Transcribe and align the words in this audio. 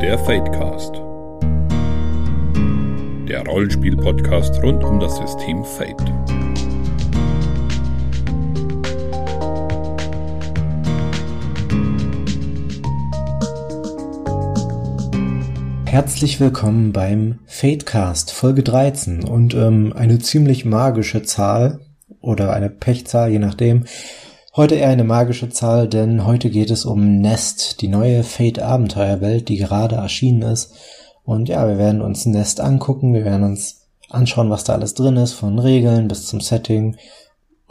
Der 0.00 0.18
Fadecast. 0.18 0.94
Der 3.28 3.44
Rollenspiel-Podcast 3.46 4.62
rund 4.62 4.82
um 4.82 4.98
das 4.98 5.18
System 5.18 5.62
Fate. 5.62 6.00
Herzlich 15.84 16.40
willkommen 16.40 16.92
beim 16.92 17.40
Fadecast 17.44 18.32
Folge 18.32 18.62
13 18.62 19.24
und 19.24 19.52
ähm, 19.52 19.92
eine 19.94 20.18
ziemlich 20.18 20.64
magische 20.64 21.24
Zahl 21.24 21.80
oder 22.22 22.54
eine 22.54 22.70
Pechzahl, 22.70 23.30
je 23.30 23.38
nachdem. 23.38 23.84
Heute 24.56 24.74
eher 24.74 24.88
eine 24.88 25.04
magische 25.04 25.48
Zahl, 25.48 25.88
denn 25.88 26.26
heute 26.26 26.50
geht 26.50 26.72
es 26.72 26.84
um 26.84 27.20
Nest, 27.20 27.80
die 27.82 27.86
neue 27.86 28.24
Fate-Abenteuerwelt, 28.24 29.48
die 29.48 29.56
gerade 29.56 29.94
erschienen 29.94 30.42
ist. 30.42 30.74
Und 31.22 31.48
ja, 31.48 31.68
wir 31.68 31.78
werden 31.78 32.00
uns 32.00 32.26
Nest 32.26 32.60
angucken, 32.60 33.14
wir 33.14 33.24
werden 33.24 33.44
uns 33.44 33.86
anschauen, 34.08 34.50
was 34.50 34.64
da 34.64 34.72
alles 34.72 34.94
drin 34.94 35.16
ist, 35.16 35.34
von 35.34 35.60
Regeln 35.60 36.08
bis 36.08 36.26
zum 36.26 36.40
Setting, 36.40 36.96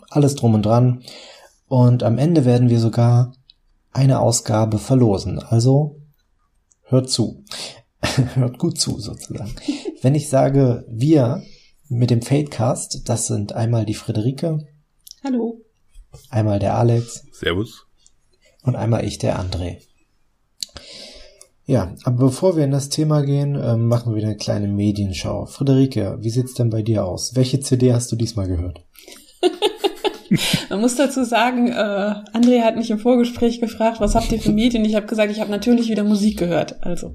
alles 0.10 0.36
drum 0.36 0.54
und 0.54 0.66
dran. 0.66 1.04
Und 1.68 2.02
am 2.04 2.18
Ende 2.18 2.46
werden 2.46 2.70
wir 2.70 2.80
sogar 2.80 3.34
eine 3.92 4.22
Ausgabe 4.22 4.78
verlosen. 4.78 5.38
Also 5.40 5.98
hört 6.84 7.10
zu. 7.10 7.44
hört 8.36 8.58
gut 8.58 8.80
zu, 8.80 9.00
sozusagen. 9.00 9.54
Wenn 10.02 10.16
ich 10.16 10.30
sage 10.30 10.86
wir 10.88 11.44
mit 11.90 12.10
dem 12.10 12.22
Fadecast, 12.22 13.10
das 13.10 13.28
sind 13.28 13.52
einmal 13.52 13.86
die 13.86 13.96
Friederike. 13.96 14.66
Hallo. 15.26 15.60
Einmal 16.30 16.60
der 16.60 16.76
Alex. 16.76 17.26
Servus. 17.32 17.86
Und 18.64 18.76
einmal 18.76 19.06
ich, 19.06 19.18
der 19.18 19.40
André. 19.40 19.78
Ja, 21.66 21.94
aber 22.04 22.26
bevor 22.26 22.58
wir 22.58 22.64
in 22.64 22.72
das 22.72 22.90
Thema 22.90 23.22
gehen, 23.22 23.56
ähm, 23.56 23.86
machen 23.88 24.16
wir 24.16 24.24
eine 24.24 24.36
kleine 24.36 24.68
Medienschau. 24.68 25.46
Friederike, 25.46 26.18
wie 26.20 26.32
sieht's 26.32 26.56
denn 26.56 26.72
bei 26.72 26.82
dir 26.82 27.06
aus? 27.06 27.36
Welche 27.36 27.60
CD 27.60 27.94
hast 27.94 28.12
du 28.12 28.16
diesmal 28.16 28.48
gehört? 28.48 28.84
Man 30.70 30.82
muss 30.82 30.96
dazu 30.96 31.24
sagen, 31.24 31.68
äh, 31.68 31.74
André 32.34 32.64
hat 32.64 32.76
mich 32.76 32.90
im 32.90 33.00
Vorgespräch 33.00 33.62
gefragt, 33.62 34.00
was 34.00 34.16
habt 34.16 34.32
ihr 34.32 34.40
für 34.40 34.52
Medien? 34.52 34.84
Ich 34.84 34.96
habe 34.96 35.06
gesagt, 35.06 35.32
ich 35.32 35.40
habe 35.40 35.52
natürlich 35.52 35.90
wieder 35.90 36.04
Musik 36.04 36.38
gehört. 36.40 36.84
Also 36.84 37.14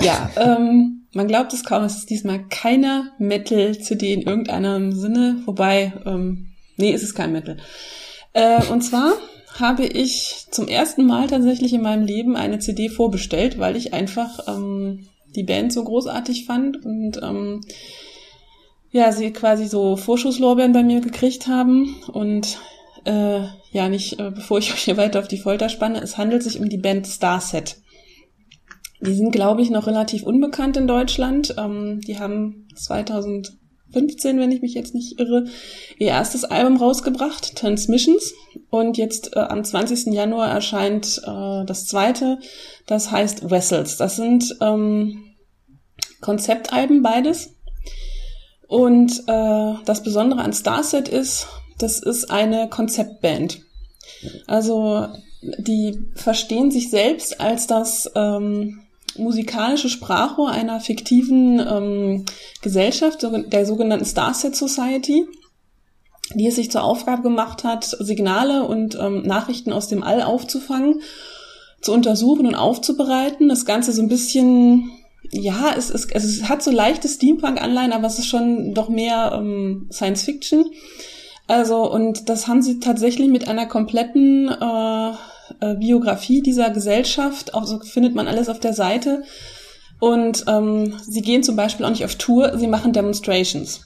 ja, 0.00 0.30
ähm, 0.36 1.06
man 1.12 1.28
glaubt 1.28 1.52
es 1.52 1.64
kaum, 1.64 1.84
es 1.84 1.96
ist 1.96 2.10
diesmal 2.10 2.46
keine 2.48 3.12
Metal-CD 3.18 4.12
in 4.12 4.22
irgendeinem 4.22 4.92
Sinne, 4.92 5.42
wobei, 5.46 5.92
ähm, 6.06 6.52
nee, 6.76 6.92
es 6.92 7.02
ist 7.02 7.14
kein 7.14 7.32
Metal. 7.32 7.56
Äh, 8.32 8.64
und 8.66 8.82
zwar 8.82 9.14
habe 9.58 9.84
ich 9.84 10.46
zum 10.50 10.68
ersten 10.68 11.04
Mal 11.06 11.26
tatsächlich 11.26 11.72
in 11.72 11.82
meinem 11.82 12.06
Leben 12.06 12.36
eine 12.36 12.58
CD 12.58 12.88
vorbestellt, 12.88 13.58
weil 13.58 13.76
ich 13.76 13.92
einfach 13.92 14.48
ähm, 14.48 15.06
die 15.34 15.44
Band 15.44 15.72
so 15.72 15.84
großartig 15.84 16.46
fand 16.46 16.84
und 16.84 17.20
ähm, 17.22 17.60
ja, 18.90 19.12
sie 19.12 19.32
quasi 19.32 19.66
so 19.66 19.96
Vorschusslorbeeren 19.96 20.72
bei 20.72 20.82
mir 20.82 21.00
gekriegt 21.00 21.46
haben 21.46 21.96
und 22.12 22.58
äh, 23.04 23.40
ja, 23.72 23.88
nicht, 23.88 24.20
äh, 24.20 24.30
bevor 24.30 24.58
ich 24.58 24.72
euch 24.72 24.82
hier 24.82 24.96
weiter 24.96 25.18
auf 25.18 25.28
die 25.28 25.38
Folter 25.38 25.68
spanne, 25.68 26.00
es 26.00 26.18
handelt 26.18 26.42
sich 26.42 26.60
um 26.60 26.68
die 26.68 26.78
Band 26.78 27.06
Starset. 27.06 27.76
Die 29.00 29.14
sind, 29.14 29.32
glaube 29.32 29.62
ich, 29.62 29.70
noch 29.70 29.88
relativ 29.88 30.22
unbekannt 30.22 30.76
in 30.76 30.86
Deutschland. 30.86 31.56
Ähm, 31.58 32.00
die 32.02 32.20
haben 32.20 32.68
2000 32.76 33.52
15, 33.92 34.38
wenn 34.38 34.52
ich 34.52 34.62
mich 34.62 34.74
jetzt 34.74 34.94
nicht 34.94 35.18
irre, 35.18 35.44
ihr 35.98 36.08
erstes 36.08 36.44
Album 36.44 36.76
rausgebracht, 36.76 37.56
Transmissions. 37.56 38.32
Und 38.70 38.96
jetzt 38.96 39.36
äh, 39.36 39.40
am 39.40 39.64
20. 39.64 40.12
Januar 40.12 40.48
erscheint 40.50 41.20
äh, 41.24 41.64
das 41.64 41.86
zweite, 41.86 42.38
das 42.86 43.10
heißt 43.10 43.50
Vessels. 43.50 43.96
Das 43.96 44.16
sind 44.16 44.56
ähm, 44.60 45.24
Konzeptalben 46.20 47.02
beides. 47.02 47.54
Und 48.66 49.24
äh, 49.26 49.74
das 49.84 50.02
Besondere 50.02 50.40
an 50.40 50.52
Starset 50.52 51.08
ist, 51.08 51.46
das 51.78 51.98
ist 51.98 52.30
eine 52.30 52.68
Konzeptband. 52.68 53.60
Also 54.46 55.08
die 55.58 55.98
verstehen 56.14 56.70
sich 56.70 56.90
selbst 56.90 57.40
als 57.40 57.66
das 57.66 58.10
ähm, 58.14 58.80
musikalische 59.18 59.88
Sprachrohr 59.88 60.50
einer 60.50 60.80
fiktiven 60.80 61.60
ähm, 61.60 62.24
Gesellschaft, 62.62 63.22
der 63.22 63.66
sogenannten 63.66 64.04
Starset 64.04 64.56
Society, 64.56 65.26
die 66.34 66.46
es 66.46 66.56
sich 66.56 66.70
zur 66.70 66.84
Aufgabe 66.84 67.22
gemacht 67.22 67.64
hat, 67.64 67.84
Signale 67.84 68.64
und 68.64 68.96
ähm, 69.00 69.22
Nachrichten 69.22 69.72
aus 69.72 69.88
dem 69.88 70.02
All 70.02 70.22
aufzufangen, 70.22 71.00
zu 71.80 71.92
untersuchen 71.92 72.46
und 72.46 72.54
aufzubereiten. 72.54 73.48
Das 73.48 73.64
Ganze 73.64 73.92
so 73.92 74.02
ein 74.02 74.08
bisschen, 74.08 74.90
ja, 75.30 75.74
es, 75.76 75.90
es, 75.90 76.06
es 76.06 76.48
hat 76.48 76.62
so 76.62 76.70
leichte 76.70 77.08
Steampunk-Anleihen, 77.08 77.92
aber 77.92 78.06
es 78.06 78.18
ist 78.18 78.28
schon 78.28 78.72
doch 78.74 78.88
mehr 78.88 79.32
ähm, 79.34 79.88
Science 79.90 80.22
Fiction. 80.22 80.64
Also, 81.48 81.90
und 81.90 82.28
das 82.28 82.46
haben 82.46 82.62
sie 82.62 82.78
tatsächlich 82.78 83.28
mit 83.28 83.48
einer 83.48 83.66
kompletten 83.66 84.48
äh, 84.48 85.12
äh, 85.60 85.74
Biografie 85.74 86.42
dieser 86.42 86.70
Gesellschaft, 86.70 87.54
auch 87.54 87.64
so 87.64 87.80
findet 87.80 88.14
man 88.14 88.28
alles 88.28 88.48
auf 88.48 88.60
der 88.60 88.72
Seite. 88.72 89.22
Und 90.00 90.44
ähm, 90.48 90.94
sie 91.06 91.22
gehen 91.22 91.42
zum 91.42 91.56
Beispiel 91.56 91.86
auch 91.86 91.90
nicht 91.90 92.04
auf 92.04 92.16
Tour, 92.16 92.58
sie 92.58 92.66
machen 92.66 92.92
Demonstrations. 92.92 93.84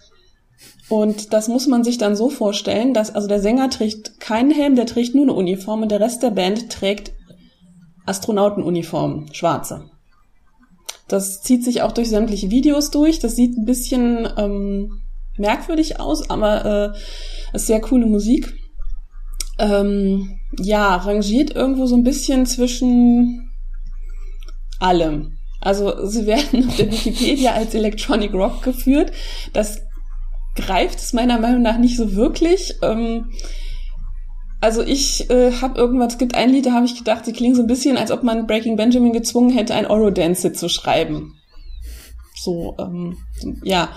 Und 0.88 1.32
das 1.32 1.48
muss 1.48 1.66
man 1.66 1.84
sich 1.84 1.98
dann 1.98 2.16
so 2.16 2.30
vorstellen, 2.30 2.94
dass 2.94 3.14
also 3.14 3.28
der 3.28 3.40
Sänger 3.40 3.68
trägt 3.70 4.20
keinen 4.20 4.50
Helm, 4.50 4.76
der 4.76 4.86
trägt 4.86 5.14
nur 5.14 5.24
eine 5.24 5.34
Uniform 5.34 5.82
und 5.82 5.90
der 5.90 6.00
Rest 6.00 6.22
der 6.22 6.30
Band 6.30 6.70
trägt 6.70 7.12
Astronautenuniformen, 8.06 9.34
schwarze. 9.34 9.90
Das 11.08 11.42
zieht 11.42 11.64
sich 11.64 11.82
auch 11.82 11.92
durch 11.92 12.08
sämtliche 12.08 12.50
Videos 12.50 12.90
durch. 12.90 13.18
Das 13.18 13.36
sieht 13.36 13.56
ein 13.56 13.64
bisschen 13.64 14.28
ähm, 14.36 15.02
merkwürdig 15.36 16.00
aus, 16.00 16.30
aber 16.30 16.94
äh, 16.94 17.56
ist 17.56 17.66
sehr 17.66 17.80
coole 17.80 18.06
Musik 18.06 18.54
ähm, 19.58 20.38
ja, 20.58 20.96
rangiert 20.96 21.54
irgendwo 21.54 21.86
so 21.86 21.96
ein 21.96 22.04
bisschen 22.04 22.46
zwischen 22.46 23.50
allem. 24.78 25.38
Also 25.60 26.06
sie 26.06 26.26
werden 26.26 26.68
auf 26.68 26.76
der 26.76 26.90
Wikipedia 26.90 27.52
als 27.52 27.74
Electronic 27.74 28.32
Rock 28.34 28.62
geführt. 28.62 29.12
Das 29.52 29.82
greift 30.54 30.98
es 30.98 31.12
meiner 31.12 31.38
Meinung 31.38 31.62
nach 31.62 31.78
nicht 31.78 31.96
so 31.96 32.14
wirklich. 32.14 32.74
Ähm, 32.82 33.30
also 34.60 34.82
ich 34.82 35.28
äh, 35.30 35.52
habe 35.60 35.78
irgendwas, 35.78 36.14
es 36.14 36.18
gibt 36.18 36.34
ein 36.34 36.50
Lied, 36.50 36.66
da 36.66 36.72
habe 36.72 36.86
ich 36.86 36.96
gedacht, 36.96 37.24
sie 37.24 37.32
klingen 37.32 37.54
so 37.54 37.62
ein 37.62 37.68
bisschen, 37.68 37.96
als 37.98 38.10
ob 38.10 38.22
man 38.22 38.46
Breaking 38.46 38.76
Benjamin 38.76 39.12
gezwungen 39.12 39.50
hätte, 39.50 39.74
ein 39.74 39.86
Eurodance 39.86 40.52
zu 40.52 40.68
schreiben. 40.68 41.34
So, 42.34 42.74
ähm, 42.78 43.16
ja. 43.62 43.90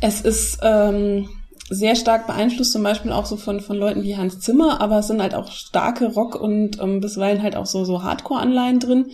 Es 0.00 0.20
ist, 0.22 0.58
ähm, 0.62 1.28
sehr 1.70 1.94
stark 1.94 2.26
beeinflusst, 2.26 2.72
zum 2.72 2.82
Beispiel 2.82 3.12
auch 3.12 3.26
so 3.26 3.36
von, 3.36 3.60
von 3.60 3.76
Leuten 3.76 4.02
wie 4.02 4.16
Hans 4.16 4.40
Zimmer, 4.40 4.80
aber 4.80 4.98
es 4.98 5.06
sind 5.06 5.22
halt 5.22 5.34
auch 5.34 5.50
starke 5.52 6.12
Rock- 6.12 6.40
und 6.40 6.80
ähm, 6.80 7.00
bisweilen 7.00 7.42
halt 7.42 7.56
auch 7.56 7.66
so, 7.66 7.84
so 7.84 8.02
Hardcore-Anleihen 8.02 8.80
drin. 8.80 9.12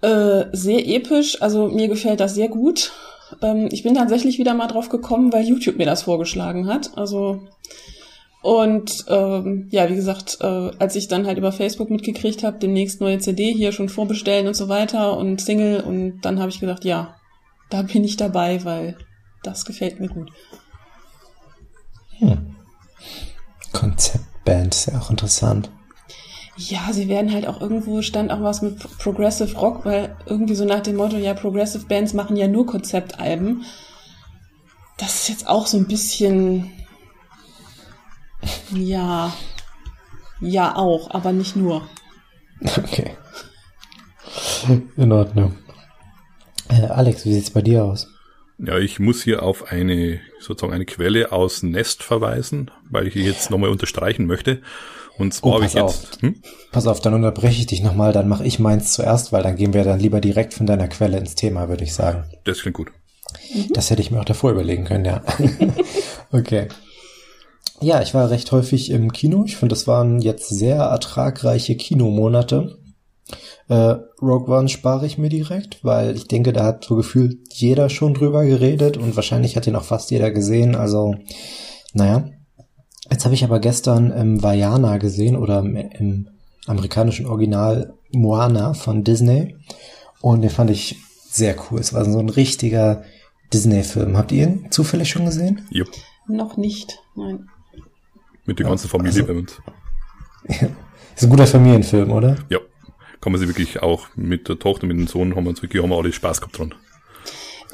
Äh, 0.00 0.44
sehr 0.52 0.86
episch, 0.86 1.42
also 1.42 1.68
mir 1.68 1.88
gefällt 1.88 2.20
das 2.20 2.34
sehr 2.34 2.48
gut. 2.48 2.92
Ähm, 3.42 3.68
ich 3.72 3.82
bin 3.82 3.94
tatsächlich 3.94 4.38
wieder 4.38 4.54
mal 4.54 4.68
drauf 4.68 4.88
gekommen, 4.88 5.32
weil 5.32 5.44
YouTube 5.44 5.76
mir 5.76 5.86
das 5.86 6.04
vorgeschlagen 6.04 6.68
hat. 6.68 6.96
Also 6.96 7.40
und 8.42 9.06
ähm, 9.08 9.66
ja, 9.72 9.90
wie 9.90 9.96
gesagt, 9.96 10.38
äh, 10.40 10.70
als 10.78 10.94
ich 10.94 11.08
dann 11.08 11.26
halt 11.26 11.36
über 11.36 11.50
Facebook 11.50 11.90
mitgekriegt 11.90 12.44
habe, 12.44 12.60
demnächst 12.60 13.00
neue 13.00 13.18
CD 13.18 13.52
hier 13.52 13.72
schon 13.72 13.88
vorbestellen 13.88 14.46
und 14.46 14.54
so 14.54 14.68
weiter 14.68 15.16
und 15.16 15.40
Single 15.40 15.80
und 15.80 16.20
dann 16.20 16.38
habe 16.38 16.50
ich 16.50 16.60
gedacht, 16.60 16.84
ja, 16.84 17.16
da 17.70 17.82
bin 17.82 18.04
ich 18.04 18.16
dabei, 18.16 18.64
weil 18.64 18.96
das 19.42 19.64
gefällt 19.64 19.98
mir 19.98 20.08
gut. 20.08 20.30
Hm. 22.18 22.56
Konzeptband 23.72 24.74
ist 24.74 24.86
ja 24.86 24.98
auch 24.98 25.10
interessant. 25.10 25.70
Ja, 26.56 26.90
sie 26.92 27.08
werden 27.08 27.32
halt 27.32 27.46
auch 27.46 27.60
irgendwo 27.60 28.00
stand 28.00 28.32
auch 28.32 28.40
was 28.40 28.62
mit 28.62 28.78
Progressive 28.98 29.54
Rock, 29.58 29.84
weil 29.84 30.16
irgendwie 30.24 30.54
so 30.54 30.64
nach 30.64 30.80
dem 30.80 30.96
Motto, 30.96 31.16
ja, 31.16 31.34
Progressive 31.34 31.84
Bands 31.84 32.14
machen 32.14 32.36
ja 32.36 32.48
nur 32.48 32.64
Konzeptalben. 32.64 33.64
Das 34.96 35.14
ist 35.14 35.28
jetzt 35.28 35.48
auch 35.48 35.66
so 35.66 35.76
ein 35.76 35.86
bisschen, 35.86 36.72
ja, 38.70 39.34
ja 40.40 40.76
auch, 40.76 41.10
aber 41.10 41.32
nicht 41.32 41.56
nur. 41.56 41.86
Okay. 42.62 43.14
In 44.96 45.12
Ordnung. 45.12 45.58
Äh, 46.68 46.86
Alex, 46.86 47.26
wie 47.26 47.34
sieht's 47.34 47.50
bei 47.50 47.60
dir 47.60 47.84
aus? 47.84 48.08
Ja, 48.58 48.78
ich 48.78 48.98
muss 48.98 49.22
hier 49.22 49.42
auf 49.42 49.70
eine, 49.70 50.20
sozusagen 50.40 50.72
eine 50.72 50.86
Quelle 50.86 51.32
aus 51.32 51.62
Nest 51.62 52.02
verweisen, 52.02 52.70
weil 52.88 53.06
ich 53.06 53.12
hier 53.12 53.24
jetzt 53.24 53.50
nochmal 53.50 53.70
unterstreichen 53.70 54.26
möchte. 54.26 54.62
Und 55.18 55.34
zwar 55.34 55.50
oh, 55.50 55.54
habe 55.54 55.66
ich 55.66 55.74
jetzt. 55.74 55.82
Auf. 55.82 56.22
Hm? 56.22 56.42
Pass 56.72 56.86
auf, 56.86 57.00
dann 57.00 57.14
unterbreche 57.14 57.60
ich 57.60 57.66
dich 57.66 57.82
nochmal, 57.82 58.12
dann 58.12 58.28
mache 58.28 58.44
ich 58.44 58.58
meins 58.58 58.92
zuerst, 58.92 59.32
weil 59.32 59.42
dann 59.42 59.56
gehen 59.56 59.74
wir 59.74 59.84
dann 59.84 60.00
lieber 60.00 60.20
direkt 60.20 60.54
von 60.54 60.66
deiner 60.66 60.88
Quelle 60.88 61.18
ins 61.18 61.34
Thema, 61.34 61.68
würde 61.68 61.84
ich 61.84 61.94
sagen. 61.94 62.24
Das 62.44 62.60
klingt 62.60 62.76
gut. 62.76 62.88
Das 63.70 63.90
hätte 63.90 64.02
ich 64.02 64.10
mir 64.10 64.20
auch 64.20 64.26
davor 64.26 64.52
überlegen 64.52 64.84
können, 64.84 65.04
ja. 65.04 65.22
okay. 66.32 66.68
Ja, 67.80 68.00
ich 68.00 68.14
war 68.14 68.30
recht 68.30 68.52
häufig 68.52 68.90
im 68.90 69.12
Kino. 69.12 69.44
Ich 69.46 69.56
finde, 69.56 69.74
das 69.74 69.86
waren 69.86 70.20
jetzt 70.20 70.48
sehr 70.48 70.76
ertragreiche 70.76 71.76
Kinomonate. 71.76 72.78
Äh, 73.68 73.96
Rogue 74.22 74.56
One 74.56 74.68
spare 74.68 75.06
ich 75.06 75.18
mir 75.18 75.28
direkt, 75.28 75.84
weil 75.84 76.14
ich 76.14 76.28
denke, 76.28 76.52
da 76.52 76.64
hat 76.64 76.84
so 76.84 76.94
gefühlt 76.94 77.52
jeder 77.52 77.88
schon 77.88 78.14
drüber 78.14 78.44
geredet 78.44 78.96
und 78.96 79.16
wahrscheinlich 79.16 79.56
hat 79.56 79.66
ihn 79.66 79.76
auch 79.76 79.84
fast 79.84 80.10
jeder 80.10 80.30
gesehen. 80.30 80.74
Also, 80.74 81.14
naja. 81.92 82.28
Jetzt 83.10 83.24
habe 83.24 83.34
ich 83.34 83.44
aber 83.44 83.60
gestern 83.60 84.12
ähm, 84.16 84.42
Vajana 84.42 84.98
gesehen 84.98 85.36
oder 85.36 85.60
im, 85.60 85.76
im 85.76 86.28
amerikanischen 86.66 87.26
Original 87.26 87.94
Moana 88.12 88.74
von 88.74 89.04
Disney 89.04 89.56
und 90.20 90.42
den 90.42 90.50
fand 90.50 90.70
ich 90.70 90.96
sehr 91.30 91.54
cool. 91.70 91.78
Es 91.78 91.92
war 91.92 92.04
so 92.04 92.18
ein 92.18 92.28
richtiger 92.28 93.04
Disney-Film. 93.52 94.16
Habt 94.16 94.32
ihr 94.32 94.48
ihn 94.48 94.66
zufällig 94.70 95.08
schon 95.08 95.24
gesehen? 95.24 95.62
Yep. 95.72 95.88
Noch 96.26 96.56
nicht, 96.56 96.98
nein. 97.14 97.48
Mit 98.44 98.58
der 98.58 98.66
ganzen 98.66 98.88
Familie 98.88 99.22
also, 99.22 99.42
ist 101.14 101.22
ein 101.22 101.30
guter 101.30 101.46
Familienfilm, 101.46 102.10
oder? 102.10 102.36
Ja 102.48 102.58
kann 103.20 103.32
man 103.32 103.40
sich 103.40 103.48
wirklich 103.48 103.82
auch 103.82 104.08
mit 104.14 104.48
der 104.48 104.58
Tochter, 104.58 104.86
mit 104.86 104.96
dem 104.96 105.06
Sohn 105.06 105.34
haben 105.34 105.44
wir 105.44 105.50
uns 105.50 105.62
wirklich, 105.62 105.82
haben 105.82 105.90
wir 105.90 105.98
alle 105.98 106.12
Spaß 106.12 106.40
gehabt 106.40 106.58
dran. 106.58 106.74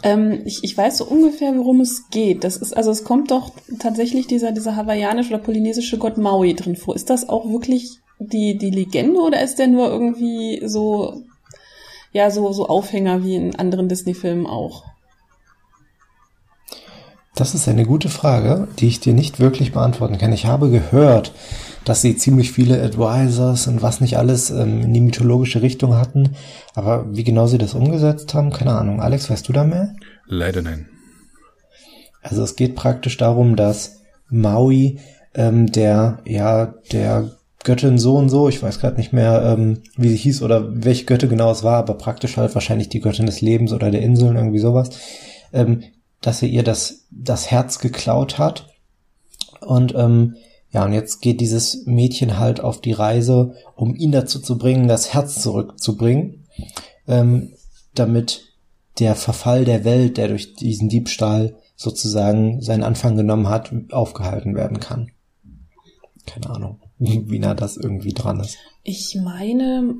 Ähm, 0.02 0.42
ich, 0.44 0.64
ich 0.64 0.76
weiß 0.76 0.98
so 0.98 1.04
ungefähr, 1.04 1.56
worum 1.56 1.80
es 1.80 2.08
geht. 2.10 2.44
Das 2.44 2.56
ist, 2.56 2.76
also 2.76 2.90
es 2.90 3.04
kommt 3.04 3.30
doch 3.30 3.52
tatsächlich 3.78 4.26
dieser, 4.26 4.52
dieser 4.52 4.76
hawaiianische 4.76 5.34
oder 5.34 5.42
polynesische 5.42 5.98
Gott 5.98 6.18
Maui 6.18 6.54
drin 6.54 6.76
vor. 6.76 6.96
Ist 6.96 7.10
das 7.10 7.28
auch 7.28 7.48
wirklich 7.48 7.98
die, 8.18 8.58
die 8.58 8.70
Legende 8.70 9.20
oder 9.20 9.42
ist 9.42 9.58
der 9.58 9.68
nur 9.68 9.88
irgendwie 9.88 10.62
so, 10.64 11.22
ja, 12.12 12.30
so, 12.30 12.52
so 12.52 12.66
Aufhänger 12.66 13.24
wie 13.24 13.36
in 13.36 13.56
anderen 13.56 13.88
Disney-Filmen 13.88 14.46
auch? 14.46 14.84
Das 17.34 17.54
ist 17.54 17.66
eine 17.66 17.86
gute 17.86 18.10
Frage, 18.10 18.68
die 18.78 18.88
ich 18.88 19.00
dir 19.00 19.14
nicht 19.14 19.40
wirklich 19.40 19.72
beantworten 19.72 20.18
kann. 20.18 20.32
Ich 20.32 20.46
habe 20.46 20.68
gehört, 20.68 21.32
dass 21.84 22.02
sie 22.02 22.16
ziemlich 22.16 22.52
viele 22.52 22.82
Advisors 22.82 23.66
und 23.66 23.82
was 23.82 24.00
nicht 24.00 24.16
alles 24.16 24.50
ähm, 24.50 24.82
in 24.82 24.94
die 24.94 25.00
mythologische 25.00 25.62
Richtung 25.62 25.96
hatten. 25.96 26.36
Aber 26.74 27.06
wie 27.14 27.24
genau 27.24 27.46
sie 27.46 27.58
das 27.58 27.74
umgesetzt 27.74 28.34
haben, 28.34 28.50
keine 28.50 28.72
Ahnung. 28.72 29.00
Alex, 29.00 29.30
weißt 29.30 29.48
du 29.48 29.52
da 29.52 29.64
mehr? 29.64 29.94
Leider 30.26 30.62
nein. 30.62 30.88
Also 32.22 32.42
es 32.42 32.56
geht 32.56 32.76
praktisch 32.76 33.16
darum, 33.16 33.56
dass 33.56 34.02
Maui 34.28 35.00
ähm, 35.34 35.70
der, 35.72 36.18
ja, 36.24 36.74
der 36.92 37.30
Göttin 37.64 37.98
so 37.98 38.16
und 38.16 38.28
so, 38.28 38.48
ich 38.48 38.62
weiß 38.62 38.80
gerade 38.80 38.96
nicht 38.96 39.12
mehr, 39.12 39.42
ähm, 39.42 39.82
wie 39.96 40.08
sie 40.08 40.16
hieß 40.16 40.42
oder 40.42 40.84
welche 40.84 41.04
Götte 41.04 41.28
genau 41.28 41.50
es 41.50 41.62
war, 41.62 41.78
aber 41.78 41.94
praktisch 41.94 42.36
halt 42.36 42.54
wahrscheinlich 42.54 42.88
die 42.88 43.00
Göttin 43.00 43.26
des 43.26 43.40
Lebens 43.40 43.72
oder 43.72 43.90
der 43.90 44.02
Inseln, 44.02 44.36
irgendwie 44.36 44.58
sowas, 44.58 44.90
ähm, 45.52 45.82
dass 46.20 46.42
er 46.42 46.48
ihr 46.48 46.62
das, 46.62 47.06
das 47.10 47.50
Herz 47.50 47.78
geklaut 47.78 48.38
hat. 48.38 48.68
Und 49.60 49.94
ähm, 49.96 50.36
ja, 50.72 50.84
und 50.84 50.92
jetzt 50.92 51.20
geht 51.20 51.40
dieses 51.40 51.84
Mädchen 51.86 52.38
halt 52.38 52.60
auf 52.60 52.80
die 52.80 52.92
Reise, 52.92 53.54
um 53.76 53.94
ihn 53.94 54.10
dazu 54.10 54.40
zu 54.40 54.56
bringen, 54.56 54.88
das 54.88 55.12
Herz 55.12 55.42
zurückzubringen, 55.42 56.46
ähm, 57.06 57.52
damit 57.94 58.42
der 58.98 59.14
Verfall 59.14 59.64
der 59.64 59.84
Welt, 59.84 60.16
der 60.16 60.28
durch 60.28 60.54
diesen 60.54 60.88
Diebstahl 60.88 61.56
sozusagen 61.76 62.62
seinen 62.62 62.82
Anfang 62.82 63.16
genommen 63.16 63.48
hat, 63.48 63.72
aufgehalten 63.90 64.54
werden 64.54 64.80
kann. 64.80 65.10
Keine 66.26 66.50
Ahnung 66.50 66.80
wie 67.02 67.38
nah 67.38 67.54
das 67.54 67.76
irgendwie 67.76 68.12
dran 68.12 68.40
ist. 68.40 68.58
Ich 68.84 69.16
meine, 69.16 69.94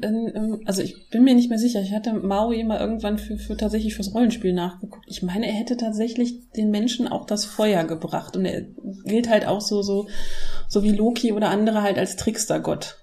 also 0.64 0.82
ich 0.82 1.08
bin 1.10 1.24
mir 1.24 1.34
nicht 1.34 1.48
mehr 1.48 1.58
sicher. 1.58 1.80
Ich 1.82 1.92
hatte 1.92 2.12
Maui 2.14 2.62
mal 2.64 2.80
irgendwann 2.80 3.18
für, 3.18 3.36
für 3.36 3.56
tatsächlich 3.56 3.94
fürs 3.94 4.14
Rollenspiel 4.14 4.52
nachgeguckt. 4.52 5.04
Ich 5.08 5.22
meine, 5.22 5.46
er 5.46 5.52
hätte 5.52 5.76
tatsächlich 5.76 6.50
den 6.50 6.70
Menschen 6.70 7.08
auch 7.08 7.26
das 7.26 7.44
Feuer 7.44 7.84
gebracht 7.84 8.36
und 8.36 8.44
er 8.44 8.62
gilt 9.04 9.28
halt 9.28 9.46
auch 9.46 9.60
so 9.60 9.82
so 9.82 10.06
so 10.72 10.82
wie 10.82 10.92
Loki 10.92 11.32
oder 11.32 11.50
andere 11.50 11.82
halt 11.82 11.98
als 11.98 12.16
Trickstergott. 12.16 12.96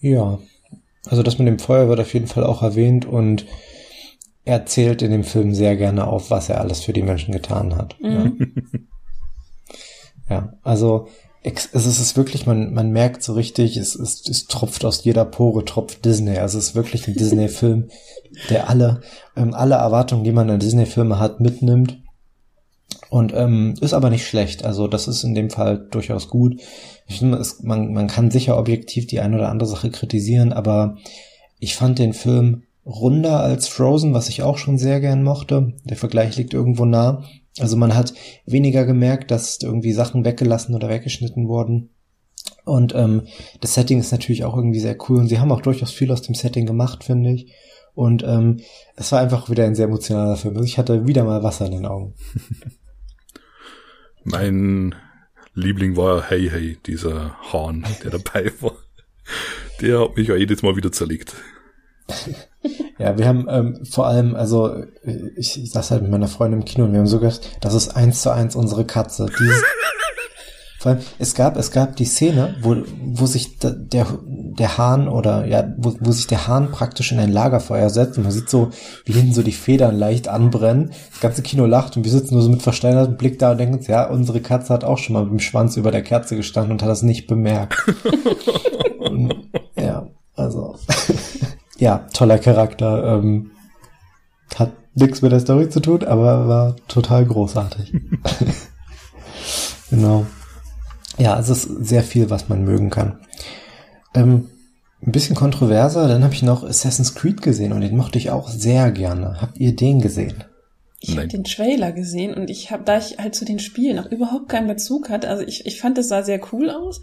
Ja, 0.00 0.38
also 1.06 1.24
das 1.24 1.38
mit 1.38 1.48
dem 1.48 1.58
Feuer 1.58 1.88
wird 1.88 1.98
auf 1.98 2.14
jeden 2.14 2.28
Fall 2.28 2.44
auch 2.44 2.62
erwähnt 2.62 3.04
und 3.04 3.44
er 4.44 4.66
zählt 4.66 5.02
in 5.02 5.10
dem 5.10 5.24
Film 5.24 5.52
sehr 5.52 5.76
gerne 5.76 6.06
auf, 6.06 6.30
was 6.30 6.48
er 6.48 6.60
alles 6.60 6.84
für 6.84 6.92
die 6.92 7.02
Menschen 7.02 7.32
getan 7.32 7.74
hat. 7.74 7.96
Mhm. 8.00 8.54
Ja. 10.30 10.36
ja, 10.36 10.52
also 10.62 11.08
es 11.42 11.74
ist 11.74 12.16
wirklich, 12.16 12.46
man, 12.46 12.72
man 12.72 12.92
merkt 12.92 13.24
so 13.24 13.32
richtig, 13.32 13.76
es, 13.76 13.96
es, 13.96 14.28
es 14.28 14.46
tropft 14.46 14.84
aus 14.84 15.02
jeder 15.02 15.24
Pore, 15.24 15.64
tropft 15.64 16.04
Disney. 16.04 16.38
Also 16.38 16.58
es 16.58 16.68
ist 16.68 16.74
wirklich 16.76 17.08
ein 17.08 17.14
Disney-Film, 17.18 17.88
der 18.48 18.70
alle, 18.70 19.00
ähm, 19.36 19.54
alle 19.54 19.74
Erwartungen, 19.74 20.22
die 20.22 20.32
man 20.32 20.50
an 20.50 20.60
Disney-Filme 20.60 21.18
hat, 21.18 21.40
mitnimmt. 21.40 21.98
Und 23.08 23.32
ähm, 23.34 23.74
ist 23.80 23.94
aber 23.94 24.10
nicht 24.10 24.26
schlecht. 24.26 24.64
Also 24.64 24.88
das 24.88 25.08
ist 25.08 25.22
in 25.22 25.34
dem 25.34 25.50
Fall 25.50 25.86
durchaus 25.90 26.28
gut. 26.28 26.60
Finde, 27.06 27.38
es, 27.38 27.62
man, 27.62 27.92
man 27.92 28.08
kann 28.08 28.30
sicher 28.30 28.58
objektiv 28.58 29.06
die 29.06 29.20
eine 29.20 29.36
oder 29.36 29.48
andere 29.48 29.68
Sache 29.68 29.90
kritisieren, 29.90 30.52
aber 30.52 30.96
ich 31.58 31.76
fand 31.76 31.98
den 31.98 32.12
Film 32.12 32.64
runder 32.84 33.40
als 33.40 33.68
Frozen, 33.68 34.14
was 34.14 34.28
ich 34.28 34.42
auch 34.42 34.58
schon 34.58 34.78
sehr 34.78 35.00
gern 35.00 35.22
mochte. 35.22 35.74
Der 35.84 35.96
Vergleich 35.96 36.36
liegt 36.36 36.54
irgendwo 36.54 36.84
nah. 36.84 37.24
Also 37.58 37.76
man 37.76 37.94
hat 37.94 38.12
weniger 38.44 38.84
gemerkt, 38.84 39.30
dass 39.30 39.60
irgendwie 39.62 39.92
Sachen 39.92 40.24
weggelassen 40.24 40.74
oder 40.74 40.88
weggeschnitten 40.88 41.48
wurden. 41.48 41.90
Und 42.64 42.94
ähm, 42.94 43.22
das 43.60 43.74
Setting 43.74 43.98
ist 43.98 44.12
natürlich 44.12 44.44
auch 44.44 44.56
irgendwie 44.56 44.80
sehr 44.80 44.96
cool. 45.08 45.18
Und 45.18 45.28
sie 45.28 45.38
haben 45.38 45.52
auch 45.52 45.62
durchaus 45.62 45.90
viel 45.90 46.12
aus 46.12 46.22
dem 46.22 46.34
Setting 46.34 46.66
gemacht, 46.66 47.04
finde 47.04 47.30
ich. 47.32 47.52
Und 47.96 48.22
ähm, 48.24 48.60
es 48.94 49.10
war 49.10 49.20
einfach 49.20 49.48
wieder 49.48 49.64
ein 49.64 49.74
sehr 49.74 49.86
emotionaler 49.86 50.36
Film. 50.36 50.54
Also 50.54 50.66
ich 50.66 50.76
hatte 50.76 51.06
wieder 51.06 51.24
mal 51.24 51.42
Wasser 51.42 51.64
in 51.64 51.72
den 51.72 51.86
Augen. 51.86 52.14
mein 54.24 54.94
Liebling 55.54 55.96
war 55.96 56.22
Hey 56.28 56.50
Hey, 56.50 56.78
dieser 56.84 57.34
Hahn, 57.52 57.86
der 58.04 58.10
dabei 58.10 58.52
war. 58.60 58.72
Der 59.80 60.00
hat 60.00 60.16
mich 60.16 60.28
ja 60.28 60.36
jedes 60.36 60.62
Mal 60.62 60.76
wieder 60.76 60.92
zerlegt. 60.92 61.34
Ja, 62.98 63.18
wir 63.18 63.28
haben 63.28 63.46
ähm, 63.50 63.84
vor 63.84 64.06
allem, 64.06 64.34
also 64.34 64.84
ich, 65.36 65.62
ich 65.62 65.70
saß 65.70 65.90
halt 65.90 66.02
mit 66.02 66.10
meiner 66.10 66.28
Freundin 66.28 66.60
im 66.60 66.64
Kino 66.64 66.86
und 66.86 66.92
wir 66.92 66.98
haben 66.98 67.06
so 67.06 67.20
gedacht, 67.20 67.58
das 67.60 67.74
ist 67.74 67.90
eins 67.90 68.22
zu 68.22 68.32
eins 68.32 68.56
unsere 68.56 68.86
Katze. 68.86 69.26
Dieses, 69.38 69.62
allem, 70.92 71.00
es 71.18 71.34
gab, 71.34 71.56
es 71.56 71.70
gab 71.70 71.96
die 71.96 72.04
Szene, 72.04 72.56
wo, 72.62 72.76
wo 73.04 73.26
sich 73.26 73.58
der, 73.58 74.06
der 74.18 74.78
Hahn 74.78 75.08
oder 75.08 75.46
ja, 75.46 75.72
wo, 75.76 75.94
wo 76.00 76.12
sich 76.12 76.26
der 76.26 76.46
Hahn 76.46 76.70
praktisch 76.70 77.12
in 77.12 77.18
ein 77.18 77.32
Lagerfeuer 77.32 77.90
setzt 77.90 78.18
und 78.18 78.24
man 78.24 78.32
sieht 78.32 78.48
so, 78.48 78.70
wie 79.04 79.12
hinten 79.12 79.34
so 79.34 79.42
die 79.42 79.52
Federn 79.52 79.96
leicht 79.96 80.28
anbrennen. 80.28 80.92
Das 81.10 81.20
ganze 81.20 81.42
Kino 81.42 81.66
lacht 81.66 81.96
und 81.96 82.04
wir 82.04 82.10
sitzen 82.10 82.34
nur 82.34 82.42
so 82.42 82.50
mit 82.50 82.62
versteinertem 82.62 83.16
Blick 83.16 83.38
da 83.38 83.52
und 83.52 83.58
denken 83.58 83.76
uns, 83.76 83.86
ja, 83.86 84.08
unsere 84.08 84.40
Katze 84.40 84.72
hat 84.72 84.84
auch 84.84 84.98
schon 84.98 85.14
mal 85.14 85.24
mit 85.24 85.32
dem 85.32 85.40
Schwanz 85.40 85.76
über 85.76 85.90
der 85.90 86.02
Kerze 86.02 86.36
gestanden 86.36 86.72
und 86.72 86.82
hat 86.82 86.88
das 86.88 87.02
nicht 87.02 87.26
bemerkt. 87.26 87.76
und, 89.00 89.34
ja, 89.76 90.06
also. 90.34 90.76
ja, 91.78 92.06
toller 92.12 92.38
Charakter. 92.38 93.18
Ähm, 93.18 93.50
hat 94.54 94.72
nichts 94.94 95.22
mit 95.22 95.32
der 95.32 95.40
Story 95.40 95.68
zu 95.68 95.80
tun, 95.80 96.04
aber 96.04 96.48
war 96.48 96.76
total 96.88 97.24
großartig. 97.26 97.92
genau. 99.90 100.26
Ja, 101.18 101.38
es 101.38 101.48
ist 101.48 101.62
sehr 101.62 102.02
viel, 102.02 102.30
was 102.30 102.48
man 102.48 102.64
mögen 102.64 102.90
kann. 102.90 103.18
Ähm, 104.14 104.48
ein 105.02 105.12
bisschen 105.12 105.36
kontroverser, 105.36 106.08
dann 106.08 106.24
habe 106.24 106.34
ich 106.34 106.42
noch 106.42 106.64
Assassin's 106.64 107.14
Creed 107.14 107.42
gesehen 107.42 107.72
und 107.72 107.80
den 107.82 107.96
mochte 107.96 108.18
ich 108.18 108.30
auch 108.30 108.48
sehr 108.48 108.90
gerne. 108.90 109.40
Habt 109.40 109.58
ihr 109.58 109.76
den 109.76 110.00
gesehen? 110.00 110.44
Ich 111.00 111.16
habe 111.16 111.28
den 111.28 111.44
Trailer 111.44 111.92
gesehen 111.92 112.34
und 112.34 112.50
ich 112.50 112.70
habe, 112.70 112.82
da 112.84 112.98
ich 112.98 113.18
halt 113.18 113.34
zu 113.34 113.44
den 113.44 113.58
Spielen 113.58 113.98
auch 113.98 114.10
überhaupt 114.10 114.48
keinen 114.48 114.66
Bezug 114.66 115.10
hatte, 115.10 115.28
also 115.28 115.44
ich, 115.44 115.66
ich 115.66 115.80
fand 115.80 115.98
es 115.98 116.08
sah 116.08 116.22
sehr 116.22 116.40
cool 116.52 116.70
aus. 116.70 117.00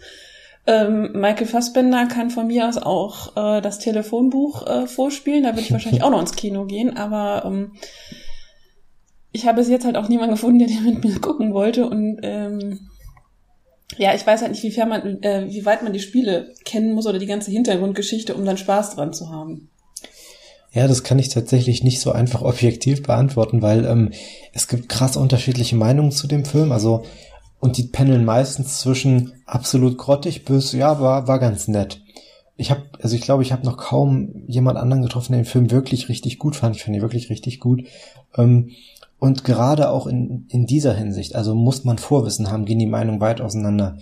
Ähm, 0.66 1.12
Michael 1.12 1.46
Fassbender 1.46 2.06
kann 2.06 2.30
von 2.30 2.46
mir 2.46 2.68
aus 2.68 2.78
auch 2.78 3.36
äh, 3.36 3.60
das 3.60 3.78
Telefonbuch 3.78 4.66
äh, 4.66 4.86
vorspielen. 4.86 5.44
Da 5.44 5.50
würde 5.50 5.60
ich 5.60 5.72
wahrscheinlich 5.72 6.02
auch 6.04 6.10
noch 6.10 6.20
ins 6.20 6.36
Kino 6.36 6.64
gehen, 6.64 6.96
aber 6.96 7.44
ähm, 7.44 7.72
ich 9.30 9.46
habe 9.46 9.60
es 9.60 9.68
jetzt 9.68 9.84
halt 9.84 9.96
auch 9.96 10.08
niemanden 10.08 10.34
gefunden, 10.34 10.60
der 10.60 10.68
den 10.68 10.84
mit 10.84 11.04
mir 11.04 11.20
gucken 11.20 11.52
wollte. 11.52 11.88
Und 11.88 12.18
ähm, 12.22 12.88
ja, 13.96 14.14
ich 14.14 14.26
weiß 14.26 14.42
halt 14.42 14.52
nicht, 14.52 14.62
wie, 14.62 14.70
fair 14.70 14.86
man, 14.86 15.22
äh, 15.22 15.46
wie 15.48 15.64
weit 15.64 15.82
man 15.82 15.92
die 15.92 16.00
Spiele 16.00 16.52
kennen 16.64 16.94
muss 16.94 17.06
oder 17.06 17.18
die 17.18 17.26
ganze 17.26 17.50
Hintergrundgeschichte, 17.50 18.34
um 18.34 18.44
dann 18.44 18.58
Spaß 18.58 18.94
dran 18.96 19.12
zu 19.12 19.30
haben. 19.30 19.68
Ja, 20.72 20.88
das 20.88 21.04
kann 21.04 21.20
ich 21.20 21.28
tatsächlich 21.28 21.84
nicht 21.84 22.00
so 22.00 22.12
einfach 22.12 22.42
objektiv 22.42 23.02
beantworten, 23.02 23.62
weil 23.62 23.86
ähm, 23.86 24.10
es 24.52 24.68
gibt 24.68 24.88
krass 24.88 25.16
unterschiedliche 25.16 25.76
Meinungen 25.76 26.10
zu 26.10 26.26
dem 26.26 26.44
Film. 26.44 26.72
Also 26.72 27.04
und 27.60 27.78
die 27.78 27.84
pendeln 27.84 28.26
meistens 28.26 28.80
zwischen 28.80 29.32
absolut 29.46 29.96
grottig 29.96 30.44
bis 30.44 30.72
ja 30.72 31.00
war 31.00 31.28
war 31.28 31.38
ganz 31.38 31.66
nett. 31.66 32.02
Ich 32.56 32.70
habe 32.70 32.82
also 33.00 33.16
ich 33.16 33.22
glaube 33.22 33.42
ich 33.42 33.52
habe 33.52 33.64
noch 33.64 33.78
kaum 33.78 34.44
jemand 34.48 34.76
anderen 34.76 35.02
getroffen, 35.02 35.32
der 35.32 35.42
den 35.42 35.48
Film 35.48 35.70
wirklich 35.70 36.08
richtig 36.08 36.38
gut 36.38 36.56
fand. 36.56 36.76
Ich 36.76 36.84
fand 36.84 36.96
ihn 36.96 37.02
wirklich 37.02 37.30
richtig 37.30 37.60
gut. 37.60 37.84
Ähm, 38.36 38.72
und 39.24 39.42
gerade 39.42 39.88
auch 39.88 40.06
in 40.06 40.46
in 40.50 40.66
dieser 40.66 40.92
Hinsicht, 40.92 41.34
also 41.34 41.54
muss 41.54 41.82
man 41.84 41.96
Vorwissen 41.96 42.50
haben, 42.50 42.66
gehen 42.66 42.78
die 42.78 42.84
Meinungen 42.84 43.22
weit 43.22 43.40
auseinander. 43.40 43.96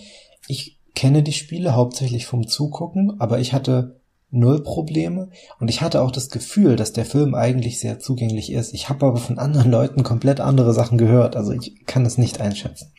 Ich 0.48 0.80
kenne 0.96 1.22
die 1.22 1.32
Spiele 1.32 1.76
hauptsächlich 1.76 2.26
vom 2.26 2.48
Zugucken, 2.48 3.20
aber 3.20 3.38
ich 3.38 3.52
hatte 3.52 4.00
null 4.30 4.64
Probleme 4.64 5.30
und 5.60 5.70
ich 5.70 5.80
hatte 5.80 6.02
auch 6.02 6.10
das 6.10 6.28
Gefühl, 6.28 6.74
dass 6.74 6.92
der 6.92 7.04
Film 7.04 7.36
eigentlich 7.36 7.78
sehr 7.78 8.00
zugänglich 8.00 8.50
ist. 8.50 8.74
Ich 8.74 8.88
habe 8.88 9.06
aber 9.06 9.18
von 9.18 9.38
anderen 9.38 9.70
Leuten 9.70 10.02
komplett 10.02 10.40
andere 10.40 10.74
Sachen 10.74 10.98
gehört, 10.98 11.36
also 11.36 11.52
ich 11.52 11.86
kann 11.86 12.04
es 12.04 12.18
nicht 12.18 12.40
einschätzen. 12.40 12.92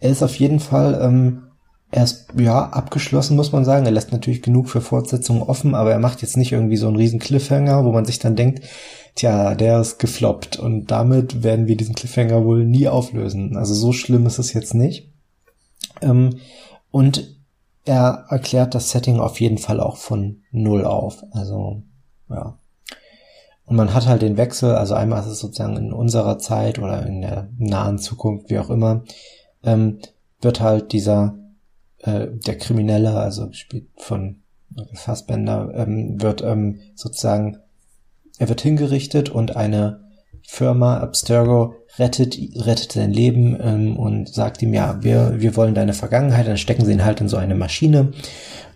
Er 0.00 0.08
ist 0.08 0.22
auf 0.22 0.34
jeden 0.36 0.60
Fall 0.60 0.98
ähm, 0.98 1.47
er 1.90 2.04
ist, 2.04 2.26
ja, 2.36 2.68
abgeschlossen, 2.68 3.36
muss 3.36 3.52
man 3.52 3.64
sagen. 3.64 3.86
Er 3.86 3.92
lässt 3.92 4.12
natürlich 4.12 4.42
genug 4.42 4.68
für 4.68 4.80
Fortsetzungen 4.80 5.42
offen, 5.42 5.74
aber 5.74 5.92
er 5.92 5.98
macht 5.98 6.20
jetzt 6.20 6.36
nicht 6.36 6.52
irgendwie 6.52 6.76
so 6.76 6.86
einen 6.86 6.96
riesen 6.96 7.18
Cliffhanger, 7.18 7.84
wo 7.84 7.92
man 7.92 8.04
sich 8.04 8.18
dann 8.18 8.36
denkt, 8.36 8.62
tja, 9.14 9.54
der 9.54 9.80
ist 9.80 9.98
gefloppt 9.98 10.58
und 10.58 10.90
damit 10.90 11.42
werden 11.42 11.66
wir 11.66 11.76
diesen 11.76 11.94
Cliffhanger 11.94 12.44
wohl 12.44 12.64
nie 12.64 12.88
auflösen. 12.88 13.56
Also 13.56 13.74
so 13.74 13.92
schlimm 13.92 14.26
ist 14.26 14.38
es 14.38 14.52
jetzt 14.52 14.74
nicht. 14.74 15.10
Ähm, 16.02 16.38
und 16.90 17.36
er 17.84 18.26
erklärt 18.28 18.74
das 18.74 18.90
Setting 18.90 19.18
auf 19.18 19.40
jeden 19.40 19.58
Fall 19.58 19.80
auch 19.80 19.96
von 19.96 20.42
Null 20.52 20.84
auf. 20.84 21.24
Also, 21.32 21.82
ja. 22.28 22.58
Und 23.64 23.76
man 23.76 23.94
hat 23.94 24.06
halt 24.06 24.22
den 24.22 24.36
Wechsel, 24.36 24.74
also 24.74 24.94
einmal 24.94 25.20
ist 25.20 25.26
es 25.26 25.40
sozusagen 25.40 25.76
in 25.76 25.92
unserer 25.92 26.38
Zeit 26.38 26.78
oder 26.78 27.04
in 27.06 27.22
der 27.22 27.48
nahen 27.58 27.98
Zukunft, 27.98 28.50
wie 28.50 28.58
auch 28.58 28.70
immer, 28.70 29.04
ähm, 29.62 29.98
wird 30.40 30.60
halt 30.60 30.92
dieser, 30.92 31.38
äh, 32.00 32.28
der 32.30 32.58
Kriminelle, 32.58 33.18
also 33.18 33.48
gespielt 33.48 33.88
von 33.96 34.42
Fassbender, 34.94 35.72
ähm, 35.74 36.20
wird 36.20 36.42
ähm, 36.42 36.80
sozusagen, 36.94 37.58
er 38.38 38.48
wird 38.48 38.60
hingerichtet 38.60 39.30
und 39.30 39.56
eine 39.56 40.08
Firma, 40.46 40.98
Abstergo, 40.98 41.74
rettet, 41.98 42.38
rettet 42.54 42.92
sein 42.92 43.12
Leben 43.12 43.58
ähm, 43.60 43.96
und 43.96 44.28
sagt 44.32 44.62
ihm, 44.62 44.72
ja, 44.72 45.02
wir, 45.02 45.40
wir 45.40 45.56
wollen 45.56 45.74
deine 45.74 45.92
Vergangenheit, 45.92 46.46
dann 46.46 46.56
stecken 46.56 46.84
sie 46.84 46.92
ihn 46.92 47.04
halt 47.04 47.20
in 47.20 47.28
so 47.28 47.36
eine 47.36 47.54
Maschine. 47.54 48.12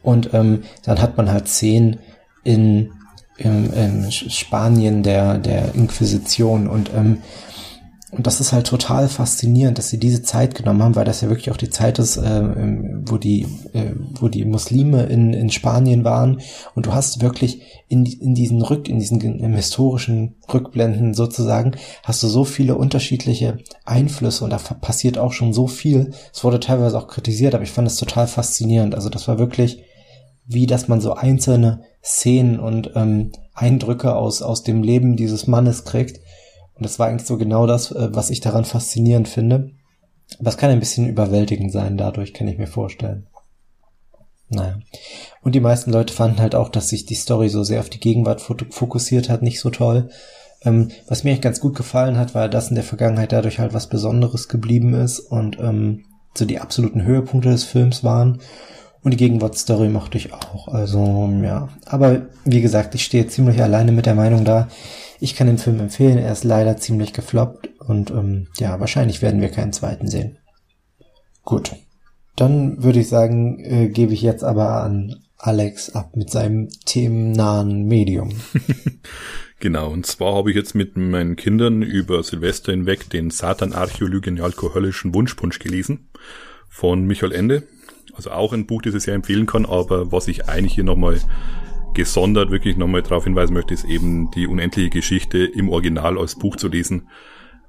Und 0.03 0.35
ähm, 0.35 0.65
dann 0.85 1.01
hat 1.01 1.17
man 1.17 1.31
halt 1.31 1.49
Szenen 1.49 2.01
in, 2.45 2.91
in, 3.39 3.73
in 3.73 4.13
Spanien 4.13 5.03
der, 5.03 5.39
der 5.39 5.75
Inquisition. 5.75 6.67
Und 6.69 6.91
ähm, 6.95 7.23
und 8.13 8.27
das 8.27 8.41
ist 8.41 8.53
halt 8.53 8.67
total 8.67 9.09
faszinierend, 9.09 9.79
dass 9.79 9.89
sie 9.89 9.99
diese 9.99 10.23
Zeit 10.23 10.55
genommen 10.55 10.83
haben, 10.83 10.97
weil 10.97 11.07
das 11.07 11.23
ja 11.23 11.31
wirklich 11.31 11.51
auch 11.51 11.57
die 11.57 11.71
Zeit 11.71 11.99
ist, 11.99 12.19
äh, 12.19 12.43
wo 13.07 13.17
die, 13.17 13.47
äh, 13.73 13.95
wo 14.21 14.29
die 14.29 14.45
Muslime 14.45 15.05
in, 15.05 15.33
in 15.33 15.49
Spanien 15.49 16.05
waren. 16.05 16.43
Und 16.75 16.85
du 16.85 16.93
hast 16.93 17.23
wirklich 17.23 17.63
in, 17.89 18.05
in 18.05 18.35
diesen 18.35 18.61
Rück, 18.61 18.87
in 18.91 18.99
diesen 18.99 19.19
im 19.23 19.55
historischen 19.55 20.37
Rückblenden 20.53 21.15
sozusagen, 21.15 21.73
hast 22.05 22.23
du 22.23 22.29
so 22.29 22.45
viele 22.45 22.75
unterschiedliche 22.75 23.57
Einflüsse 23.87 24.45
und 24.45 24.51
da 24.51 24.59
passiert 24.59 25.17
auch 25.17 25.33
schon 25.33 25.55
so 25.55 25.67
viel. 25.67 26.13
Es 26.35 26.45
wurde 26.45 26.61
teilweise 26.61 26.99
auch 26.99 27.09
kritisiert, 27.09 27.55
aber 27.55 27.65
ich 27.65 27.73
fand 27.73 27.89
es 27.89 27.97
total 27.97 28.27
faszinierend. 28.27 28.95
Also 28.95 29.09
das 29.09 29.27
war 29.27 29.39
wirklich, 29.39 29.85
wie 30.45 30.67
dass 30.67 30.87
man 30.87 31.01
so 31.01 31.15
einzelne 31.15 31.85
Szenen 32.05 32.61
und 32.61 32.91
ähm, 32.95 33.33
Eindrücke 33.55 34.15
aus, 34.17 34.43
aus 34.43 34.65
dem 34.65 34.83
Leben 34.83 35.17
dieses 35.17 35.47
Mannes 35.47 35.85
kriegt 35.85 36.21
und 36.83 36.87
das 36.87 36.99
war 36.99 37.07
eigentlich 37.07 37.29
so 37.29 37.39
genau 37.39 37.69
das, 37.69 37.93
äh, 37.93 38.09
was 38.11 38.31
ich 38.31 38.41
daran 38.41 38.65
faszinierend 38.65 39.29
finde. 39.29 39.71
Das 40.41 40.57
kann 40.57 40.71
ein 40.71 40.81
bisschen 40.81 41.07
überwältigend 41.09 41.71
sein, 41.71 41.97
dadurch 41.97 42.35
kann 42.35 42.49
ich 42.49 42.59
mir 42.59 42.67
vorstellen. 42.67 43.29
Naja. 44.49 44.81
Und 45.43 45.55
die 45.55 45.61
meisten 45.61 45.93
Leute 45.93 46.13
fanden 46.13 46.41
halt 46.41 46.57
auch, 46.57 46.71
dass 46.71 46.89
sich 46.89 47.07
die 47.07 47.15
Story 47.15 47.49
so 47.49 47.63
sehr 47.63 47.79
auf 47.79 47.89
die 47.89 48.01
Gegenwart 48.01 48.41
fokussiert 48.41 49.29
hat, 49.29 49.43
nicht 49.43 49.61
so 49.61 49.71
toll. 49.71 50.09
Ähm, 50.65 50.89
was 51.07 51.23
mir 51.23 51.31
echt 51.31 51.43
ganz 51.43 51.61
gut 51.61 51.77
gefallen 51.77 52.19
hat, 52.19 52.35
war, 52.35 52.49
dass 52.49 52.69
in 52.69 52.75
der 52.75 52.83
Vergangenheit 52.83 53.31
dadurch 53.31 53.61
halt 53.61 53.75
was 53.75 53.89
Besonderes 53.89 54.49
geblieben 54.49 54.93
ist 54.95 55.21
und 55.21 55.61
ähm, 55.61 56.07
so 56.35 56.45
die 56.45 56.59
absoluten 56.59 57.05
Höhepunkte 57.05 57.51
des 57.51 57.63
Films 57.63 58.03
waren. 58.03 58.41
Und 59.05 59.13
die 59.13 59.19
Gegenwartsstory 59.19 59.89
mochte 59.89 60.19
ich 60.19 60.33
auch. 60.33 60.67
Also, 60.67 61.31
ja. 61.45 61.69
Aber 61.87 62.23
wie 62.45 62.61
gesagt, 62.61 62.97
ich 62.97 63.05
stehe 63.05 63.29
ziemlich 63.29 63.63
alleine 63.63 63.93
mit 63.93 64.07
der 64.07 64.17
Meinung 64.17 64.45
da. 64.45 64.67
Ich 65.23 65.37
kann 65.37 65.47
den 65.47 65.59
Film 65.59 65.79
empfehlen, 65.79 66.19
er 66.19 66.33
ist 66.33 66.43
leider 66.43 66.79
ziemlich 66.79 67.13
gefloppt 67.13 67.69
und 67.79 68.11
ähm, 68.11 68.49
ja, 68.59 68.81
wahrscheinlich 68.81 69.23
werden 69.23 69.41
wir 69.41 69.51
keinen 69.51 69.73
zweiten 69.73 70.09
sehen. 70.09 70.39
Gut, 71.45 71.77
dann 72.35 72.83
würde 72.83 72.99
ich 72.99 73.09
sagen, 73.09 73.61
äh, 73.61 73.89
gebe 73.89 74.15
ich 74.15 74.23
jetzt 74.23 74.43
aber 74.43 74.83
an 74.83 75.15
Alex 75.39 75.91
ab 75.91 76.17
mit 76.17 76.29
seinem 76.29 76.71
themennahen 76.87 77.85
Medium. 77.85 78.31
genau, 79.61 79.93
und 79.93 80.07
zwar 80.07 80.35
habe 80.35 80.51
ich 80.51 80.57
jetzt 80.57 80.75
mit 80.75 80.97
meinen 80.97 81.37
Kindern 81.37 81.83
über 81.83 82.21
Silvester 82.25 82.73
hinweg 82.73 83.09
den 83.09 83.31
Satan 83.31 83.75
Archäologen 83.75 84.41
alkoholischen 84.41 85.15
Wunschpunsch 85.15 85.61
gelesen 85.61 86.09
von 86.69 87.07
Michael 87.07 87.31
Ende. 87.31 87.63
Also 88.13 88.33
auch 88.33 88.53
ein 88.53 88.67
Buch, 88.67 88.83
das 88.83 88.95
ich 88.95 89.05
sehr 89.05 89.15
empfehlen 89.15 89.47
kann, 89.47 89.67
aber 89.67 90.11
was 90.11 90.27
ich 90.27 90.49
eigentlich 90.49 90.75
hier 90.75 90.83
nochmal 90.83 91.21
gesondert 91.95 92.51
wirklich 92.51 92.77
nochmal 92.77 93.03
darauf 93.03 93.25
hinweisen 93.25 93.55
möchte, 93.55 93.75
ist 93.75 93.85
eben 93.85 94.31
die 94.33 94.47
unendliche 94.47 94.91
Geschichte 94.91 95.45
im 95.45 95.69
Original 95.69 96.19
als 96.19 96.37
Buch 96.37 96.57
zu 96.57 96.69
lesen. 96.69 97.09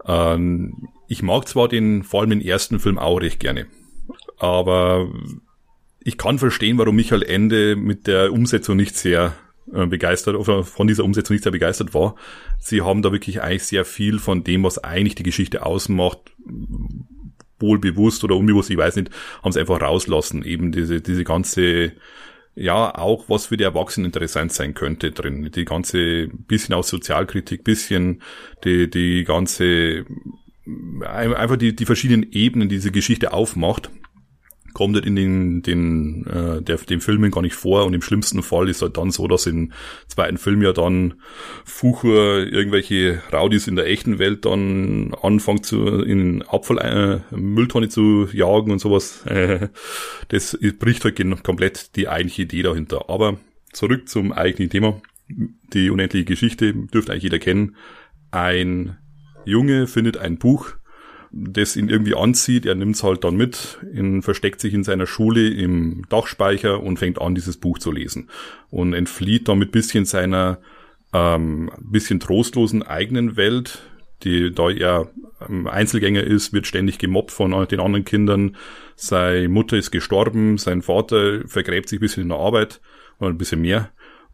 Ähm, 0.05 0.89
ich 1.07 1.21
mag 1.21 1.47
zwar 1.47 1.67
den, 1.67 2.03
vor 2.03 2.21
allem 2.21 2.31
den 2.31 2.41
ersten 2.41 2.79
Film 2.79 2.97
auch 2.97 3.21
recht 3.21 3.39
gerne, 3.39 3.67
aber 4.37 5.09
ich 6.01 6.17
kann 6.17 6.39
verstehen, 6.39 6.77
warum 6.77 6.95
Michael 6.95 7.23
Ende 7.23 7.75
mit 7.75 8.07
der 8.07 8.33
Umsetzung 8.33 8.75
nicht 8.75 8.97
sehr 8.97 9.33
äh, 9.71 9.85
begeistert, 9.85 10.35
oder 10.35 10.63
von 10.63 10.87
dieser 10.87 11.05
Umsetzung 11.05 11.35
nicht 11.35 11.43
sehr 11.43 11.51
begeistert 11.51 11.93
war. 11.93 12.15
Sie 12.59 12.81
haben 12.81 13.01
da 13.01 13.11
wirklich 13.11 13.41
eigentlich 13.41 13.63
sehr 13.63 13.85
viel 13.85 14.19
von 14.19 14.43
dem, 14.43 14.63
was 14.63 14.83
eigentlich 14.83 15.15
die 15.15 15.23
Geschichte 15.23 15.65
ausmacht, 15.65 16.19
wohl 17.59 17.79
bewusst 17.79 18.23
oder 18.23 18.35
unbewusst, 18.35 18.69
ich 18.69 18.77
weiß 18.77 18.97
nicht, 18.97 19.09
haben 19.41 19.51
sie 19.53 19.59
einfach 19.61 19.81
rauslassen. 19.81 20.43
Eben 20.43 20.71
diese, 20.71 21.01
diese 21.01 21.23
ganze 21.23 21.93
ja 22.55 22.95
auch 22.95 23.29
was 23.29 23.48
für 23.48 23.57
die 23.57 23.63
Erwachsenen 23.63 24.05
interessant 24.05 24.53
sein 24.53 24.74
könnte 24.74 25.12
drin. 25.12 25.51
Die 25.51 25.65
ganze 25.65 26.27
bisschen 26.27 26.75
aus 26.75 26.89
Sozialkritik, 26.89 27.63
bisschen 27.63 28.22
die, 28.63 28.89
die 28.89 29.24
ganze 29.24 30.05
einfach 31.05 31.57
die, 31.57 31.75
die 31.75 31.86
verschiedenen 31.86 32.31
Ebenen, 32.31 32.69
die 32.69 32.75
diese 32.75 32.91
Geschichte 32.91 33.33
aufmacht 33.33 33.89
kommt 34.73 34.95
halt 34.95 35.05
in 35.05 35.15
den, 35.15 35.61
den, 35.61 36.25
äh, 36.27 36.61
der, 36.61 36.77
den 36.77 37.01
Filmen 37.01 37.31
gar 37.31 37.41
nicht 37.41 37.55
vor 37.55 37.85
und 37.85 37.93
im 37.93 38.01
schlimmsten 38.01 38.43
Fall 38.43 38.69
ist 38.69 38.81
halt 38.81 38.97
dann 38.97 39.11
so, 39.11 39.27
dass 39.27 39.45
im 39.45 39.71
zweiten 40.07 40.37
Film 40.37 40.61
ja 40.61 40.73
dann 40.73 41.15
Fuchur 41.65 42.47
irgendwelche 42.47 43.21
Raudis 43.31 43.67
in 43.67 43.75
der 43.75 43.87
echten 43.87 44.19
Welt 44.19 44.45
dann 44.45 45.13
anfangen 45.21 45.63
zu 45.63 45.85
in 45.85 46.41
Abfall 46.43 47.23
äh, 47.31 47.35
Mülltonne 47.35 47.89
zu 47.89 48.27
jagen 48.31 48.71
und 48.71 48.79
sowas. 48.79 49.25
Äh, 49.25 49.69
das 50.29 50.57
bricht 50.79 51.03
halt 51.05 51.43
komplett 51.43 51.95
die 51.95 52.07
eigentliche 52.07 52.43
Idee 52.43 52.63
dahinter. 52.63 53.09
Aber 53.09 53.37
zurück 53.71 54.09
zum 54.09 54.31
eigentlichen 54.31 54.71
Thema. 54.71 55.01
Die 55.73 55.89
unendliche 55.89 56.25
Geschichte 56.25 56.73
dürfte 56.73 57.11
eigentlich 57.11 57.23
jeder 57.23 57.39
kennen. 57.39 57.75
Ein 58.31 58.97
Junge 59.45 59.87
findet 59.87 60.17
ein 60.17 60.37
Buch 60.37 60.73
das 61.33 61.75
ihn 61.75 61.89
irgendwie 61.89 62.15
anzieht. 62.15 62.65
Er 62.65 62.75
nimmt 62.75 62.95
es 62.95 63.03
halt 63.03 63.23
dann 63.23 63.35
mit, 63.35 63.79
ihn 63.93 64.21
versteckt 64.21 64.61
sich 64.61 64.73
in 64.73 64.83
seiner 64.83 65.07
Schule 65.07 65.49
im 65.49 66.05
Dachspeicher 66.09 66.81
und 66.81 66.99
fängt 66.99 67.19
an, 67.19 67.35
dieses 67.35 67.57
Buch 67.57 67.79
zu 67.79 67.91
lesen. 67.91 68.29
Und 68.69 68.93
entflieht 68.93 69.47
damit 69.47 69.71
bisschen 69.71 70.05
seiner 70.05 70.59
ähm, 71.11 71.71
bisschen 71.79 72.19
trostlosen 72.19 72.83
eigenen 72.83 73.35
Welt, 73.35 73.83
die, 74.23 74.51
da 74.51 74.69
er 74.69 75.09
ähm, 75.47 75.67
Einzelgänger 75.67 76.23
ist, 76.23 76.53
wird 76.53 76.67
ständig 76.67 76.97
gemobbt 76.97 77.31
von 77.31 77.51
den 77.67 77.79
anderen 77.79 78.05
Kindern. 78.05 78.55
Seine 78.95 79.49
Mutter 79.49 79.77
ist 79.77 79.91
gestorben, 79.91 80.57
sein 80.57 80.81
Vater 80.81 81.47
vergräbt 81.47 81.89
sich 81.89 81.99
ein 81.99 82.01
bisschen 82.01 82.23
in 82.23 82.29
der 82.29 82.39
Arbeit 82.39 82.79
oder 83.19 83.29
ein 83.29 83.37
bisschen 83.37 83.61
mehr. 83.61 83.91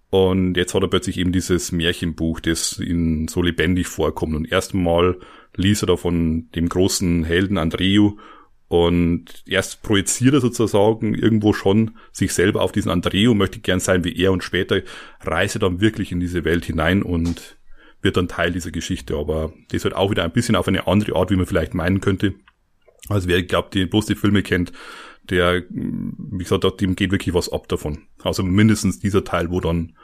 Und 0.09 0.55
jetzt 0.55 0.73
hat 0.73 0.81
er 0.81 0.89
plötzlich 0.89 1.17
eben 1.17 1.31
dieses 1.31 1.71
Märchenbuch, 1.71 2.39
das 2.39 2.79
ihn 2.79 3.27
so 3.27 3.41
lebendig 3.41 3.87
vorkommt. 3.87 4.35
Und 4.35 4.51
erstmal 4.51 5.17
liest 5.55 5.83
er 5.83 5.87
da 5.87 5.97
von 5.97 6.49
dem 6.55 6.69
großen 6.69 7.23
Helden 7.23 7.57
Andreu 7.57 8.11
und 8.67 9.25
erst 9.47 9.81
projiziert 9.81 10.35
er 10.35 10.41
sozusagen 10.41 11.15
irgendwo 11.15 11.53
schon 11.53 11.97
sich 12.11 12.33
selber 12.33 12.61
auf 12.61 12.71
diesen 12.71 12.91
Andreu, 12.91 13.33
möchte 13.33 13.59
gern 13.59 13.79
sein 13.79 14.03
wie 14.03 14.15
er 14.15 14.31
und 14.31 14.43
später 14.43 14.81
reist 15.21 15.55
er 15.55 15.59
dann 15.59 15.81
wirklich 15.81 16.11
in 16.11 16.19
diese 16.19 16.45
Welt 16.45 16.65
hinein 16.65 17.01
und 17.01 17.57
wird 18.01 18.15
dann 18.15 18.27
Teil 18.27 18.51
dieser 18.51 18.71
Geschichte. 18.71 19.17
Aber 19.17 19.53
das 19.71 19.83
wird 19.83 19.95
auch 19.95 20.11
wieder 20.11 20.23
ein 20.23 20.31
bisschen 20.31 20.55
auf 20.55 20.67
eine 20.67 20.87
andere 20.87 21.15
Art, 21.15 21.31
wie 21.31 21.35
man 21.35 21.47
vielleicht 21.47 21.73
meinen 21.73 21.99
könnte. 21.99 22.35
Also 23.07 23.27
wer 23.27 23.41
glaubt, 23.41 23.73
die 23.73 23.85
bloß 23.85 24.05
die 24.05 24.15
Filme 24.15 24.43
kennt, 24.43 24.71
der, 25.29 25.63
wie 25.69 26.43
gesagt, 26.43 26.81
dem 26.81 26.95
geht 26.95 27.11
wirklich 27.11 27.33
was 27.33 27.51
ab 27.51 27.67
davon. 27.67 28.03
Also 28.23 28.43
mindestens 28.43 28.99
dieser 28.99 29.23
Teil, 29.23 29.49
wo 29.49 29.59
dann 29.59 29.95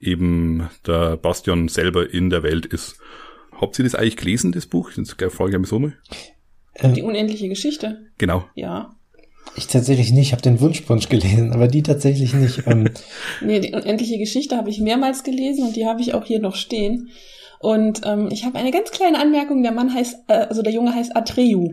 eben 0.00 0.68
der 0.86 1.16
Bastion 1.16 1.68
selber 1.68 2.12
in 2.12 2.30
der 2.30 2.42
Welt 2.42 2.66
ist. 2.66 3.00
Habt 3.60 3.78
ihr 3.78 3.84
das 3.84 3.94
eigentlich 3.94 4.16
gelesen, 4.16 4.52
das 4.52 4.66
Buch? 4.66 4.90
Das 4.96 5.10
frage 5.32 5.52
ich 5.52 5.58
mich 5.58 5.68
so 5.68 5.78
mal. 5.78 5.94
Ähm, 6.76 6.94
die 6.94 7.02
unendliche 7.02 7.48
Geschichte. 7.48 8.06
Genau. 8.18 8.44
Ja. 8.54 8.94
Ich 9.56 9.66
tatsächlich 9.66 10.12
nicht, 10.12 10.28
ich 10.28 10.32
habe 10.32 10.42
den 10.42 10.60
Wunschpunsch 10.60 11.08
gelesen, 11.08 11.52
aber 11.52 11.68
die 11.68 11.82
tatsächlich 11.82 12.34
nicht. 12.34 12.62
Ähm. 12.66 12.90
nee, 13.40 13.60
die 13.60 13.72
unendliche 13.72 14.18
Geschichte 14.18 14.56
habe 14.56 14.70
ich 14.70 14.80
mehrmals 14.80 15.24
gelesen 15.24 15.66
und 15.66 15.76
die 15.76 15.86
habe 15.86 16.00
ich 16.00 16.14
auch 16.14 16.24
hier 16.24 16.40
noch 16.40 16.54
stehen. 16.54 17.08
Und 17.60 18.02
ähm, 18.04 18.28
ich 18.30 18.44
habe 18.44 18.58
eine 18.58 18.70
ganz 18.70 18.90
kleine 18.92 19.18
Anmerkung, 19.18 19.62
der 19.62 19.72
Mann 19.72 19.92
heißt, 19.92 20.24
äh, 20.28 20.32
also 20.32 20.62
der 20.62 20.72
Junge 20.72 20.94
heißt 20.94 21.16
Atreu. 21.16 21.70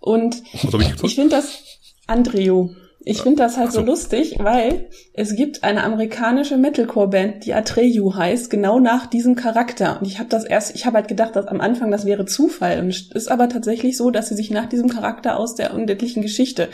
Und 0.00 0.42
ich, 0.52 0.64
ich 1.02 1.14
finde 1.14 1.36
das 1.36 1.62
Andreu. 2.06 2.68
Ich 3.10 3.22
finde 3.22 3.42
das 3.42 3.56
halt 3.56 3.72
so. 3.72 3.80
so. 3.80 3.86
lustig, 3.86 4.36
weil 4.38 4.90
es 5.14 5.34
gibt 5.34 5.64
eine 5.64 5.82
amerikanische 5.82 6.58
Metalcore-Band, 6.58 7.46
die 7.46 7.54
Atreyu 7.54 8.14
heißt, 8.14 8.50
genau 8.50 8.80
nach 8.80 9.06
diesem 9.06 9.34
Charakter. 9.34 9.98
Und 9.98 10.06
ich 10.06 10.18
habe 10.18 10.28
das 10.28 10.44
erst, 10.44 10.74
ich 10.74 10.84
habe 10.84 10.96
halt 10.98 11.08
gedacht, 11.08 11.34
dass 11.34 11.46
am 11.46 11.62
Anfang 11.62 11.90
das 11.90 12.04
wäre 12.04 12.26
Zufall. 12.26 12.80
Und 12.80 12.88
es 12.90 13.10
ist 13.10 13.30
aber 13.30 13.48
tatsächlich 13.48 13.96
so, 13.96 14.10
dass 14.10 14.28
sie 14.28 14.34
sich 14.34 14.50
nach 14.50 14.68
diesem 14.68 14.90
Charakter 14.90 15.38
aus 15.38 15.54
der 15.54 15.72
unendlichen 15.72 16.20
Geschichte 16.20 16.68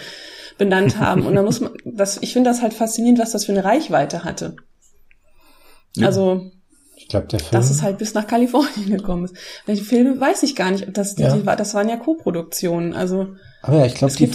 benannt 0.58 0.98
haben. 0.98 1.24
Und 1.24 1.36
da 1.36 1.42
muss 1.42 1.60
man, 1.60 1.70
das, 1.84 2.18
ich 2.20 2.32
finde 2.32 2.50
das 2.50 2.62
halt 2.62 2.74
faszinierend, 2.74 3.20
was 3.20 3.30
das 3.30 3.44
für 3.44 3.52
eine 3.52 3.64
Reichweite 3.64 4.24
hatte. 4.24 4.56
Ja. 5.94 6.08
Also 6.08 6.50
ich 6.96 7.06
glaube, 7.06 7.28
der 7.28 7.38
Film. 7.38 7.52
Dass 7.52 7.70
es 7.70 7.82
halt 7.82 7.98
bis 7.98 8.14
nach 8.14 8.26
Kalifornien 8.26 8.90
gekommen 8.96 9.26
ist. 9.26 9.36
Welche 9.66 9.84
Filme 9.84 10.18
weiß 10.18 10.42
ich 10.42 10.56
gar 10.56 10.72
nicht. 10.72 10.88
Das, 10.96 11.14
die, 11.14 11.22
ja. 11.22 11.36
die, 11.36 11.44
das 11.44 11.74
waren 11.74 11.88
ja 11.88 11.96
Co-Produktionen. 11.96 12.92
Also. 12.92 13.36
Aber 13.66 13.78
ja, 13.78 13.86
ich 13.86 13.94
glaube, 13.94 14.12
die, 14.12 14.30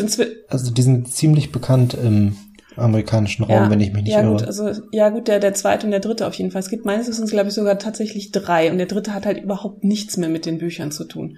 also 0.48 0.72
die 0.72 0.82
sind 0.82 1.14
ziemlich 1.14 1.52
bekannt 1.52 1.94
im 1.94 2.36
amerikanischen 2.76 3.44
Raum, 3.44 3.66
ja, 3.66 3.70
wenn 3.70 3.80
ich 3.80 3.94
mich 3.94 4.04
nicht 4.04 4.14
ja, 4.14 4.24
irre. 4.24 4.38
Gut, 4.38 4.44
also, 4.44 4.72
ja 4.92 5.10
gut, 5.10 5.28
der, 5.28 5.40
der 5.40 5.54
zweite 5.54 5.86
und 5.86 5.92
der 5.92 6.00
dritte 6.00 6.26
auf 6.26 6.34
jeden 6.34 6.50
Fall. 6.50 6.62
Es 6.62 6.70
gibt 6.70 6.84
meines 6.86 7.08
Wissens, 7.08 7.30
glaube 7.30 7.50
ich, 7.50 7.54
sogar 7.54 7.78
tatsächlich 7.78 8.32
drei. 8.32 8.72
Und 8.72 8.80
der 8.80 8.88
dritte 8.88 9.14
hat 9.14 9.28
halt 9.28 9.40
überhaupt 9.44 9.84
nichts 9.84 10.18
mehr 10.18 10.30
mit 10.30 10.48
den 10.48 10.58
Büchern 10.58 10.92
zu 10.92 11.04
tun. 11.04 11.38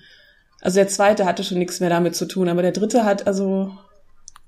Also 0.62 0.75
der 0.75 0.88
zweite 0.88 1.25
hatte 1.25 1.43
schon 1.43 1.57
nichts 1.57 1.81
mehr 1.81 1.89
damit 1.89 2.15
zu 2.15 2.25
tun, 2.27 2.48
aber 2.48 2.62
der 2.62 2.71
dritte 2.71 3.03
hat 3.03 3.27
also 3.27 3.71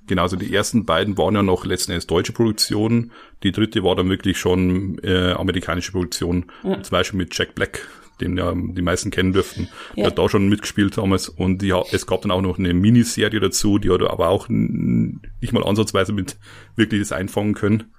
Genau, 0.08 0.22
also 0.22 0.38
die 0.38 0.54
ersten 0.54 0.86
beiden 0.86 1.18
waren 1.18 1.36
ja 1.36 1.44
noch 1.44 1.66
letzten 1.66 1.92
Endes 1.92 2.08
deutsche 2.08 2.32
Produktionen. 2.32 3.12
Die 3.44 3.52
dritte 3.52 3.84
war 3.84 3.98
dann 3.98 4.10
wirklich 4.10 4.38
schon 4.38 5.00
äh, 5.04 5.34
amerikanische 5.34 5.92
Produktion. 5.92 6.46
Ja. 6.64 6.82
Zum 6.82 6.92
Beispiel 6.92 7.18
mit 7.18 7.38
Jack 7.38 7.56
Black, 7.56 7.88
den 8.22 8.38
ja 8.38 8.54
die 8.56 8.82
meisten 8.82 9.12
kennen 9.12 9.34
dürften. 9.34 9.70
Ja. 9.96 10.04
Der 10.04 10.06
hat 10.08 10.20
da 10.20 10.30
schon 10.30 10.50
mitgespielt 10.50 10.98
damals. 10.98 11.30
Und 11.30 11.62
die, 11.62 11.74
es 11.92 12.06
gab 12.08 12.22
dann 12.22 12.32
auch 12.32 12.42
noch 12.42 12.60
eine 12.60 12.74
Miniserie 12.74 13.40
dazu, 13.40 13.80
die 13.80 13.90
hat 13.90 14.02
aber 14.02 14.30
auch 14.30 14.48
nicht 14.50 15.54
mal 15.54 15.64
ansatzweise 15.64 16.14
mit 16.14 16.38
wirkliches 16.76 17.12
einfangen 17.12 17.54
können. 17.54 17.94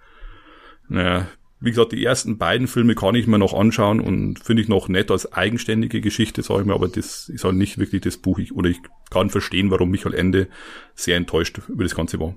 Naja, 0.88 1.28
wie 1.60 1.70
gesagt, 1.70 1.92
die 1.92 2.04
ersten 2.04 2.36
beiden 2.36 2.66
Filme 2.66 2.94
kann 2.94 3.14
ich 3.14 3.26
mir 3.26 3.38
noch 3.38 3.54
anschauen 3.54 4.00
und 4.00 4.38
finde 4.38 4.62
ich 4.62 4.68
noch 4.68 4.88
nett 4.88 5.10
als 5.10 5.32
eigenständige 5.32 6.00
Geschichte, 6.02 6.42
sage 6.42 6.60
ich 6.60 6.66
mir, 6.66 6.74
aber 6.74 6.88
das 6.88 7.28
ist 7.30 7.44
halt 7.44 7.54
nicht 7.54 7.78
wirklich 7.78 8.02
das 8.02 8.18
Buch. 8.18 8.38
Ich, 8.38 8.54
oder 8.54 8.68
ich 8.68 8.78
kann 9.10 9.30
verstehen, 9.30 9.70
warum 9.70 9.90
Michael 9.90 10.14
Ende 10.14 10.48
sehr 10.94 11.16
enttäuscht 11.16 11.60
über 11.68 11.84
das 11.84 11.94
Ganze 11.94 12.20
war. 12.20 12.34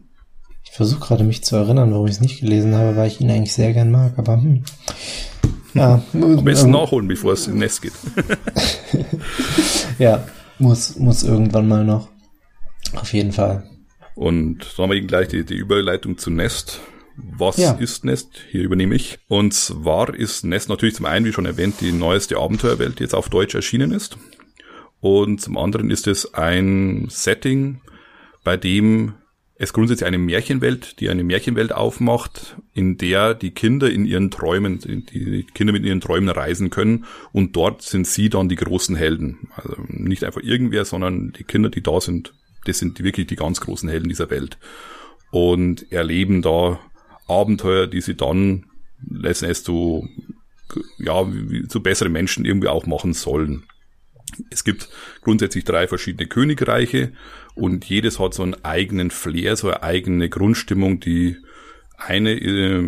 Ich 0.70 0.76
versuche 0.78 1.00
gerade 1.00 1.24
mich 1.24 1.44
zu 1.44 1.56
erinnern, 1.56 1.92
warum 1.92 2.06
ich 2.06 2.14
es 2.14 2.22
nicht 2.22 2.42
gelesen 2.42 2.76
habe, 2.76 2.96
weil 2.96 3.08
ich 3.08 3.22
ihn 3.22 3.32
eigentlich 3.32 3.54
sehr 3.54 3.74
gern 3.74 3.90
mag, 3.90 4.14
aber 4.18 4.34
hm. 4.34 4.64
Ja, 5.74 6.04
Am 6.14 6.44
besten 6.44 6.68
ähm, 6.68 6.72
nachholen, 6.72 7.08
bevor 7.08 7.34
es 7.34 7.48
im 7.48 7.60
Nest 7.60 7.82
geht. 7.82 7.94
ja, 10.00 10.26
muss, 10.60 10.98
muss 10.98 11.24
irgendwann 11.24 11.68
mal 11.68 11.84
noch. 11.84 12.10
Auf 12.96 13.14
jeden 13.14 13.32
Fall. 13.32 13.70
Und 14.16 14.60
dann 14.76 14.84
haben 14.84 14.92
wir 14.92 15.02
gleich 15.02 15.28
die, 15.28 15.46
die 15.46 15.56
Überleitung 15.56 16.18
zu 16.18 16.32
Nest. 16.32 16.80
Was 17.16 17.58
ja. 17.58 17.74
ist 17.74 18.06
Nest? 18.06 18.30
Hier 18.50 18.64
übernehme 18.64 18.96
ich. 18.96 19.20
Und 19.28 19.54
zwar 19.54 20.14
ist 20.14 20.44
Nest 20.46 20.70
natürlich 20.70 20.96
zum 20.96 21.06
einen, 21.06 21.26
wie 21.26 21.34
schon 21.34 21.46
erwähnt, 21.46 21.76
die 21.82 21.92
neueste 21.92 22.38
Abenteuerwelt, 22.38 23.00
die 23.00 23.04
jetzt 23.04 23.16
auf 23.16 23.30
Deutsch 23.30 23.56
erschienen 23.56 23.92
ist. 23.92 24.18
Und 25.00 25.42
zum 25.42 25.58
anderen 25.58 25.92
ist 25.92 26.08
es 26.08 26.34
ein 26.34 27.08
Setting, 27.10 27.82
bei 28.44 28.58
dem 28.58 29.14
es 29.60 29.74
grundsätzlich 29.74 30.06
eine 30.06 30.20
Märchenwelt, 30.20 31.00
die 31.00 31.10
eine 31.10 31.24
Märchenwelt 31.24 31.74
aufmacht, 31.74 32.58
in 32.74 32.98
der 32.98 33.34
die 33.34 33.52
Kinder 33.52 33.90
in 33.90 34.06
ihren 34.06 34.30
Träumen, 34.30 34.80
die 34.80 35.46
Kinder 35.54 35.74
mit 35.74 35.84
ihren 35.84 36.00
Träumen 36.00 36.30
reisen 36.30 36.70
können 36.70 37.06
und 37.34 37.56
dort 37.56 37.82
sind 37.82 38.06
sie 38.06 38.30
dann 38.30 38.50
die 38.50 38.56
großen 38.56 38.96
Helden. 38.96 39.50
Also 39.56 39.76
nicht 39.88 40.24
einfach 40.24 40.42
irgendwer, 40.42 40.86
sondern 40.86 41.34
die 41.34 41.44
Kinder, 41.44 41.70
die 41.70 41.82
da 41.82 42.00
sind, 42.00 42.34
das 42.66 42.78
sind 42.78 43.04
wirklich 43.04 43.28
die 43.28 43.36
ganz 43.36 43.60
großen 43.60 43.90
Helden 43.90 44.10
dieser 44.10 44.30
Welt 44.30 44.60
und 45.32 45.92
erleben 45.92 46.42
da 46.42 46.80
Abenteuer, 47.28 47.88
die 47.88 48.02
sie 48.02 48.16
dann 48.16 48.66
letztendlich 49.10 49.64
zu, 49.64 50.08
ja, 51.00 51.26
zu 51.68 51.82
besseren 51.82 52.12
Menschen 52.12 52.46
irgendwie 52.46 52.68
auch 52.68 52.86
machen 52.86 53.14
sollen. 53.14 53.64
Es 54.50 54.64
gibt 54.64 54.90
grundsätzlich 55.22 55.64
drei 55.64 55.88
verschiedene 55.88 56.28
Königreiche 56.28 57.12
und 57.56 57.86
jedes 57.86 58.20
hat 58.20 58.34
so 58.34 58.44
einen 58.44 58.64
eigenen 58.64 59.10
Flair, 59.10 59.56
so 59.56 59.68
eine 59.68 59.84
eigene 59.84 60.30
Grundstimmung, 60.30 61.00
die 61.00 61.38
eine 61.98 62.34
äh, 62.34 62.84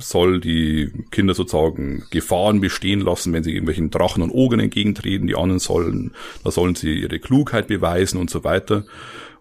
soll 0.00 0.40
die 0.40 0.90
Kinder 1.12 1.34
sozusagen 1.34 2.04
Gefahren 2.10 2.60
bestehen 2.60 3.00
lassen, 3.00 3.32
wenn 3.32 3.44
sie 3.44 3.52
irgendwelchen 3.52 3.90
Drachen 3.90 4.22
und 4.22 4.32
Ogern 4.32 4.58
entgegentreten. 4.58 5.28
Die 5.28 5.36
anderen 5.36 5.60
sollen, 5.60 6.12
da 6.42 6.50
sollen 6.50 6.74
sie 6.74 7.00
ihre 7.00 7.20
Klugheit 7.20 7.68
beweisen 7.68 8.18
und 8.18 8.30
so 8.30 8.42
weiter. 8.42 8.84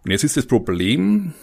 Und 0.04 0.12
jetzt 0.12 0.24
ist 0.24 0.38
das 0.38 0.46
Problem, 0.46 1.34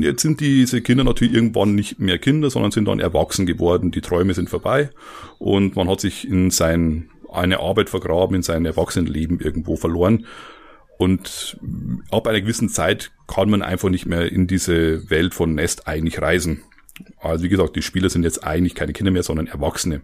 Jetzt 0.00 0.22
sind 0.22 0.40
diese 0.40 0.80
Kinder 0.80 1.04
natürlich 1.04 1.34
irgendwann 1.34 1.74
nicht 1.74 2.00
mehr 2.00 2.18
Kinder, 2.18 2.48
sondern 2.48 2.70
sind 2.70 2.86
dann 2.86 2.98
erwachsen 2.98 3.44
geworden. 3.44 3.90
Die 3.90 4.00
Träume 4.00 4.32
sind 4.32 4.48
vorbei 4.48 4.90
und 5.38 5.76
man 5.76 5.88
hat 5.88 6.00
sich 6.00 6.26
in 6.26 6.50
sein 6.50 7.10
eine 7.32 7.60
Arbeit 7.60 7.90
vergraben, 7.90 8.36
in 8.36 8.42
sein 8.42 8.64
Erwachsenenleben 8.64 9.40
irgendwo 9.40 9.76
verloren. 9.76 10.26
Und 10.98 11.58
ab 12.10 12.26
einer 12.26 12.40
gewissen 12.40 12.68
Zeit 12.68 13.10
kann 13.26 13.48
man 13.48 13.62
einfach 13.62 13.88
nicht 13.88 14.06
mehr 14.06 14.30
in 14.30 14.46
diese 14.46 15.08
Welt 15.08 15.32
von 15.32 15.54
Nest 15.54 15.88
eigentlich 15.88 16.20
reisen. 16.20 16.62
Also 17.18 17.44
wie 17.44 17.48
gesagt, 17.48 17.76
die 17.76 17.82
Spieler 17.82 18.10
sind 18.10 18.22
jetzt 18.22 18.44
eigentlich 18.44 18.74
keine 18.74 18.92
Kinder 18.92 19.10
mehr, 19.10 19.22
sondern 19.22 19.46
Erwachsene. 19.46 20.02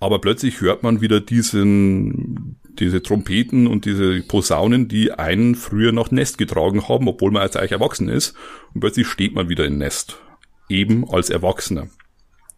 Aber 0.00 0.20
plötzlich 0.20 0.60
hört 0.60 0.82
man 0.82 1.00
wieder 1.00 1.20
diesen, 1.20 2.56
diese 2.78 3.02
Trompeten 3.02 3.66
und 3.66 3.84
diese 3.84 4.22
Posaunen, 4.22 4.88
die 4.88 5.12
einen 5.12 5.54
früher 5.54 5.92
nach 5.92 6.10
Nest 6.10 6.38
getragen 6.38 6.88
haben, 6.88 7.08
obwohl 7.08 7.32
man 7.32 7.42
als 7.42 7.56
eigentlich 7.56 7.72
erwachsen 7.72 8.08
ist. 8.08 8.34
Und 8.74 8.80
plötzlich 8.80 9.08
steht 9.08 9.34
man 9.34 9.48
wieder 9.48 9.64
in 9.64 9.78
Nest. 9.78 10.20
Eben 10.68 11.08
als 11.08 11.30
Erwachsener. 11.30 11.88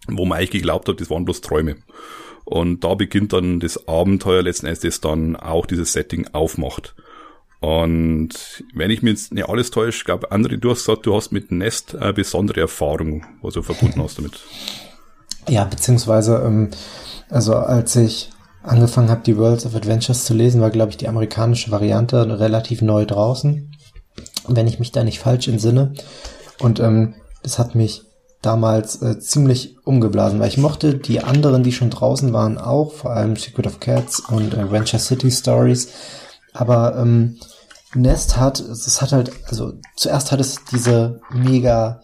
Wo 0.07 0.27
man 0.27 0.39
eigentlich 0.39 0.51
geglaubt 0.51 0.89
hat, 0.89 1.01
das 1.01 1.11
waren 1.11 1.25
bloß 1.25 1.41
Träume. 1.41 1.77
Und 2.51 2.83
da 2.83 2.95
beginnt 2.95 3.33
dann 3.33 3.61
das 3.61 3.87
Abenteuer 3.87 4.43
letzten 4.43 4.67
Endes, 4.67 4.81
das 4.81 5.01
dann 5.01 5.37
auch 5.37 5.67
dieses 5.67 5.93
Setting 5.93 6.27
aufmacht. 6.33 6.97
Und 7.61 8.65
wenn 8.75 8.91
ich 8.91 9.03
mir 9.03 9.11
jetzt 9.11 9.33
nicht 9.33 9.49
alles 9.49 9.71
täusche, 9.71 10.05
glaube 10.05 10.33
André, 10.33 10.57
du 10.57 10.71
hast 10.71 10.85
gesagt, 10.85 11.07
du 11.07 11.15
hast 11.15 11.31
mit 11.31 11.53
Nest 11.53 11.95
eine 11.95 12.13
besondere 12.13 12.63
Erfahrung, 12.63 13.25
was 13.41 13.55
du 13.55 13.63
verbunden 13.63 14.03
hast 14.03 14.19
damit. 14.19 14.41
Ja, 15.49 15.63
beziehungsweise, 15.63 16.43
ähm, 16.45 16.71
also 17.29 17.55
als 17.55 17.95
ich 17.95 18.31
angefangen 18.65 19.11
habe, 19.11 19.23
die 19.25 19.37
Worlds 19.37 19.65
of 19.65 19.77
Adventures 19.77 20.25
zu 20.25 20.35
lesen, 20.35 20.61
war, 20.61 20.71
glaube 20.71 20.91
ich, 20.91 20.97
die 20.97 21.07
amerikanische 21.07 21.71
Variante 21.71 22.41
relativ 22.41 22.83
neu 22.83 23.07
draußen, 23.07 23.73
wenn 24.49 24.67
ich 24.67 24.81
mich 24.81 24.91
da 24.91 25.05
nicht 25.05 25.21
falsch 25.21 25.47
entsinne. 25.47 25.95
Und 26.59 26.81
ähm, 26.81 27.15
das 27.45 27.61
hat 27.61 27.77
mich 27.77 28.03
damals 28.43 29.03
äh, 29.03 29.19
ziemlich 29.19 29.77
umgeblasen, 29.85 30.41
weil 30.41 30.49
ich 30.49 30.59
mochte 30.59 30.95
die 30.95 31.23
anderen, 31.23 31.63
die 31.63 31.73
schon 31.73 31.91
draußen 31.91 32.33
waren, 32.33 32.59
auch, 32.59 32.93
vor 32.93 33.13
allem 33.13 33.37
Secret 33.37 33.67
of 33.67 33.81
Cats 33.81 34.21
und 34.21 34.55
äh, 34.55 34.71
Venture 34.71 34.99
City 34.99 35.31
Stories. 35.31 35.89
Aber 36.53 36.97
ähm, 36.97 37.37
Nest 37.95 38.37
hat, 38.37 38.61
es 38.61 39.03
hat 39.03 39.13
halt, 39.13 39.33
also 39.49 39.75
zuerst 39.97 40.33
hat 40.33 40.41
es 40.41 40.65
diese 40.73 41.21
mega 41.33 42.01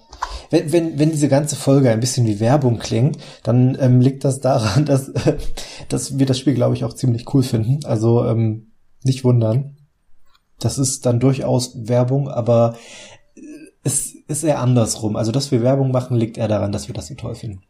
wenn, 0.51 0.73
wenn, 0.73 0.99
wenn 0.99 1.11
diese 1.11 1.29
ganze 1.29 1.57
Folge 1.57 1.91
ein 1.91 2.01
bisschen 2.01 2.27
wie 2.27 2.41
Werbung 2.41 2.79
klingt, 2.79 3.19
dann 3.43 3.77
ähm, 3.81 4.01
liegt 4.01 4.25
das 4.25 4.41
daran, 4.41 4.85
dass, 4.87 5.09
äh, 5.09 5.37
dass 5.89 6.19
wir 6.19 6.27
das 6.27 6.39
Spiel, 6.39 6.55
glaube 6.55 6.75
ich, 6.75 6.85
auch 6.85 6.95
ziemlich 6.95 7.33
cool 7.35 7.43
finden. 7.43 7.85
Also 7.85 8.25
ähm, 8.25 8.73
nicht 9.03 9.25
wundern. 9.25 9.77
Das 10.59 10.79
ist 10.79 11.05
dann 11.05 11.21
durchaus 11.21 11.89
Werbung, 11.89 12.29
aber 12.29 12.77
es 13.83 14.16
ist 14.29 14.45
eher 14.45 14.61
andersrum. 14.61 15.17
Also, 15.17 15.33
dass 15.33 15.51
wir 15.51 15.63
Werbung 15.63 15.91
machen, 15.91 16.17
liegt 16.17 16.39
eher 16.39 16.49
daran, 16.49 16.73
dass 16.73 16.89
wir 16.89 16.95
das 16.95 17.09
so 17.09 17.15
toll 17.15 17.35
finden. 17.35 17.63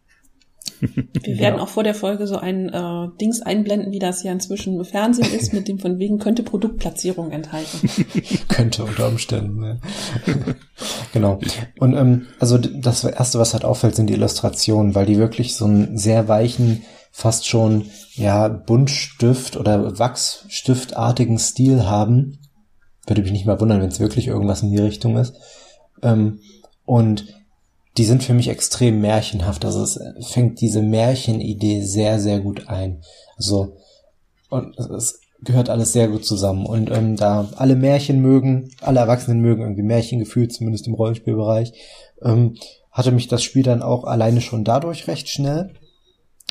Wir 0.81 1.39
werden 1.39 1.61
auch 1.61 1.69
vor 1.69 1.85
der 1.85 1.95
Folge 1.95 2.27
so 2.27 2.37
ein 2.37 2.69
äh, 2.69 3.09
Dings 3.21 3.41
einblenden, 3.41 3.93
wie 3.93 3.99
das 3.99 4.23
ja 4.23 4.33
inzwischen 4.33 4.79
im 4.79 4.85
Fernsehen 4.85 5.33
ist, 5.33 5.53
mit 5.53 5.69
dem 5.69 5.79
von 5.79 5.99
wegen 5.99 6.19
könnte 6.19 6.43
Produktplatzierung 6.43 7.31
enthalten. 7.31 7.89
könnte 8.49 8.85
unter 8.85 9.09
Umständen. 9.09 9.61
Ne? 9.61 9.81
genau. 11.13 11.39
Und 11.79 11.95
ähm, 11.95 12.27
also 12.41 12.59
das 12.59 13.05
erste, 13.05 13.39
was 13.39 13.55
halt 13.55 13.65
auffällt, 13.65 13.97
sind 13.97 14.09
die 14.09 14.15
Illustrationen, 14.15 14.95
weil 14.95 15.07
die 15.07 15.19
wirklich 15.19 15.57
so 15.57 15.65
einen 15.65 15.97
sehr 15.97 16.29
weichen, 16.29 16.83
fast 17.11 17.47
schon 17.47 17.87
ja 18.15 18.49
Buntstift 18.49 19.57
oder 19.57 19.99
Wachsstiftartigen 19.99 21.39
Stil 21.39 21.87
haben. 21.87 22.39
Würde 23.07 23.23
mich 23.23 23.33
nicht 23.33 23.47
mal 23.47 23.61
wundern, 23.61 23.81
wenn 23.81 23.89
es 23.89 24.01
wirklich 24.01 24.27
irgendwas 24.27 24.63
in 24.63 24.71
die 24.71 24.79
Richtung 24.79 25.17
ist. 25.17 25.35
Ähm, 26.03 26.41
und 26.85 27.27
die 27.97 28.05
sind 28.05 28.23
für 28.23 28.35
mich 28.35 28.49
extrem 28.49 29.01
märchenhaft. 29.01 29.65
Also 29.65 29.83
es 29.83 29.99
fängt 30.29 30.61
diese 30.61 30.83
Märchenidee 30.83 31.83
sehr, 31.83 32.21
sehr 32.21 32.41
gut 32.41 32.69
ein. 32.69 33.03
Also, 33.37 33.77
und 34.51 34.79
es 34.79 35.21
gehört 35.43 35.71
alles 35.71 35.93
sehr 35.93 36.09
gut 36.09 36.25
zusammen. 36.25 36.67
Und 36.67 36.91
ähm, 36.91 37.17
da 37.17 37.49
alle 37.57 37.77
Märchen 37.77 38.21
mögen, 38.21 38.71
alle 38.81 39.01
Erwachsenen 39.01 39.41
mögen 39.41 39.63
irgendwie 39.63 39.83
Märchen 39.83 40.19
gefühlt, 40.19 40.53
zumindest 40.53 40.87
im 40.87 40.95
Rollenspielbereich, 40.95 41.73
ähm, 42.23 42.57
hatte 42.91 43.13
mich 43.13 43.29
das 43.29 43.43
Spiel 43.43 43.63
dann 43.63 43.83
auch 43.83 44.05
alleine 44.05 44.41
schon 44.41 44.65
dadurch 44.65 45.07
recht 45.09 45.29
schnell. 45.29 45.75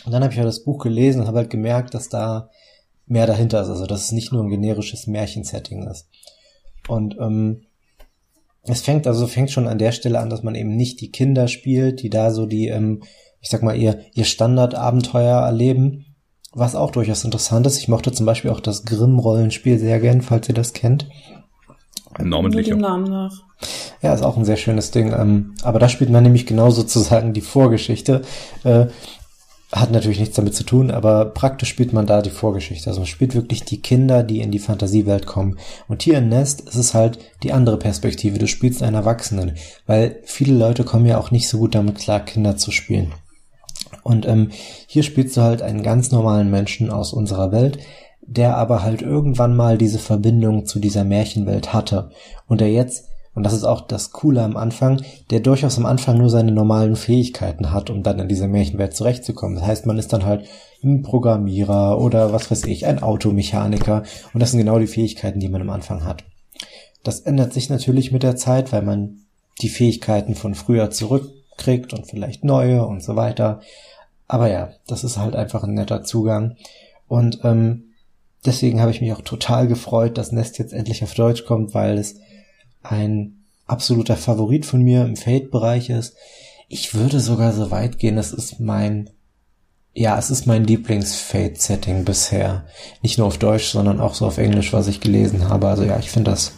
Und 0.05 0.11
dann 0.11 0.23
habe 0.23 0.31
ich 0.31 0.37
ja 0.37 0.45
das 0.45 0.63
Buch 0.63 0.83
gelesen 0.83 1.21
und 1.21 1.27
habe 1.27 1.39
halt 1.39 1.49
gemerkt, 1.49 1.93
dass 1.93 2.09
da 2.09 2.49
mehr 3.07 3.27
dahinter 3.27 3.61
ist. 3.61 3.69
Also 3.69 3.85
dass 3.85 4.05
es 4.05 4.11
nicht 4.11 4.31
nur 4.31 4.43
ein 4.43 4.49
generisches 4.49 5.07
Märchensetting 5.07 5.87
ist. 5.87 6.07
Und 6.87 7.17
ähm, 7.19 7.64
es 8.67 8.81
fängt 8.81 9.07
also 9.07 9.27
fängt 9.27 9.51
schon 9.51 9.67
an 9.67 9.77
der 9.77 9.91
Stelle 9.91 10.19
an, 10.19 10.29
dass 10.29 10.43
man 10.43 10.55
eben 10.55 10.75
nicht 10.75 11.01
die 11.01 11.11
Kinder 11.11 11.47
spielt, 11.47 12.01
die 12.01 12.09
da 12.09 12.31
so 12.31 12.45
die, 12.45 12.67
ähm, 12.67 13.03
ich 13.39 13.49
sag 13.49 13.63
mal, 13.63 13.75
ihr, 13.75 13.99
ihr 14.13 14.25
Standardabenteuer 14.25 15.41
erleben, 15.41 16.05
was 16.53 16.75
auch 16.75 16.91
durchaus 16.91 17.23
interessant 17.23 17.67
ist. 17.67 17.77
Ich 17.77 17.87
mochte 17.87 18.11
zum 18.11 18.25
Beispiel 18.25 18.51
auch 18.51 18.59
das 18.59 18.85
Grimm-Rollenspiel 18.85 19.77
sehr 19.77 19.99
gern, 19.99 20.21
falls 20.21 20.47
ihr 20.49 20.55
das 20.55 20.73
kennt. 20.73 21.07
Namentlich. 22.17 22.67
Mit 22.67 22.75
dem 22.75 22.79
Namen 22.79 23.09
nach. 23.09 23.43
Ja, 24.01 24.13
ist 24.13 24.23
auch 24.23 24.37
ein 24.37 24.45
sehr 24.45 24.57
schönes 24.57 24.91
Ding. 24.91 25.11
Ähm, 25.11 25.53
aber 25.63 25.79
da 25.79 25.89
spielt 25.89 26.09
man 26.09 26.23
nämlich 26.23 26.45
genau 26.45 26.69
sozusagen 26.69 27.33
die 27.33 27.41
Vorgeschichte. 27.41 28.21
Äh, 28.63 28.87
hat 29.75 29.91
natürlich 29.91 30.19
nichts 30.19 30.37
damit 30.37 30.55
zu 30.55 30.63
tun, 30.63 30.89
aber 30.89 31.25
praktisch 31.25 31.67
spielt 31.67 31.91
man 31.91 32.05
da 32.05 32.21
die 32.21 32.29
Vorgeschichte. 32.29 32.89
Also 32.89 33.01
man 33.01 33.07
spielt 33.07 33.35
wirklich 33.35 33.65
die 33.65 33.81
Kinder, 33.81 34.23
die 34.23 34.39
in 34.39 34.49
die 34.49 34.59
Fantasiewelt 34.59 35.25
kommen. 35.25 35.59
Und 35.89 36.01
hier 36.01 36.19
in 36.19 36.29
Nest 36.29 36.61
ist 36.61 36.75
es 36.75 36.93
halt 36.93 37.19
die 37.43 37.51
andere 37.51 37.77
Perspektive. 37.77 38.39
Du 38.39 38.47
spielst 38.47 38.81
einen 38.81 38.95
Erwachsenen, 38.95 39.55
weil 39.85 40.21
viele 40.23 40.57
Leute 40.57 40.85
kommen 40.85 41.05
ja 41.05 41.17
auch 41.17 41.29
nicht 41.29 41.49
so 41.49 41.57
gut 41.57 41.75
damit 41.75 41.97
klar, 41.97 42.21
Kinder 42.21 42.55
zu 42.55 42.71
spielen. 42.71 43.11
Und 44.01 44.25
ähm, 44.25 44.51
hier 44.87 45.03
spielst 45.03 45.35
du 45.35 45.41
halt 45.41 45.61
einen 45.61 45.83
ganz 45.83 46.09
normalen 46.09 46.49
Menschen 46.49 46.89
aus 46.89 47.11
unserer 47.11 47.51
Welt, 47.51 47.79
der 48.21 48.55
aber 48.55 48.81
halt 48.81 49.01
irgendwann 49.01 49.57
mal 49.57 49.77
diese 49.77 49.99
Verbindung 49.99 50.65
zu 50.65 50.79
dieser 50.79 51.03
Märchenwelt 51.03 51.73
hatte 51.73 52.11
und 52.47 52.61
der 52.61 52.71
jetzt 52.71 53.09
und 53.35 53.43
das 53.43 53.53
ist 53.53 53.65
auch 53.65 53.81
das 53.81 54.11
Coole 54.11 54.41
am 54.41 54.55
Anfang, 54.55 55.01
der 55.29 55.41
durchaus 55.41 55.77
am 55.77 55.85
Anfang 55.85 56.17
nur 56.17 56.29
seine 56.29 56.53
normalen 56.53 56.95
Fähigkeiten 56.95 57.71
hat, 57.71 57.89
um 57.89 58.01
dann 58.01 58.17
in 58.17 58.29
dieser 58.29 58.47
Märchenwelt 58.47 58.95
zurechtzukommen. 58.95 59.57
Das 59.57 59.67
heißt, 59.67 59.85
man 59.85 59.99
ist 59.99 60.13
dann 60.13 60.25
halt 60.25 60.47
ein 60.81 61.01
Programmierer 61.01 61.99
oder 61.99 62.31
was 62.31 62.49
weiß 62.49 62.63
ich, 62.63 62.85
ein 62.85 63.03
Automechaniker. 63.03 64.03
Und 64.33 64.39
das 64.39 64.51
sind 64.51 64.61
genau 64.61 64.79
die 64.79 64.87
Fähigkeiten, 64.87 65.41
die 65.41 65.49
man 65.49 65.61
am 65.61 65.69
Anfang 65.69 66.05
hat. 66.05 66.23
Das 67.03 67.19
ändert 67.19 67.51
sich 67.51 67.69
natürlich 67.69 68.13
mit 68.13 68.23
der 68.23 68.37
Zeit, 68.37 68.71
weil 68.71 68.83
man 68.83 69.25
die 69.61 69.69
Fähigkeiten 69.69 70.35
von 70.35 70.55
früher 70.55 70.89
zurückkriegt 70.89 71.93
und 71.93 72.07
vielleicht 72.07 72.45
neue 72.45 72.85
und 72.85 73.03
so 73.03 73.17
weiter. 73.17 73.59
Aber 74.27 74.49
ja, 74.49 74.69
das 74.87 75.03
ist 75.03 75.17
halt 75.17 75.35
einfach 75.35 75.63
ein 75.65 75.73
netter 75.73 76.03
Zugang. 76.03 76.55
Und 77.07 77.39
ähm, 77.43 77.91
deswegen 78.45 78.79
habe 78.79 78.91
ich 78.91 79.01
mich 79.01 79.11
auch 79.11 79.21
total 79.21 79.67
gefreut, 79.67 80.17
dass 80.17 80.31
Nest 80.31 80.57
jetzt 80.57 80.73
endlich 80.73 81.03
auf 81.03 81.13
Deutsch 81.13 81.45
kommt, 81.45 81.73
weil 81.73 81.97
es 81.97 82.15
ein 82.91 83.45
absoluter 83.67 84.15
Favorit 84.15 84.65
von 84.65 84.81
mir 84.81 85.03
im 85.03 85.15
Fate-Bereich 85.15 85.89
ist. 85.89 86.15
Ich 86.67 86.93
würde 86.93 87.19
sogar 87.19 87.53
so 87.53 87.71
weit 87.71 87.99
gehen, 87.99 88.17
es 88.17 88.31
ist 88.31 88.59
mein, 88.59 89.09
ja, 89.93 90.17
es 90.17 90.29
ist 90.29 90.45
mein 90.45 90.63
Lieblings-Fate-Setting 90.65 92.05
bisher. 92.05 92.65
Nicht 93.01 93.17
nur 93.17 93.27
auf 93.27 93.37
Deutsch, 93.37 93.67
sondern 93.67 93.99
auch 93.99 94.13
so 94.13 94.25
auf 94.25 94.37
Englisch, 94.37 94.73
was 94.73 94.87
ich 94.87 95.01
gelesen 95.01 95.49
habe. 95.49 95.67
Also 95.67 95.83
ja, 95.83 95.97
ich 95.99 96.09
finde 96.09 96.31
das 96.31 96.53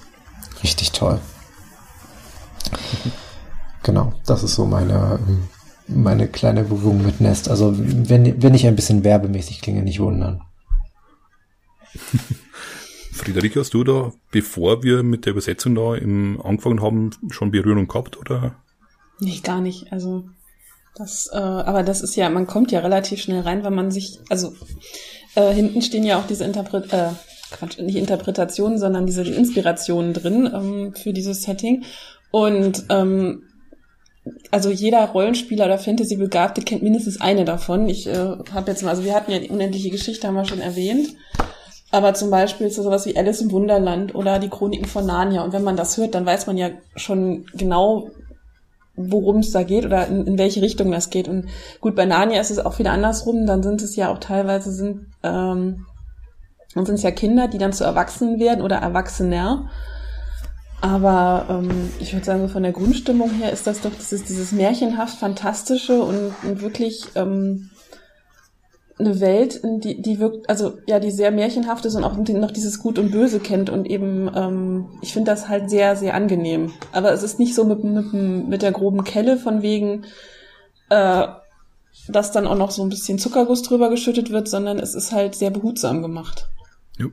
richtig 0.64 0.92
toll. 0.92 1.20
genau, 3.84 4.14
das 4.26 4.44
ist 4.44 4.56
so 4.56 4.66
meine, 4.66 5.20
meine 5.88 6.28
kleine 6.28 6.64
Berührung 6.64 7.06
mit 7.06 7.22
Nest. 7.22 7.50
Also 7.50 7.74
wenn, 7.78 8.42
wenn 8.42 8.56
ich 8.56 8.66
ein 8.66 8.76
bisschen 8.76 9.04
werbemäßig 9.04 9.62
klinge, 9.62 9.84
nicht 9.84 10.00
wundern. 10.00 10.42
Friederike, 13.18 13.60
hast 13.60 13.74
du 13.74 13.84
da, 13.84 14.14
bevor 14.32 14.84
wir 14.84 15.04
mit 15.04 15.26
der 15.26 15.32
Übersetzung 15.32 15.76
da 15.76 15.96
im, 15.96 16.42
angefangen 16.42 16.82
haben, 16.82 17.12
schon 17.30 17.52
Berührung 17.52 17.88
gehabt, 17.88 18.18
oder? 18.18 18.56
Nee, 19.20 19.40
gar 19.44 19.62
nicht. 19.62 19.92
Also 19.92 20.26
das, 20.96 21.30
äh, 21.32 21.38
aber 21.38 21.84
das 21.84 22.02
ist 22.02 22.16
ja, 22.16 22.30
man 22.30 22.48
kommt 22.48 22.72
ja 22.72 22.80
relativ 22.80 23.22
schnell 23.22 23.42
rein, 23.42 23.64
wenn 23.64 23.76
man 23.76 23.92
sich, 23.92 24.20
also 24.30 24.54
äh, 25.36 25.54
hinten 25.54 25.82
stehen 25.82 26.04
ja 26.04 26.20
auch 26.20 26.28
diese 26.28 26.44
Interpret, 26.44 26.92
äh, 26.92 27.10
Quatsch, 27.52 27.80
nicht 27.80 27.96
Interpretationen, 27.96 28.78
sondern 28.78 29.06
diese 29.06 29.24
die 29.24 29.34
Inspirationen 29.34 30.14
drin 30.14 30.50
ähm, 30.54 30.94
für 30.96 31.14
dieses 31.14 31.44
Setting. 31.44 31.86
Und 32.32 32.86
ähm, 32.90 33.44
also 34.52 34.70
jeder 34.70 35.06
Rollenspieler 35.06 35.66
oder 35.66 35.78
Fantasy-Begabte 35.78 36.62
kennt 36.62 36.84
mindestens 36.84 37.22
eine 37.22 37.46
davon. 37.46 37.88
Ich 37.88 38.08
äh, 38.08 38.14
habe 38.14 38.72
jetzt 38.72 38.84
mal, 38.84 38.90
also 38.90 39.06
wir 39.06 39.14
hatten 39.14 39.32
ja 39.32 39.40
die 39.40 39.50
unendliche 39.50 39.90
Geschichte, 39.90 40.28
haben 40.28 40.36
wir 40.36 40.46
schon 40.46 40.60
erwähnt. 40.60 41.16
Aber 41.92 42.14
zum 42.14 42.30
Beispiel 42.30 42.70
so 42.70 42.84
sowas 42.84 43.06
wie 43.06 43.16
Alice 43.16 43.42
im 43.42 43.52
Wunderland 43.52 44.14
oder 44.14 44.40
die 44.40 44.50
Chroniken 44.50 44.86
von 44.86 45.06
Narnia. 45.06 45.44
Und 45.44 45.54
wenn 45.54 45.64
man 45.64 45.78
das 45.78 45.98
hört, 45.98 46.16
dann 46.16 46.26
weiß 46.26 46.48
man 46.48 46.58
ja 46.58 46.70
schon 46.96 47.46
genau, 47.54 48.10
worum 48.96 49.38
es 49.38 49.52
da 49.52 49.64
geht 49.64 49.86
oder 49.86 50.08
in, 50.08 50.26
in, 50.26 50.38
welche 50.38 50.62
Richtung 50.62 50.92
das 50.92 51.10
geht. 51.10 51.30
Und 51.30 51.48
gut, 51.80 51.96
bei 51.96 52.06
Narnia 52.06 52.42
ist 52.42 52.52
es 52.52 52.60
auch 52.60 52.78
wieder 52.80 52.92
andersrum. 52.92 53.46
Dann 53.46 53.64
sind 53.64 53.82
es 53.82 53.96
ja 53.96 54.12
auch 54.12 54.18
teilweise 54.18 54.72
sind, 54.72 55.08
ähm, 55.24 55.86
dann 56.76 56.86
sind 56.86 56.96
es 56.96 57.04
ja 57.04 57.12
Kinder, 57.12 57.48
die 57.48 57.58
dann 57.58 57.74
zu 57.74 57.86
Erwachsenen 57.86 58.40
werden 58.40 58.62
oder 58.62 58.78
Erwachsener. 58.78 59.70
Aber 60.82 61.46
ähm, 61.50 61.92
ich 62.00 62.14
würde 62.14 62.26
sagen, 62.26 62.42
so 62.42 62.48
von 62.50 62.64
der 62.64 62.72
Grundstimmung 62.72 63.32
her 63.32 63.52
ist 63.52 63.66
das 63.66 63.82
doch 63.82 63.94
dieses, 63.94 64.26
dieses 64.26 64.52
märchenhaft 64.52 65.18
Fantastische 65.18 66.02
und, 66.02 66.34
und 66.44 66.62
wirklich 66.62 67.04
ähm, 67.16 67.70
eine 69.00 69.20
Welt, 69.20 69.62
die, 69.64 70.02
die 70.02 70.20
wirkt, 70.20 70.50
also 70.50 70.80
ja, 70.88 71.00
die 71.00 71.12
sehr 71.12 71.32
märchenhaft 71.32 71.86
ist 71.86 71.96
und 71.96 72.04
auch 72.04 72.18
noch 72.18 72.52
dieses 72.52 72.80
Gut 72.80 72.98
und 72.98 73.12
Böse 73.12 73.40
kennt 73.40 73.70
und 73.70 73.86
eben, 73.86 74.30
ähm, 74.36 74.86
ich 75.02 75.14
finde 75.14 75.32
das 75.32 75.48
halt 75.48 75.70
sehr, 75.70 75.96
sehr 75.96 76.16
angenehm. 76.16 76.74
Aber 76.92 77.12
es 77.12 77.22
ist 77.22 77.40
nicht 77.40 77.54
so 77.54 77.64
mit, 77.64 77.84
mit, 77.84 78.14
mit 78.14 78.62
der 78.62 78.72
groben 78.72 79.04
Kelle 79.04 79.38
von 79.38 79.62
wegen, 79.62 80.06
äh, 80.90 81.28
dass 82.08 82.32
dann 82.32 82.48
auch 82.48 82.58
noch 82.58 82.72
so 82.72 82.82
ein 82.82 82.90
bisschen 82.90 83.20
Zuckerguss 83.20 83.62
drüber 83.62 83.90
geschüttet 83.90 84.32
wird, 84.32 84.48
sondern 84.48 84.80
es 84.80 84.96
ist 84.96 85.12
halt 85.12 85.36
sehr 85.36 85.52
behutsam 85.52 86.02
gemacht. 86.02 86.48
Ja, 86.98 87.06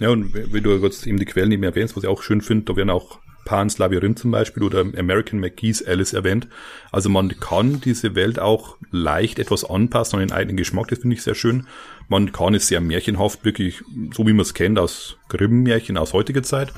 ja 0.00 0.08
und 0.10 0.32
wie 0.34 0.60
du 0.60 0.70
jetzt 0.76 1.06
eben 1.06 1.18
die 1.18 1.26
Quellen 1.26 1.52
eben 1.52 1.64
erwähnst, 1.64 1.96
was 1.96 2.04
ich 2.04 2.08
auch 2.08 2.22
schön 2.22 2.40
finde, 2.40 2.64
da 2.64 2.76
werden 2.76 2.90
auch 2.90 3.18
Pan's 3.44 3.78
Labyrinth 3.78 4.18
zum 4.18 4.30
Beispiel 4.30 4.62
oder 4.62 4.80
American 4.80 5.40
McGee's 5.40 5.86
Alice 5.86 6.12
erwähnt. 6.12 6.48
Also 6.92 7.08
man 7.08 7.28
kann 7.40 7.80
diese 7.80 8.14
Welt 8.14 8.38
auch 8.38 8.76
leicht 8.90 9.38
etwas 9.38 9.64
anpassen 9.64 10.18
an 10.18 10.26
den 10.26 10.32
eigenen 10.32 10.56
Geschmack, 10.56 10.88
das 10.88 11.00
finde 11.00 11.16
ich 11.16 11.22
sehr 11.22 11.34
schön. 11.34 11.66
Man 12.08 12.32
kann 12.32 12.54
es 12.54 12.68
sehr 12.68 12.80
märchenhaft, 12.80 13.44
wirklich 13.44 13.82
so 14.12 14.26
wie 14.26 14.32
man 14.32 14.42
es 14.42 14.54
kennt 14.54 14.78
aus 14.78 15.16
Grimm-Märchen 15.28 15.96
aus 15.96 16.12
heutiger 16.12 16.42
Zeit 16.42 16.72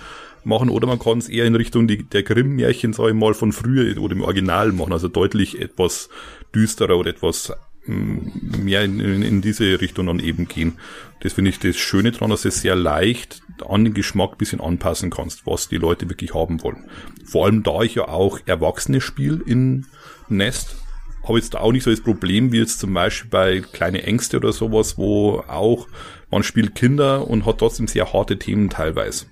machen 0.45 0.71
oder 0.71 0.87
man 0.87 0.99
kann 0.99 1.19
es 1.19 1.29
eher 1.29 1.47
in 1.47 1.55
Richtung 1.55 1.87
die, 1.87 2.03
der 2.03 2.23
Grimm-Märchen, 2.23 2.93
sage 2.93 3.11
ich 3.11 3.15
mal, 3.15 3.35
von 3.35 3.53
früher 3.53 3.97
oder 4.01 4.15
im 4.15 4.23
Original 4.23 4.73
machen, 4.73 4.93
also 4.93 5.09
deutlich 5.09 5.61
etwas 5.61 6.09
düsterer 6.55 6.97
oder 6.97 7.11
etwas 7.11 7.53
mehr 7.87 8.85
in, 8.85 9.01
in, 9.01 9.23
in 9.23 9.43
diese 9.43 9.81
Richtung 9.81 10.07
dann 10.07 10.21
eben 10.21 10.47
gehen. 10.47 10.79
Das 11.21 11.35
finde 11.35 11.51
ich 11.51 11.59
das 11.59 11.77
Schöne 11.77 12.13
dran, 12.13 12.31
dass 12.31 12.45
es 12.45 12.61
sehr 12.61 12.77
leicht 12.77 13.43
an 13.69 13.85
den 13.85 13.95
Geschmack 13.95 14.39
bisschen 14.39 14.61
anpassen 14.61 15.11
kannst, 15.11 15.47
was 15.47 15.69
die 15.69 15.77
Leute 15.77 16.09
wirklich 16.09 16.35
haben 16.35 16.63
wollen. 16.63 16.89
Vor 17.25 17.47
allem 17.47 17.63
da 17.63 17.83
ich 17.83 17.95
ja 17.95 18.09
auch 18.09 18.41
Erwachsene 18.47 19.01
spiele 19.01 19.41
in 19.45 19.87
Nest, 20.29 20.77
habe 21.23 21.39
jetzt 21.39 21.55
da 21.55 21.61
auch 21.61 21.73
nicht 21.73 21.85
so 21.85 21.91
das 21.91 22.01
Problem 22.01 22.53
wie 22.53 22.59
jetzt 22.59 22.81
zum 22.81 22.95
Beispiel 22.95 23.31
bei 23.31 23.61
kleine 23.61 24.03
Ängste 24.03 24.39
oder 24.39 24.53
sowas, 24.53 24.99
wo 24.99 25.45
auch 25.47 25.87
man 26.31 26.43
spielt 26.43 26.75
Kinder 26.75 27.29
und 27.29 27.47
hat 27.47 27.59
trotzdem 27.59 27.87
sehr 27.87 28.13
harte 28.13 28.39
Themen 28.39 28.71
teilweise. 28.71 29.27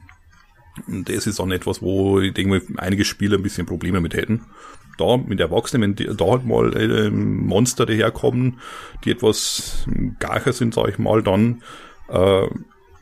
Und 0.86 1.08
das 1.08 1.26
ist 1.26 1.38
dann 1.40 1.50
etwas, 1.50 1.82
wo 1.82 2.20
ich 2.20 2.32
denke, 2.34 2.62
einige 2.76 3.04
Spieler 3.04 3.38
ein 3.38 3.42
bisschen 3.42 3.66
Probleme 3.66 4.00
mit 4.00 4.14
hätten. 4.14 4.42
Da 5.00 5.16
mit 5.16 5.40
Erwachsenen, 5.40 5.82
wenn 5.82 5.94
die, 5.96 6.14
da 6.16 6.24
halt 6.26 6.44
mal 6.44 6.76
äh, 6.76 7.10
Monster 7.10 7.86
daherkommen, 7.86 8.60
die 9.04 9.10
etwas 9.10 9.86
gacher 10.18 10.52
sind, 10.52 10.74
sag 10.74 10.88
ich 10.88 10.98
mal, 10.98 11.22
dann 11.22 11.62
äh, 12.08 12.46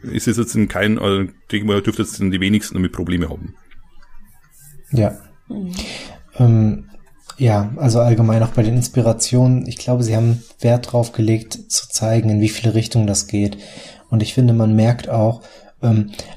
ist 0.02 0.28
es 0.28 0.36
jetzt 0.36 0.54
in 0.54 0.68
kein, 0.68 0.98
also, 0.98 1.30
denke 1.50 1.66
mal, 1.66 1.82
dürfte 1.82 2.02
jetzt 2.02 2.18
die 2.18 2.40
wenigsten 2.40 2.74
damit 2.74 2.92
Probleme 2.92 3.28
haben. 3.28 3.54
Ja. 4.92 5.18
Mhm. 5.48 5.72
Ähm, 6.38 6.84
ja, 7.36 7.70
also 7.76 8.00
allgemein 8.00 8.42
auch 8.42 8.48
bei 8.48 8.62
den 8.62 8.76
Inspirationen. 8.76 9.66
Ich 9.66 9.76
glaube, 9.76 10.02
sie 10.02 10.16
haben 10.16 10.42
Wert 10.60 10.92
drauf 10.92 11.12
gelegt, 11.12 11.52
zu 11.70 11.88
zeigen, 11.88 12.30
in 12.30 12.40
wie 12.40 12.48
viele 12.48 12.74
Richtungen 12.74 13.06
das 13.06 13.28
geht. 13.28 13.58
Und 14.10 14.22
ich 14.22 14.34
finde, 14.34 14.54
man 14.54 14.74
merkt 14.74 15.08
auch, 15.08 15.42
ähm, 15.42 15.67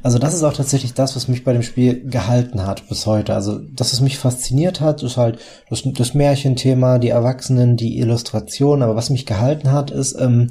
also 0.04 0.20
das 0.20 0.36
ist 0.36 0.44
auch 0.44 0.54
tatsächlich 0.54 0.94
das, 0.94 1.16
was 1.16 1.28
mich 1.28 1.44
bei 1.44 1.54
dem 1.54 1.64
Spiel 1.64 2.08
gehalten 2.08 2.66
hat 2.66 2.88
bis 2.90 3.08
heute. 3.08 3.34
Also, 3.34 3.58
dass 3.58 3.92
es 3.92 4.00
mich 4.00 4.20
fasziniert 4.20 4.82
hat, 4.82 5.02
ist 5.02 5.18
halt 5.18 5.40
das, 5.70 5.82
das 5.84 6.14
Märchenthema, 6.14 7.00
die 7.00 7.10
Erwachsenen, 7.10 7.76
die 7.76 7.98
Illustration. 7.98 8.84
Aber 8.84 8.96
was 8.96 9.10
mich 9.10 9.26
gehalten 9.26 9.72
hat, 9.72 9.90
ist, 9.90 10.16
ähm, 10.20 10.50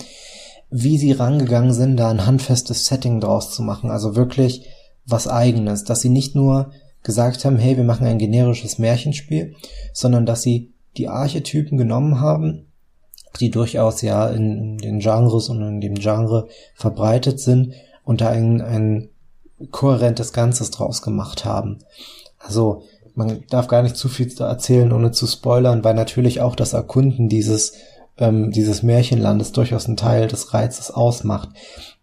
wie 0.70 0.98
sie 0.98 1.12
rangegangen 1.12 1.72
sind, 1.72 1.96
da 1.96 2.10
ein 2.10 2.26
handfestes 2.26 2.86
Setting 2.86 3.20
draus 3.20 3.52
zu 3.54 3.62
machen. 3.62 3.90
Also 3.90 4.16
wirklich 4.16 4.66
was 5.06 5.28
eigenes, 5.28 5.84
dass 5.84 6.00
sie 6.00 6.08
nicht 6.08 6.34
nur 6.34 6.72
gesagt 7.02 7.44
haben, 7.44 7.58
hey, 7.58 7.76
wir 7.76 7.84
machen 7.84 8.06
ein 8.06 8.18
generisches 8.18 8.78
Märchenspiel, 8.78 9.54
sondern 9.92 10.26
dass 10.26 10.42
sie 10.42 10.74
die 10.96 11.08
Archetypen 11.08 11.78
genommen 11.78 12.20
haben, 12.20 12.66
die 13.38 13.50
durchaus 13.50 14.02
ja 14.02 14.28
in 14.28 14.78
den 14.78 14.98
Genres 14.98 15.48
und 15.48 15.62
in 15.62 15.80
dem 15.80 15.94
Genre 15.94 16.48
verbreitet 16.74 17.38
sind 17.38 17.72
und 18.10 18.22
da 18.22 18.28
ein, 18.30 18.60
ein 18.60 19.08
kohärentes 19.70 20.32
Ganzes 20.32 20.72
draus 20.72 21.00
gemacht 21.00 21.44
haben. 21.44 21.78
Also 22.40 22.82
man 23.14 23.44
darf 23.50 23.68
gar 23.68 23.84
nicht 23.84 23.96
zu 23.96 24.08
viel 24.08 24.28
erzählen, 24.40 24.92
ohne 24.92 25.12
zu 25.12 25.28
spoilern, 25.28 25.84
weil 25.84 25.94
natürlich 25.94 26.40
auch 26.40 26.56
das 26.56 26.72
Erkunden 26.72 27.28
dieses 27.28 27.74
ähm, 28.18 28.50
dieses 28.50 28.82
Märchenlandes 28.82 29.52
durchaus 29.52 29.86
ein 29.86 29.96
Teil 29.96 30.26
des 30.26 30.52
Reizes 30.52 30.90
ausmacht. 30.90 31.50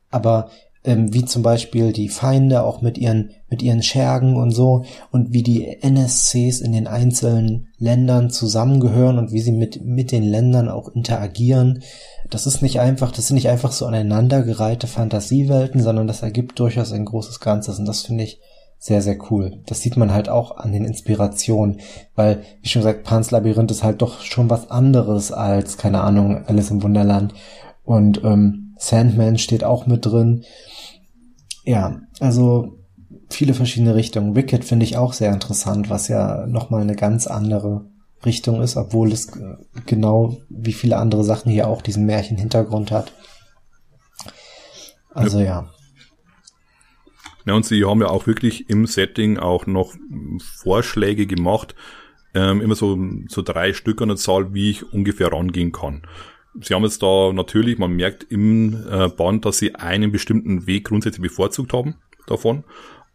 Aber 0.10 0.50
ähm, 0.88 1.14
wie 1.14 1.26
zum 1.26 1.44
Beispiel 1.44 1.92
die 1.92 2.10
Feinde 2.10 2.64
auch 2.64 2.82
mit 2.82 2.98
ihren 2.98 3.32
mit 3.50 3.62
ihren 3.62 3.84
Schergen 3.84 4.38
und 4.38 4.52
so 4.52 4.86
und 5.12 5.34
wie 5.34 5.44
die 5.44 5.82
NSCs 5.82 6.62
in 6.62 6.72
den 6.72 6.88
einzelnen 6.88 7.68
Ländern 7.78 8.30
zusammengehören 8.30 9.20
und 9.20 9.32
wie 9.32 9.42
sie 9.42 9.52
mit 9.52 9.86
mit 9.86 10.12
den 10.12 10.24
Ländern 10.24 10.70
auch 10.70 10.88
interagieren. 10.90 11.84
Das 12.30 12.48
ist 12.48 12.62
nicht 12.62 12.80
einfach, 12.80 13.12
das 13.12 13.28
sind 13.28 13.36
nicht 13.36 13.50
einfach 13.50 13.72
so 13.72 13.86
aneinandergereihte 13.86 14.88
Fantasiewelten, 14.88 15.82
sondern 15.82 16.08
das 16.08 16.24
ergibt 16.24 16.58
durchaus 16.60 16.94
ein 16.94 17.06
großes 17.06 17.42
Ganzes 17.42 17.80
und 17.80 17.86
das 17.86 18.02
finde 18.02 18.24
ich 18.24 18.40
sehr, 18.80 19.02
sehr 19.02 19.18
cool. 19.32 19.60
Das 19.66 19.82
sieht 19.82 19.98
man 19.98 20.14
halt 20.14 20.30
auch 20.30 20.58
an 20.58 20.72
den 20.72 20.86
Inspirationen, 20.86 21.80
weil, 22.16 22.44
wie 22.62 22.70
schon 22.70 22.84
gesagt, 22.84 23.04
Pans 23.04 23.32
Labyrinth 23.32 23.72
ist 23.72 23.84
halt 23.84 24.02
doch 24.02 24.22
schon 24.22 24.50
was 24.50 24.70
anderes 24.70 25.32
als, 25.32 25.78
keine 25.78 26.02
Ahnung, 26.02 26.46
Alice 26.46 26.70
im 26.70 26.84
Wunderland. 26.84 27.34
Und 27.84 28.24
ähm, 28.24 28.67
Sandman 28.78 29.38
steht 29.38 29.64
auch 29.64 29.88
mit 29.88 30.06
drin. 30.06 30.44
Ja, 31.64 32.02
also 32.20 32.80
viele 33.30 33.54
verschiedene 33.54 33.96
Richtungen. 33.96 34.36
Wicked 34.36 34.64
finde 34.64 34.86
ich 34.86 34.98
auch 34.98 35.14
sehr 35.14 35.34
interessant, 35.34 35.90
was 35.90 36.08
ja 36.08 36.46
nochmal 36.48 36.82
eine 36.82 36.96
ganz 36.96 37.28
andere 37.28 37.86
Richtung 38.26 38.62
ist, 38.62 38.78
obwohl 38.78 39.12
es 39.12 39.36
äh, 39.36 39.58
genau 39.86 40.38
wie 40.50 40.74
viele 40.74 40.98
andere 40.98 41.24
Sachen 41.24 41.52
hier 41.52 41.68
auch 41.68 41.82
diesen 41.82 42.06
Märchenhintergrund 42.06 42.92
hat. 42.92 43.12
Also 45.14 45.40
ja. 45.40 45.46
ja. 45.46 45.70
Ja, 47.46 47.54
und 47.54 47.66
sie 47.66 47.86
haben 47.86 48.02
ja 48.02 48.08
auch 48.08 48.28
wirklich 48.28 48.70
im 48.70 48.86
Setting 48.88 49.38
auch 49.38 49.68
noch 49.68 49.94
Vorschläge 50.58 51.28
gemacht, 51.28 51.76
ähm, 52.34 52.60
immer 52.60 52.76
so, 52.76 53.00
so 53.30 53.42
drei 53.42 53.72
Stück 53.72 54.02
an 54.02 54.10
der 54.10 54.18
Zahl, 54.18 54.54
wie 54.54 54.70
ich 54.70 54.92
ungefähr 54.92 55.32
rangehen 55.32 55.72
kann. 55.72 56.02
Sie 56.62 56.74
haben 56.74 56.84
jetzt 56.84 57.04
da 57.04 57.32
natürlich, 57.34 57.78
man 57.78 57.92
merkt 57.92 58.24
im 58.30 58.88
äh, 58.90 59.10
Band, 59.10 59.46
dass 59.46 59.58
sie 59.58 59.76
einen 59.76 60.12
bestimmten 60.12 60.66
Weg 60.68 60.86
grundsätzlich 60.86 61.22
bevorzugt 61.22 61.74
haben 61.74 61.96
davon. 62.26 62.64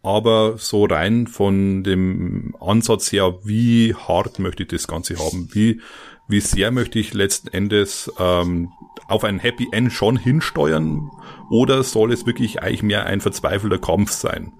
Aber 0.01 0.57
so 0.57 0.83
rein 0.83 1.27
von 1.27 1.83
dem 1.83 2.55
Ansatz 2.59 3.11
her, 3.11 3.39
wie 3.43 3.95
hart 3.95 4.37
möchte 4.37 4.63
ich 4.63 4.69
das 4.69 4.87
Ganze 4.87 5.17
haben? 5.17 5.47
Wie, 5.53 5.79
wie 6.27 6.41
sehr 6.41 6.71
möchte 6.71 6.99
ich 6.99 7.13
letzten 7.13 7.47
Endes 7.49 8.11
ähm, 8.19 8.69
auf 9.07 9.23
ein 9.23 9.39
Happy 9.39 9.67
End 9.71 9.93
schon 9.93 10.17
hinsteuern? 10.17 11.09
Oder 11.49 11.83
soll 11.83 12.11
es 12.11 12.25
wirklich 12.25 12.61
eigentlich 12.61 12.83
mehr 12.83 13.05
ein 13.05 13.21
verzweifelter 13.21 13.77
Kampf 13.77 14.11
sein? 14.11 14.51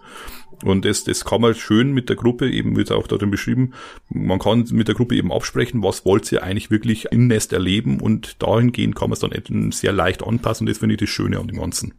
Und 0.64 0.86
das, 0.86 1.04
das 1.04 1.26
kann 1.26 1.42
man 1.42 1.56
schön 1.56 1.92
mit 1.92 2.10
der 2.10 2.16
Gruppe, 2.16 2.50
eben 2.50 2.76
wird 2.76 2.92
auch 2.92 3.08
darin 3.08 3.32
beschrieben, 3.32 3.74
man 4.10 4.40
kann 4.40 4.66
mit 4.72 4.88
der 4.88 4.96
Gruppe 4.96 5.16
eben 5.16 5.32
absprechen, 5.32 5.84
was 5.84 6.06
wollt 6.06 6.32
ihr 6.32 6.44
eigentlich 6.44 6.72
wirklich 6.72 7.12
in 7.12 7.28
Nest 7.28 7.54
erleben 7.54 8.00
und 8.00 8.42
dahingehend 8.42 8.96
kann 8.96 9.10
man 9.10 9.14
es 9.14 9.20
dann 9.20 9.72
sehr 9.72 9.92
leicht 9.92 10.24
anpassen. 10.24 10.68
Das 10.68 10.78
finde 10.78 10.96
ich 10.96 11.00
das 11.00 11.10
Schöne 11.10 11.40
an 11.40 11.48
dem 11.48 11.60
Ganzen 11.60 11.94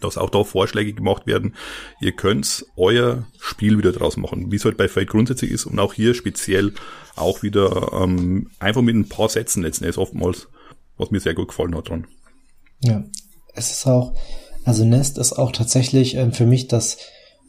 dass 0.00 0.18
auch 0.18 0.30
da 0.30 0.44
Vorschläge 0.44 0.92
gemacht 0.92 1.26
werden. 1.26 1.54
Ihr 2.00 2.12
könnt 2.12 2.66
euer 2.76 3.26
Spiel 3.40 3.78
wieder 3.78 3.92
draus 3.92 4.16
machen, 4.16 4.50
wie 4.50 4.56
es 4.56 4.64
halt 4.64 4.76
bei 4.76 4.88
Fate 4.88 5.08
grundsätzlich 5.08 5.50
ist 5.50 5.66
und 5.66 5.78
auch 5.78 5.94
hier 5.94 6.14
speziell 6.14 6.72
auch 7.14 7.42
wieder 7.42 7.92
ähm, 7.94 8.50
einfach 8.58 8.82
mit 8.82 8.94
ein 8.94 9.08
paar 9.08 9.28
Sätzen 9.28 9.62
letzten 9.62 9.84
Endes 9.84 9.98
oftmals, 9.98 10.48
was 10.96 11.10
mir 11.10 11.20
sehr 11.20 11.34
gut 11.34 11.48
gefallen 11.48 11.74
hat 11.74 11.88
dran. 11.88 12.06
Ja, 12.80 13.04
es 13.54 13.70
ist 13.70 13.86
auch, 13.86 14.14
also 14.64 14.84
Nest 14.84 15.18
ist 15.18 15.32
auch 15.32 15.52
tatsächlich 15.52 16.14
ähm, 16.14 16.32
für 16.32 16.46
mich 16.46 16.68
das 16.68 16.98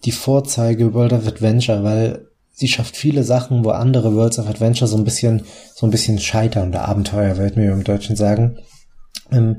die 0.06 0.12
Vorzeige 0.12 0.94
World 0.94 1.14
of 1.14 1.28
Adventure, 1.28 1.84
weil 1.84 2.28
sie 2.52 2.68
schafft 2.68 2.98
viele 2.98 3.24
Sachen, 3.24 3.64
wo 3.64 3.70
andere 3.70 4.16
Worlds 4.16 4.40
of 4.40 4.48
Adventure 4.48 4.88
so 4.88 4.98
ein 4.98 5.04
bisschen 5.04 5.44
so 5.76 5.86
ein 5.86 5.92
bisschen 5.92 6.20
scheitern 6.20 6.70
oder 6.70 6.88
Abenteuer, 6.88 7.38
würde 7.38 7.60
mir 7.60 7.72
im 7.72 7.84
Deutschen 7.84 8.16
sagen. 8.16 8.58
Ähm, 9.32 9.58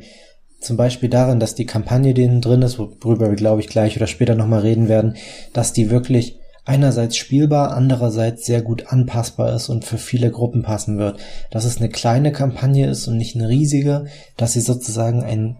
zum 0.60 0.76
Beispiel 0.76 1.08
darin, 1.08 1.38
dass 1.38 1.54
die 1.54 1.66
Kampagne 1.66 2.14
denen 2.14 2.40
drin 2.40 2.62
ist, 2.62 2.78
worüber 2.78 3.28
wir, 3.28 3.36
glaube 3.36 3.60
ich, 3.60 3.68
gleich 3.68 3.96
oder 3.96 4.08
später 4.08 4.34
nochmal 4.34 4.60
reden 4.60 4.88
werden, 4.88 5.14
dass 5.52 5.72
die 5.72 5.90
wirklich 5.90 6.38
einerseits 6.64 7.16
spielbar, 7.16 7.72
andererseits 7.72 8.44
sehr 8.44 8.60
gut 8.60 8.88
anpassbar 8.88 9.54
ist 9.54 9.68
und 9.68 9.84
für 9.86 9.96
viele 9.96 10.30
Gruppen 10.30 10.62
passen 10.62 10.98
wird. 10.98 11.18
Dass 11.50 11.64
es 11.64 11.78
eine 11.78 11.88
kleine 11.88 12.32
Kampagne 12.32 12.90
ist 12.90 13.08
und 13.08 13.16
nicht 13.16 13.36
eine 13.36 13.48
riesige, 13.48 14.06
dass 14.36 14.52
sie 14.52 14.60
sozusagen 14.60 15.22
ein 15.22 15.56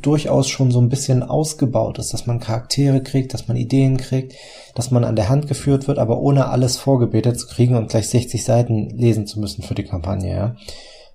durchaus 0.00 0.48
schon 0.48 0.70
so 0.70 0.80
ein 0.80 0.88
bisschen 0.88 1.22
ausgebaut 1.22 1.98
ist, 1.98 2.12
dass 2.12 2.26
man 2.26 2.40
Charaktere 2.40 3.02
kriegt, 3.02 3.34
dass 3.34 3.48
man 3.48 3.56
Ideen 3.56 3.96
kriegt, 3.96 4.34
dass 4.74 4.90
man 4.90 5.04
an 5.04 5.16
der 5.16 5.28
Hand 5.28 5.48
geführt 5.48 5.88
wird, 5.88 5.98
aber 5.98 6.20
ohne 6.20 6.48
alles 6.48 6.76
vorgebetet 6.76 7.38
zu 7.38 7.46
kriegen 7.46 7.76
und 7.76 7.90
gleich 7.90 8.08
60 8.08 8.44
Seiten 8.44 8.90
lesen 8.90 9.26
zu 9.26 9.40
müssen 9.40 9.62
für 9.62 9.74
die 9.74 9.84
Kampagne, 9.84 10.34
ja. 10.34 10.56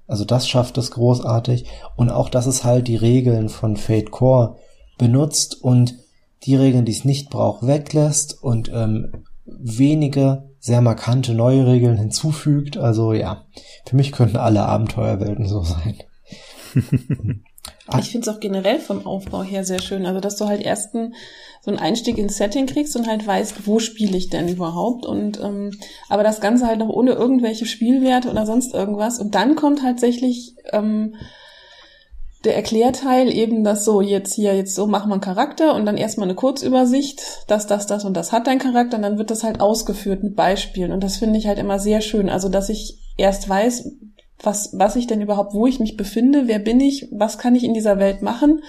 Also 0.07 0.23
das 0.23 0.47
schafft 0.47 0.77
es 0.77 0.91
großartig. 0.91 1.65
Und 1.95 2.09
auch, 2.09 2.29
dass 2.29 2.45
es 2.45 2.63
halt 2.63 2.87
die 2.87 2.95
Regeln 2.95 3.49
von 3.49 3.75
Fate 3.75 4.09
Core 4.09 4.55
benutzt 4.97 5.61
und 5.61 5.95
die 6.43 6.55
Regeln, 6.55 6.85
die 6.85 6.93
es 6.93 7.03
nicht 7.03 7.29
braucht, 7.29 7.67
weglässt 7.67 8.41
und 8.41 8.71
ähm, 8.73 9.11
wenige 9.45 10.49
sehr 10.59 10.81
markante 10.81 11.33
neue 11.33 11.67
Regeln 11.67 11.97
hinzufügt. 11.97 12.77
Also 12.77 13.13
ja, 13.13 13.45
für 13.85 13.95
mich 13.95 14.11
könnten 14.11 14.37
alle 14.37 14.63
Abenteuerwelten 14.63 15.45
so 15.45 15.63
sein. 15.63 15.97
Ich 17.99 18.11
finde 18.11 18.29
es 18.29 18.35
auch 18.35 18.39
generell 18.39 18.79
vom 18.79 19.05
Aufbau 19.05 19.43
her 19.43 19.63
sehr 19.63 19.81
schön. 19.81 20.05
Also, 20.05 20.19
dass 20.19 20.35
du 20.35 20.45
halt 20.45 20.61
erst 20.61 20.93
ein, 20.93 21.13
so 21.61 21.71
einen 21.71 21.79
Einstieg 21.79 22.17
ins 22.17 22.37
Setting 22.37 22.65
kriegst 22.65 22.95
und 22.95 23.07
halt 23.07 23.25
weißt, 23.25 23.65
wo 23.65 23.79
spiele 23.79 24.17
ich 24.17 24.29
denn 24.29 24.49
überhaupt. 24.49 25.05
Und 25.05 25.39
ähm, 25.39 25.71
aber 26.09 26.23
das 26.23 26.41
Ganze 26.41 26.67
halt 26.67 26.79
noch 26.79 26.89
ohne 26.89 27.11
irgendwelche 27.11 27.65
Spielwerte 27.65 28.29
oder 28.29 28.45
sonst 28.45 28.73
irgendwas. 28.73 29.19
Und 29.19 29.35
dann 29.35 29.55
kommt 29.55 29.79
tatsächlich 29.79 30.55
ähm, 30.73 31.15
der 32.43 32.55
Erklärteil 32.55 33.31
eben, 33.33 33.63
dass 33.63 33.83
so 33.83 34.01
jetzt 34.01 34.33
hier, 34.33 34.55
jetzt 34.55 34.75
so 34.75 34.87
wir 34.87 35.03
einen 35.03 35.21
Charakter 35.21 35.73
und 35.73 35.85
dann 35.85 35.97
erstmal 35.97 36.27
eine 36.27 36.35
Kurzübersicht, 36.35 37.21
dass 37.47 37.67
das, 37.67 37.87
das 37.87 38.05
und 38.05 38.15
das 38.15 38.31
hat 38.31 38.47
dein 38.47 38.59
Charakter 38.59 38.97
und 38.97 39.03
dann 39.03 39.17
wird 39.17 39.31
das 39.31 39.43
halt 39.43 39.59
ausgeführt 39.59 40.23
mit 40.23 40.35
Beispielen. 40.35 40.91
Und 40.91 41.03
das 41.03 41.17
finde 41.17 41.39
ich 41.39 41.47
halt 41.47 41.57
immer 41.57 41.79
sehr 41.79 42.01
schön. 42.01 42.29
Also, 42.29 42.49
dass 42.49 42.69
ich 42.69 42.99
erst 43.17 43.49
weiß, 43.49 43.91
was, 44.41 44.71
was 44.73 44.95
ich 44.95 45.07
denn 45.07 45.21
überhaupt, 45.21 45.53
wo 45.53 45.67
ich 45.67 45.79
mich 45.79 45.97
befinde, 45.97 46.47
wer 46.47 46.59
bin 46.59 46.79
ich, 46.79 47.07
was 47.11 47.37
kann 47.37 47.55
ich 47.55 47.63
in 47.63 47.73
dieser 47.73 47.99
Welt 47.99 48.21
machen 48.21 48.63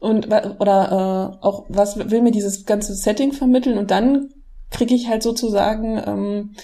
und 0.00 0.26
oder 0.26 1.36
äh, 1.40 1.44
auch 1.44 1.66
was 1.68 2.10
will 2.10 2.22
mir 2.22 2.30
dieses 2.30 2.66
ganze 2.66 2.94
Setting 2.94 3.32
vermitteln 3.32 3.78
und 3.78 3.90
dann 3.90 4.30
kriege 4.70 4.94
ich 4.94 5.08
halt 5.08 5.22
sozusagen, 5.22 6.02
ähm, 6.04 6.54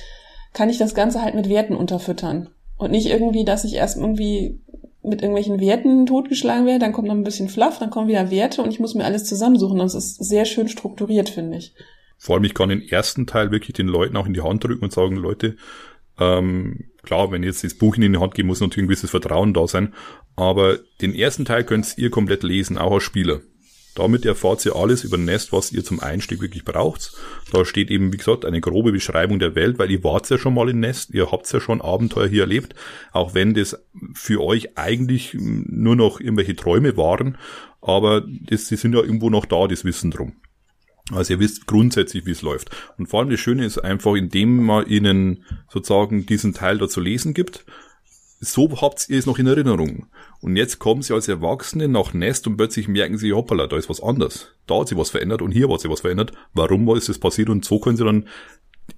kann 0.52 0.68
ich 0.68 0.78
das 0.78 0.94
Ganze 0.94 1.22
halt 1.22 1.34
mit 1.34 1.48
Werten 1.48 1.74
unterfüttern 1.74 2.50
und 2.76 2.90
nicht 2.90 3.06
irgendwie, 3.06 3.44
dass 3.44 3.64
ich 3.64 3.74
erst 3.74 3.96
irgendwie 3.96 4.60
mit 5.04 5.20
irgendwelchen 5.20 5.60
Werten 5.60 6.06
totgeschlagen 6.06 6.66
werde, 6.66 6.80
dann 6.80 6.92
kommt 6.92 7.08
noch 7.08 7.14
ein 7.14 7.24
bisschen 7.24 7.48
Fluff, 7.48 7.78
dann 7.78 7.90
kommen 7.90 8.08
wieder 8.08 8.30
Werte 8.30 8.62
und 8.62 8.70
ich 8.70 8.80
muss 8.80 8.94
mir 8.94 9.04
alles 9.04 9.24
zusammensuchen. 9.24 9.78
Das 9.78 9.94
ist 9.94 10.16
sehr 10.16 10.46
schön 10.46 10.68
strukturiert, 10.68 11.28
finde 11.28 11.58
ich. 11.58 11.74
Vor 12.16 12.36
allem, 12.36 12.44
ich 12.44 12.54
kann 12.54 12.70
den 12.70 12.88
ersten 12.88 13.26
Teil 13.26 13.50
wirklich 13.50 13.74
den 13.74 13.86
Leuten 13.86 14.16
auch 14.16 14.26
in 14.26 14.32
die 14.32 14.40
Hand 14.40 14.64
drücken 14.64 14.84
und 14.84 14.92
sagen, 14.92 15.16
Leute, 15.16 15.56
ähm, 16.18 16.84
klar, 17.02 17.30
wenn 17.30 17.42
ich 17.42 17.48
jetzt 17.48 17.64
das 17.64 17.74
Buch 17.74 17.96
in 17.96 18.12
die 18.12 18.18
Hand 18.18 18.34
gebe, 18.34 18.46
muss 18.46 18.60
natürlich 18.60 18.84
ein 18.84 18.88
gewisses 18.88 19.10
Vertrauen 19.10 19.54
da 19.54 19.66
sein. 19.66 19.94
Aber 20.36 20.78
den 21.00 21.14
ersten 21.14 21.44
Teil 21.44 21.64
könnt 21.64 21.96
ihr 21.96 22.10
komplett 22.10 22.42
lesen, 22.42 22.78
auch 22.78 22.92
als 22.92 23.02
Spieler. 23.02 23.40
Damit 23.94 24.26
erfahrt 24.26 24.66
ihr 24.66 24.74
alles 24.74 25.04
über 25.04 25.16
Nest, 25.16 25.52
was 25.52 25.70
ihr 25.70 25.84
zum 25.84 26.00
Einstieg 26.00 26.40
wirklich 26.40 26.64
braucht. 26.64 27.12
Da 27.52 27.64
steht 27.64 27.90
eben, 27.92 28.12
wie 28.12 28.16
gesagt, 28.16 28.44
eine 28.44 28.60
grobe 28.60 28.90
Beschreibung 28.90 29.38
der 29.38 29.54
Welt, 29.54 29.78
weil 29.78 29.90
ihr 29.90 30.02
wart 30.02 30.28
ja 30.30 30.38
schon 30.38 30.54
mal 30.54 30.68
in 30.68 30.80
Nest, 30.80 31.10
ihr 31.14 31.30
habt 31.30 31.50
ja 31.52 31.60
schon 31.60 31.80
Abenteuer 31.80 32.26
hier 32.26 32.42
erlebt, 32.42 32.74
auch 33.12 33.34
wenn 33.34 33.54
das 33.54 33.78
für 34.12 34.42
euch 34.42 34.76
eigentlich 34.76 35.36
nur 35.38 35.94
noch 35.94 36.18
irgendwelche 36.18 36.56
Träume 36.56 36.96
waren, 36.96 37.38
aber 37.80 38.24
das, 38.26 38.66
die 38.66 38.76
sind 38.76 38.94
ja 38.94 39.00
irgendwo 39.00 39.30
noch 39.30 39.44
da, 39.44 39.68
das 39.68 39.84
Wissen 39.84 40.10
drum. 40.10 40.32
Also 41.12 41.34
ihr 41.34 41.40
wisst 41.40 41.66
grundsätzlich, 41.66 42.24
wie 42.24 42.30
es 42.30 42.42
läuft. 42.42 42.70
Und 42.96 43.08
vor 43.08 43.20
allem 43.20 43.30
das 43.30 43.40
Schöne 43.40 43.64
ist 43.64 43.78
einfach, 43.78 44.14
indem 44.14 44.64
man 44.64 44.86
ihnen 44.86 45.44
sozusagen 45.70 46.24
diesen 46.24 46.54
Teil 46.54 46.78
da 46.78 46.88
zu 46.88 47.00
lesen 47.00 47.34
gibt, 47.34 47.64
so 48.40 48.80
habt 48.80 49.08
ihr 49.08 49.18
es 49.18 49.26
noch 49.26 49.38
in 49.38 49.46
Erinnerung. 49.46 50.06
Und 50.40 50.56
jetzt 50.56 50.78
kommen 50.78 51.02
sie 51.02 51.14
als 51.14 51.28
Erwachsene 51.28 51.88
nach 51.88 52.12
Nest 52.12 52.46
und 52.46 52.56
plötzlich 52.56 52.88
merken 52.88 53.16
sie, 53.16 53.32
hoppala, 53.32 53.66
da 53.66 53.76
ist 53.76 53.88
was 53.88 54.02
anders. 54.02 54.52
Da 54.66 54.80
hat 54.80 54.88
sich 54.88 54.98
was 54.98 55.10
verändert 55.10 55.42
und 55.42 55.52
hier 55.52 55.68
hat 55.70 55.80
sich 55.80 55.90
was 55.90 56.02
verändert. 56.02 56.32
Warum 56.52 56.88
ist 56.96 57.08
das 57.08 57.18
passiert? 57.18 57.48
Und 57.48 57.64
so 57.64 57.78
können 57.80 57.96
sie 57.96 58.04
dann 58.04 58.28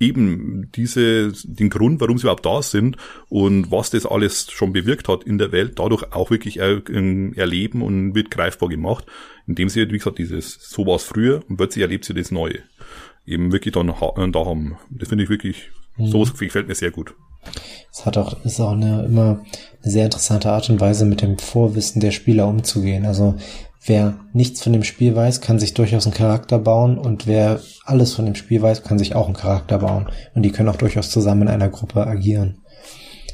eben 0.00 0.70
diese, 0.74 1.32
den 1.44 1.70
Grund, 1.70 2.00
warum 2.00 2.18
sie 2.18 2.24
überhaupt 2.24 2.46
da 2.46 2.62
sind 2.62 2.96
und 3.28 3.70
was 3.70 3.90
das 3.90 4.06
alles 4.06 4.50
schon 4.50 4.72
bewirkt 4.72 5.08
hat 5.08 5.24
in 5.24 5.38
der 5.38 5.52
Welt, 5.52 5.78
dadurch 5.78 6.12
auch 6.12 6.30
wirklich 6.30 6.58
erleben 6.58 7.82
und 7.82 8.14
wird 8.14 8.30
greifbar 8.30 8.68
gemacht, 8.68 9.06
indem 9.46 9.68
sie, 9.68 9.88
wie 9.90 9.98
gesagt, 9.98 10.18
dieses, 10.18 10.58
so 10.60 10.86
war 10.86 10.96
es 10.96 11.04
früher 11.04 11.42
und 11.48 11.56
plötzlich 11.56 11.82
erlebt 11.82 12.04
sie 12.04 12.14
das 12.14 12.30
Neue. 12.30 12.60
Eben 13.24 13.52
wirklich 13.52 13.74
dann 13.74 13.88
äh, 13.88 14.30
da 14.30 14.44
haben. 14.44 14.76
Das 14.90 15.08
finde 15.08 15.24
ich 15.24 15.30
wirklich, 15.30 15.70
mhm. 15.96 16.06
sowas 16.06 16.36
gefällt 16.36 16.68
mir 16.68 16.74
sehr 16.74 16.90
gut. 16.90 17.14
Es 17.92 18.04
hat 18.04 18.18
auch, 18.18 18.44
ist 18.44 18.60
auch 18.60 18.72
eine, 18.72 19.04
immer 19.04 19.44
eine 19.82 19.92
sehr 19.92 20.04
interessante 20.04 20.50
Art 20.50 20.68
und 20.68 20.80
Weise, 20.80 21.06
mit 21.06 21.22
dem 21.22 21.38
Vorwissen 21.38 22.00
der 22.00 22.10
Spieler 22.10 22.46
umzugehen. 22.48 23.06
Also 23.06 23.36
wer 23.84 24.18
nichts 24.32 24.62
von 24.62 24.72
dem 24.72 24.84
Spiel 24.84 25.14
weiß, 25.14 25.40
kann 25.40 25.58
sich 25.58 25.74
durchaus 25.74 26.06
einen 26.06 26.14
Charakter 26.14 26.58
bauen 26.58 26.98
und 26.98 27.26
wer 27.26 27.60
alles 27.84 28.14
von 28.14 28.24
dem 28.24 28.34
Spiel 28.34 28.62
weiß, 28.62 28.82
kann 28.82 28.98
sich 28.98 29.14
auch 29.14 29.26
einen 29.26 29.36
Charakter 29.36 29.78
bauen. 29.78 30.08
Und 30.34 30.42
die 30.42 30.50
können 30.50 30.68
auch 30.68 30.76
durchaus 30.76 31.10
zusammen 31.10 31.42
in 31.42 31.48
einer 31.48 31.68
Gruppe 31.68 32.06
agieren. 32.06 32.58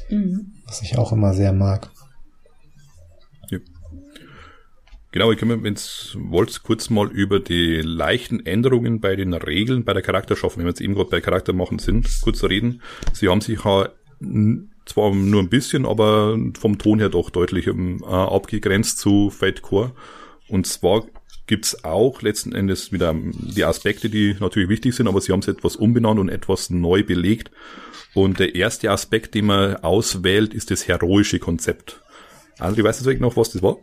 Mhm. 0.09 0.53
Was 0.67 0.81
ich 0.81 0.97
auch 0.97 1.11
immer 1.11 1.33
sehr 1.33 1.53
mag. 1.53 1.89
Ja. 3.49 3.59
Genau, 5.11 5.31
ich 5.31 5.39
kann 5.39 5.47
mir, 5.47 5.63
wenn 5.63 5.75
wollt, 5.75 6.63
kurz 6.63 6.89
mal 6.89 7.11
über 7.11 7.39
die 7.39 7.81
leichten 7.81 8.45
Änderungen 8.45 8.99
bei 8.99 9.15
den 9.15 9.33
Regeln 9.33 9.83
bei 9.83 9.93
der 9.93 10.01
Charakterschaffung, 10.01 10.59
wenn 10.59 10.65
wir 10.65 10.71
jetzt 10.71 10.81
eben 10.81 10.95
gerade 10.95 11.09
bei 11.09 11.21
Charakter 11.21 11.53
machen 11.53 11.79
sind, 11.79 12.07
kurz 12.21 12.43
reden. 12.43 12.81
Sie 13.13 13.29
haben 13.29 13.41
sich 13.41 13.63
ja 13.63 13.89
zwar 14.85 15.13
nur 15.13 15.41
ein 15.41 15.49
bisschen, 15.49 15.85
aber 15.85 16.37
vom 16.59 16.77
Ton 16.77 16.99
her 16.99 17.09
doch 17.09 17.29
deutlich 17.29 17.67
ähm, 17.67 18.03
abgegrenzt 18.03 18.99
zu 18.99 19.29
Fate 19.29 19.61
Core. 19.61 19.91
Und 20.53 20.67
zwar 20.67 21.03
gibt's 21.47 21.83
auch 21.83 22.21
letzten 22.21 22.53
Endes 22.53 22.91
wieder 22.91 23.15
die 23.15 23.65
Aspekte, 23.65 24.07
die 24.07 24.35
natürlich 24.39 24.69
wichtig 24.69 24.93
sind, 24.93 25.07
aber 25.07 25.19
sie 25.19 25.31
haben 25.31 25.39
es 25.39 25.47
etwas 25.47 25.75
umbenannt 25.75 26.19
und 26.19 26.29
etwas 26.29 26.69
neu 26.69 27.03
belegt. 27.03 27.49
Und 28.13 28.39
der 28.39 28.53
erste 28.53 28.91
Aspekt, 28.91 29.33
den 29.33 29.45
man 29.45 29.77
auswählt, 29.77 30.53
ist 30.53 30.69
das 30.69 30.87
heroische 30.87 31.39
Konzept. 31.39 32.01
André, 32.59 32.83
weißt 32.83 33.03
du 33.03 33.09
eigentlich 33.09 33.19
noch, 33.19 33.35
was 33.35 33.49
das 33.49 33.63
war? 33.63 33.77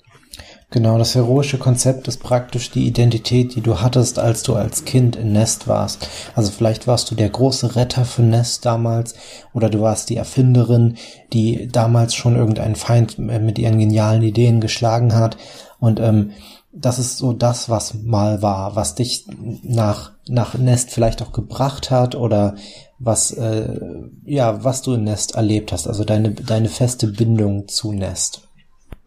Genau, 0.71 0.97
das 0.97 1.17
heroische 1.17 1.59
Konzept 1.59 2.07
ist 2.07 2.23
praktisch 2.23 2.71
die 2.71 2.87
Identität, 2.87 3.57
die 3.57 3.61
du 3.61 3.81
hattest, 3.81 4.21
als 4.21 4.45
du 4.45 4.55
als 4.55 4.85
Kind 4.85 5.17
in 5.17 5.33
Nest 5.33 5.67
warst. 5.67 6.09
Also 6.37 6.53
vielleicht 6.53 6.87
warst 6.87 7.11
du 7.11 7.17
der 7.17 7.29
große 7.29 7.75
Retter 7.75 8.05
für 8.05 8.23
Nest 8.23 8.65
damals 8.65 9.17
oder 9.53 9.69
du 9.69 9.81
warst 9.81 10.09
die 10.09 10.17
Erfinderin, 10.17 10.97
die 11.33 11.67
damals 11.67 12.15
schon 12.15 12.37
irgendeinen 12.37 12.77
Feind 12.77 13.19
mit 13.19 13.59
ihren 13.59 13.81
genialen 13.81 14.23
Ideen 14.23 14.61
geschlagen 14.61 15.17
hat. 15.17 15.37
Und 15.81 15.99
ähm, 15.99 16.31
das 16.73 16.99
ist 16.99 17.19
so 17.19 17.33
das, 17.33 17.69
was 17.69 17.95
mal 17.95 18.43
war, 18.43 18.77
was 18.77 18.95
dich 18.95 19.27
nach, 19.63 20.13
nach 20.29 20.55
Nest 20.55 20.91
vielleicht 20.91 21.21
auch 21.23 21.33
gebracht 21.33 21.91
hat 21.91 22.15
oder 22.15 22.55
was, 22.99 23.33
äh, 23.33 23.77
ja, 24.25 24.63
was 24.63 24.83
du 24.83 24.95
in 24.95 25.05
Nest 25.05 25.35
erlebt 25.35 25.73
hast, 25.73 25.87
also 25.87 26.05
deine, 26.05 26.33
deine 26.33 26.69
feste 26.69 27.09
Bindung 27.09 27.67
zu 27.67 27.93
Nest. 27.93 28.49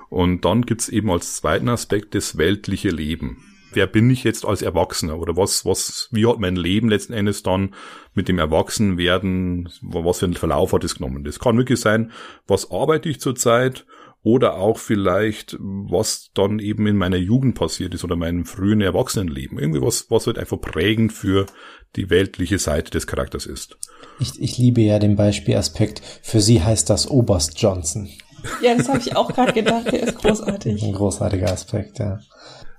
Und 0.09 0.45
dann 0.45 0.63
gibt's 0.63 0.89
eben 0.89 1.09
als 1.09 1.35
zweiten 1.35 1.69
Aspekt 1.69 2.15
das 2.15 2.37
weltliche 2.37 2.89
Leben. 2.89 3.37
Wer 3.71 3.87
bin 3.87 4.11
ich 4.11 4.23
jetzt 4.23 4.45
als 4.45 4.61
Erwachsener? 4.61 5.17
Oder 5.17 5.35
was, 5.35 5.65
was, 5.65 6.09
wie 6.11 6.27
hat 6.27 6.37
mein 6.37 6.55
Leben 6.55 6.89
letzten 6.89 7.13
Endes 7.13 7.41
dann 7.41 7.73
mit 8.13 8.27
dem 8.27 8.37
Erwachsenwerden, 8.37 9.69
was 9.81 10.19
für 10.19 10.25
einen 10.25 10.35
Verlauf 10.35 10.73
hat 10.73 10.83
es 10.83 10.95
genommen? 10.95 11.23
Das 11.23 11.39
kann 11.39 11.57
wirklich 11.57 11.79
sein, 11.79 12.11
was 12.45 12.69
arbeite 12.69 13.09
ich 13.09 13.19
zurzeit? 13.19 13.85
Oder 14.23 14.55
auch 14.55 14.77
vielleicht, 14.77 15.57
was 15.59 16.29
dann 16.33 16.59
eben 16.59 16.87
in 16.87 16.95
meiner 16.95 17.17
Jugend 17.17 17.55
passiert 17.55 17.93
ist 17.93 18.05
oder 18.05 18.15
meinem 18.15 18.45
frühen 18.45 18.79
Erwachsenenleben. 18.79 19.59
Irgendwie 19.59 19.81
was, 19.81 20.09
was 20.09 20.27
halt 20.27 20.39
einfach 20.39 20.61
prägend 20.61 21.11
für 21.11 21.45
die 21.97 22.09
weltliche 22.09 22.57
Seite 22.57 22.89
des 22.89 23.05
Charakters 23.05 23.45
ist. 23.45 23.77
Ich, 24.19 24.41
ich 24.41 24.57
liebe 24.57 24.81
ja 24.81 24.97
den 24.97 25.17
Beispielaspekt. 25.17 26.01
Für 26.21 26.39
sie 26.39 26.63
heißt 26.63 26.89
das 26.89 27.09
Oberst 27.09 27.59
Johnson. 27.59 28.09
Ja, 28.61 28.75
das 28.75 28.87
habe 28.87 28.99
ich 28.99 29.15
auch 29.15 29.33
gerade 29.33 29.53
gedacht. 29.53 29.91
Der 29.91 30.03
ist 30.03 30.15
großartig. 30.15 30.83
Ein 30.83 30.93
großartiger 30.93 31.51
Aspekt, 31.51 31.99
ja. 31.99 32.19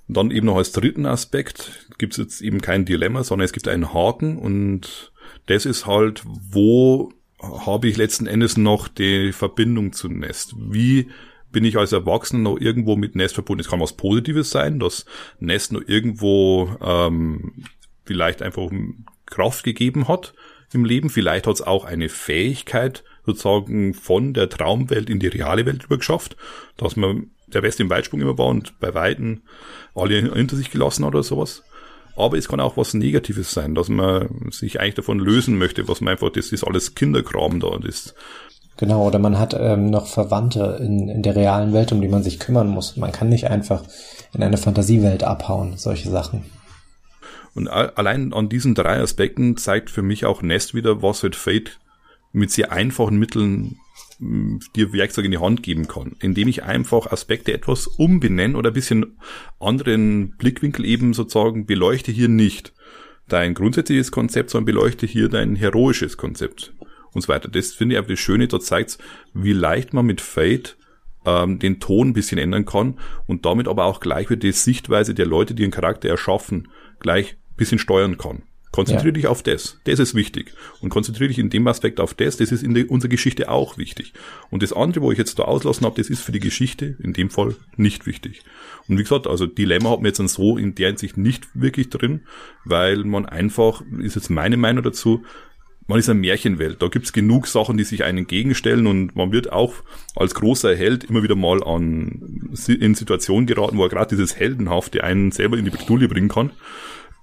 dann 0.09 0.31
eben 0.31 0.47
noch 0.47 0.57
als 0.57 0.73
dritten 0.73 1.07
Aspekt 1.07 1.87
gibt 1.99 2.15
es 2.15 2.19
jetzt 2.19 2.41
eben 2.41 2.61
kein 2.61 2.85
Dilemma, 2.85 3.23
sondern 3.23 3.45
es 3.45 3.53
gibt 3.53 3.69
einen 3.69 3.93
Haken 3.93 4.39
und 4.39 5.13
das 5.47 5.67
ist 5.67 5.87
halt, 5.87 6.23
wo 6.25 7.13
habe 7.41 7.89
ich 7.89 7.97
letzten 7.97 8.27
Endes 8.27 8.57
noch 8.57 8.89
die 8.89 9.33
Verbindung 9.33 9.93
zu 9.93 10.09
Nest? 10.09 10.55
Wie 10.59 11.09
bin 11.55 11.65
ich 11.65 11.79
als 11.79 11.93
Erwachsener 11.93 12.43
noch 12.43 12.61
irgendwo 12.61 12.97
mit 12.97 13.15
Nest 13.15 13.35
verbunden? 13.35 13.61
Es 13.61 13.69
kann 13.69 13.81
was 13.81 13.95
Positives 13.95 14.51
sein, 14.51 14.79
dass 14.79 15.07
Nest 15.39 15.73
noch 15.73 15.83
irgendwo 15.87 16.77
ähm, 16.83 17.65
vielleicht 18.05 18.43
einfach 18.43 18.71
Kraft 19.25 19.65
gegeben 19.65 20.09
hat 20.09 20.35
im 20.73 20.85
Leben. 20.85 21.09
Vielleicht 21.09 21.47
hat 21.47 21.55
es 21.55 21.63
auch 21.63 21.87
eine 21.87 22.11
Fähigkeit 22.11 23.05
sozusagen 23.25 23.95
von 23.95 24.35
der 24.35 24.51
Traumwelt 24.51 25.09
in 25.09 25.21
die 25.21 25.29
reale 25.29 25.65
Welt 25.65 25.85
übergeschafft, 25.85 26.37
dass 26.77 26.97
man 26.97 27.31
der 27.47 27.63
West 27.63 27.81
im 27.81 27.89
Weitsprung 27.89 28.21
immer 28.21 28.37
war 28.37 28.49
und 28.49 28.79
bei 28.81 28.93
Weiten 28.93 29.43
alle 29.95 30.21
hinter 30.21 30.57
sich 30.57 30.71
gelassen 30.71 31.05
hat 31.07 31.15
oder 31.15 31.23
sowas. 31.23 31.63
Aber 32.17 32.37
es 32.37 32.49
kann 32.49 32.61
auch 32.61 32.77
was 32.77 32.95
Negatives 32.95 33.53
sein, 33.53 33.75
dass 33.75 33.89
man 33.89 34.51
sich 34.51 34.81
eigentlich 34.81 34.95
davon 34.95 35.19
lösen 35.19 35.57
möchte, 35.57 35.89
was 35.89 36.01
man 36.01 36.13
einfach, 36.13 36.31
das 36.31 36.53
ist 36.53 36.65
alles 36.65 36.95
Kinderkram 36.95 37.61
da, 37.61 37.79
das 37.79 38.15
Genau, 38.77 39.07
oder 39.07 39.19
man 39.19 39.39
hat 39.39 39.55
ähm, 39.59 39.87
noch 39.87 40.07
Verwandte 40.07 40.79
in, 40.81 41.09
in 41.09 41.23
der 41.23 41.37
realen 41.37 41.73
Welt, 41.73 41.93
um 41.93 42.01
die 42.01 42.09
man 42.09 42.25
sich 42.25 42.41
kümmern 42.41 42.69
muss. 42.69 42.97
Man 42.97 43.13
kann 43.13 43.29
nicht 43.29 43.49
einfach 43.49 43.85
in 44.33 44.43
eine 44.43 44.57
Fantasiewelt 44.57 45.23
abhauen, 45.23 45.77
solche 45.77 46.11
Sachen. 46.11 46.45
Und 47.55 47.69
allein 47.69 48.33
an 48.33 48.49
diesen 48.49 48.75
drei 48.75 48.99
Aspekten 48.99 49.57
zeigt 49.57 49.91
für 49.91 50.03
mich 50.03 50.25
auch 50.25 50.43
Nest 50.43 50.75
wieder, 50.75 51.03
was 51.03 51.23
halt 51.23 51.37
Fate 51.37 51.79
mit 52.33 52.51
sehr 52.51 52.73
einfachen 52.73 53.17
Mitteln 53.17 53.77
mm, 54.19 54.57
dir 54.75 54.93
Werkzeug 54.93 55.27
in 55.27 55.31
die 55.31 55.39
Hand 55.39 55.63
geben 55.63 55.87
kann, 55.87 56.17
indem 56.19 56.49
ich 56.49 56.65
einfach 56.65 57.13
Aspekte 57.13 57.53
etwas 57.53 57.87
umbenenne 57.87 58.57
oder 58.59 58.71
ein 58.71 58.75
bisschen 58.75 59.19
anderen 59.61 60.37
Blickwinkel 60.37 60.85
eben 60.85 61.15
sozusagen 61.15 61.65
beleuchte 61.65 62.11
hier 62.11 62.29
nicht 62.29 62.73
dein 63.29 63.55
grundsätzliches 63.55 64.11
Konzept, 64.11 64.51
sondern 64.51 64.67
beleuchte 64.67 65.07
hier 65.07 65.29
dein 65.29 65.55
heroisches 65.55 66.17
Konzept 66.17 66.75
und 67.15 67.23
so 67.23 67.29
weiter. 67.29 67.49
Das 67.49 67.73
finde 67.73 67.95
ich 67.95 67.99
einfach 67.99 68.11
das 68.11 68.21
Schöne, 68.21 68.49
da 68.49 68.61
zeigt 68.61 68.99
wie 69.33 69.53
leicht 69.53 69.93
man 69.93 70.07
mit 70.07 70.21
Fate 70.21 70.77
ähm, 71.25 71.59
den 71.59 71.81
Ton 71.81 72.09
ein 72.09 72.13
bisschen 72.13 72.39
ändern 72.39 72.65
kann 72.67 72.99
und 73.27 73.47
damit 73.47 73.69
aber 73.69 73.85
auch 73.85 74.01
gleich 74.01 74.31
wieder 74.31 74.41
die 74.41 74.53
Sichtweise 74.53 75.15
der 75.15 75.27
Leute, 75.27 75.55
die 75.55 75.63
einen 75.63 75.73
Charakter 75.73 76.09
erschaffen, 76.09 76.69
gleich 77.01 77.37
bisschen 77.57 77.79
steuern 77.79 78.19
kann. 78.19 78.43
Konzentriere 78.75 79.11
ja. 79.11 79.13
dich 79.13 79.27
auf 79.29 79.45
das. 79.45 79.79
Das 79.85 80.01
ist 80.01 80.17
wichtig. 80.17 80.53
Und 80.81 80.89
konzentriere 80.89 81.29
dich 81.29 81.39
in 81.39 81.49
dem 81.49 81.65
Aspekt 81.69 82.01
auf 82.01 82.13
das. 82.13 82.39
Das 82.39 82.51
ist 82.51 82.65
in 82.65 82.75
der, 82.75 82.91
unserer 82.91 83.09
Geschichte 83.09 83.49
auch 83.49 83.79
wichtig. 83.79 84.13
Und 84.51 84.65
das 84.65 84.73
andere, 84.73 85.05
wo 85.05 85.13
ich 85.13 85.19
jetzt 85.19 85.39
da 85.39 85.45
auslassen 85.45 85.87
habe, 85.87 85.95
das 85.97 86.11
ist 86.11 86.21
für 86.21 86.33
die 86.33 86.41
Geschichte 86.41 86.97
in 87.01 87.13
dem 87.13 87.31
Fall 87.31 87.55
nicht 87.77 88.05
wichtig. 88.05 88.43
Und 88.89 88.99
wie 88.99 89.05
gesagt, 89.05 89.29
also 89.29 89.47
Dilemma 89.47 89.91
hat 89.91 89.99
man 89.99 90.07
jetzt 90.07 90.19
dann 90.19 90.27
so 90.27 90.59
in 90.59 90.75
der 90.75 90.89
Hinsicht 90.89 91.17
nicht 91.17 91.47
wirklich 91.55 91.89
drin, 91.89 92.23
weil 92.65 93.05
man 93.05 93.27
einfach, 93.27 93.81
ist 94.01 94.17
jetzt 94.17 94.29
meine 94.29 94.57
Meinung 94.57 94.83
dazu, 94.83 95.23
man 95.87 95.99
ist 95.99 96.09
eine 96.09 96.21
Märchenwelt. 96.21 96.81
Da 96.81 96.89
gibt's 96.89 97.13
genug 97.13 97.47
Sachen, 97.47 97.77
die 97.77 97.85
sich 97.85 98.05
einen 98.05 98.19
entgegenstellen 98.19 98.87
und 98.87 99.15
man 99.17 99.33
wird 99.33 99.53
auch 99.53 99.75
als 100.17 100.35
großer 100.35 100.75
Held 100.75 101.05
immer 101.05 101.23
wieder 101.23 101.37
mal 101.37 101.63
an 101.63 102.51
in 102.67 102.95
Situationen 102.95 103.47
geraten, 103.47 103.77
wo 103.77 103.83
er 103.83 103.91
gerade 103.91 104.17
dieses 104.17 104.37
Heldenhafte 104.37 105.05
einen 105.05 105.31
selber 105.33 105.59
in 105.59 105.65
die 105.65 105.71
Bestuhle 105.71 106.09
bringen 106.09 106.29
kann. 106.29 106.53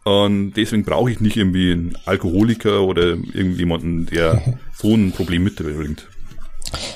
Und 0.03 0.53
deswegen 0.53 0.83
brauche 0.83 1.11
ich 1.11 1.19
nicht 1.19 1.37
irgendwie 1.37 1.71
einen 1.71 1.97
Alkoholiker 2.05 2.81
oder 2.81 3.09
irgendjemanden, 3.11 4.07
der 4.07 4.41
so 4.75 4.93
ein 4.93 5.11
Problem 5.11 5.43
mitbringt. 5.43 6.07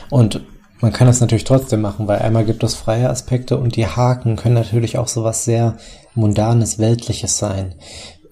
Und 0.09 0.41
man 0.81 0.91
kann 0.91 1.07
das 1.07 1.21
natürlich 1.21 1.43
trotzdem 1.45 1.81
machen, 1.81 2.07
weil 2.07 2.19
einmal 2.19 2.45
gibt 2.45 2.63
es 2.63 2.75
freie 2.75 3.09
Aspekte 3.09 3.57
und 3.57 3.75
die 3.75 3.87
Haken 3.87 4.35
können 4.35 4.55
natürlich 4.55 4.97
auch 4.97 5.07
so 5.07 5.23
was 5.23 5.45
sehr 5.45 5.77
mundanes, 6.13 6.79
weltliches 6.79 7.37
sein. 7.37 7.75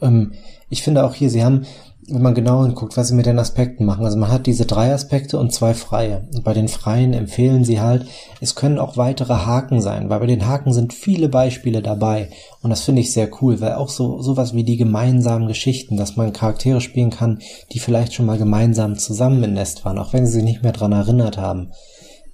Ähm, 0.02 0.34
ich 0.70 0.84
finde 0.84 1.04
auch 1.04 1.14
hier, 1.14 1.30
sie 1.30 1.44
haben 1.44 1.66
wenn 2.08 2.22
man 2.22 2.34
genau 2.34 2.64
hinguckt, 2.64 2.98
was 2.98 3.08
sie 3.08 3.16
mit 3.16 3.26
den 3.26 3.40
Aspekten 3.40 3.86
machen. 3.86 4.06
Also 4.06 4.18
man 4.18 4.32
hat 4.32 4.46
diese 4.46 4.66
drei 4.66 4.94
Aspekte 4.94 5.38
und 5.38 5.54
zwei 5.54 5.74
freie. 5.74 6.28
Und 6.34 6.44
bei 6.44 6.54
den 6.54 6.68
freien 6.68 7.14
empfehlen 7.14 7.64
sie 7.64 7.80
halt, 7.80 8.06
es 8.42 8.56
können 8.56 8.80
auch 8.80 8.98
weitere 8.98 9.34
Haken 9.34 9.82
sein, 9.82 10.10
weil 10.10 10.20
bei 10.20 10.26
den 10.26 10.48
Haken 10.48 10.74
sind 10.74 10.94
viele 10.94 11.30
Beispiele 11.30 11.82
dabei. 11.82 12.30
Und 12.62 12.70
das 12.70 12.82
finde 12.82 13.02
ich 13.02 13.14
sehr 13.14 13.30
cool, 13.42 13.62
weil 13.62 13.74
auch 13.74 13.90
so 13.90 14.22
sowas 14.22 14.54
wie 14.54 14.64
die 14.64 14.78
gemeinsamen 14.78 15.48
Geschichten, 15.48 15.96
dass 15.96 16.18
man 16.18 16.34
Charaktere 16.34 16.82
spielen 16.82 17.10
kann, 17.10 17.40
die 17.72 17.80
vielleicht 17.80 18.14
schon 18.14 18.26
mal 18.26 18.38
gemeinsam 18.38 18.98
zusammen 18.98 19.44
in 19.44 19.54
Nest 19.54 19.86
waren, 19.86 20.00
auch 20.00 20.14
wenn 20.14 20.26
sie 20.26 20.34
sich 20.34 20.44
nicht 20.44 20.64
mehr 20.64 20.74
dran 20.74 20.92
erinnert 20.92 21.38
haben. 21.38 21.72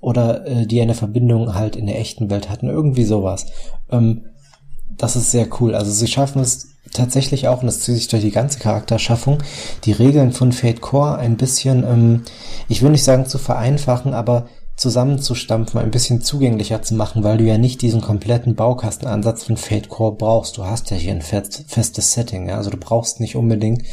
Oder 0.01 0.47
äh, 0.47 0.65
die 0.65 0.82
eine 0.82 0.95
Verbindung 0.95 1.53
halt 1.55 1.75
in 1.75 1.86
der 1.86 1.99
echten 1.99 2.29
Welt 2.29 2.49
hatten, 2.49 2.69
irgendwie 2.69 3.03
sowas. 3.03 3.45
Ähm, 3.91 4.25
das 4.97 5.15
ist 5.15 5.32
sehr 5.32 5.47
cool. 5.60 5.75
Also 5.75 5.91
sie 5.91 6.08
schaffen 6.08 6.41
es 6.41 6.68
tatsächlich 6.92 7.48
auch, 7.48 7.62
und 7.62 7.68
das 7.68 7.82
zieht 7.82 7.96
sich 7.96 8.08
durch 8.08 8.24
die 8.24 8.32
ganze 8.32 8.60
Charakterschaffung, 8.60 9.39
die 9.86 9.92
Regeln 9.92 10.32
von 10.32 10.52
Fate 10.52 10.82
Core 10.82 11.18
ein 11.18 11.38
bisschen, 11.38 11.84
ähm, 11.84 12.24
ich 12.68 12.82
will 12.82 12.92
nicht 12.92 13.04
sagen 13.04 13.26
zu 13.26 13.38
vereinfachen, 13.38 14.13
aber 14.13 14.48
zusammenzustampfen, 14.80 15.80
ein 15.80 15.92
bisschen 15.92 16.22
zugänglicher 16.22 16.82
zu 16.82 16.96
machen, 16.96 17.24
weil 17.24 17.38
du 17.38 17.44
ja 17.44 17.58
nicht 17.58 17.82
diesen 17.82 18.02
kompletten 18.02 18.56
Baukastenansatz 18.56 19.44
von 19.44 19.58
Fate 19.58 19.89
Core 19.89 20.15
brauchst. 20.15 20.58
Du 20.58 20.65
hast 20.65 20.89
ja 20.89 20.98
hier 20.98 21.12
ein 21.12 21.22
festes 21.22 22.13
Setting, 22.13 22.48
ja? 22.48 22.56
also 22.56 22.70
du 22.70 22.78
brauchst 22.78 23.20
nicht 23.20 23.36
unbedingt 23.36 23.84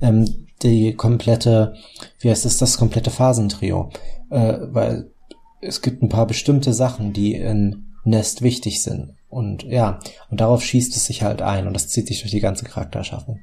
ähm, 0.00 0.48
die 0.62 0.94
komplette, 0.94 1.74
wie 2.18 2.30
heißt 2.30 2.44
es, 2.44 2.58
das 2.58 2.76
komplette 2.76 3.10
Phasentrio, 3.10 3.90
äh, 4.30 4.58
weil 4.62 5.12
es 5.60 5.80
gibt 5.80 6.02
ein 6.02 6.08
paar 6.08 6.26
bestimmte 6.26 6.72
Sachen, 6.72 7.12
die 7.12 7.34
in 7.34 7.94
Nest 8.04 8.42
wichtig 8.42 8.82
sind. 8.82 9.14
Und 9.32 9.62
ja, 9.62 9.98
und 10.28 10.42
darauf 10.42 10.62
schießt 10.62 10.94
es 10.94 11.06
sich 11.06 11.22
halt 11.22 11.40
ein 11.40 11.66
und 11.66 11.72
das 11.72 11.88
zieht 11.88 12.06
sich 12.06 12.20
durch 12.20 12.30
die 12.30 12.40
ganze 12.40 12.66
Charakterschaffung. 12.66 13.42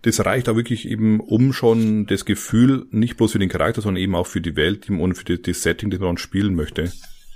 Das 0.00 0.24
reicht 0.24 0.48
auch 0.48 0.56
wirklich 0.56 0.88
eben, 0.88 1.20
um 1.20 1.52
schon 1.52 2.06
das 2.06 2.24
Gefühl, 2.24 2.86
nicht 2.92 3.18
bloß 3.18 3.32
für 3.32 3.38
den 3.38 3.50
Charakter, 3.50 3.82
sondern 3.82 4.02
eben 4.02 4.14
auch 4.14 4.26
für 4.26 4.40
die 4.40 4.56
Welt 4.56 4.88
und 4.88 5.14
für 5.14 5.36
das 5.36 5.62
Setting, 5.62 5.90
das 5.90 6.00
man 6.00 6.16
spielen 6.16 6.54
möchte, 6.54 6.90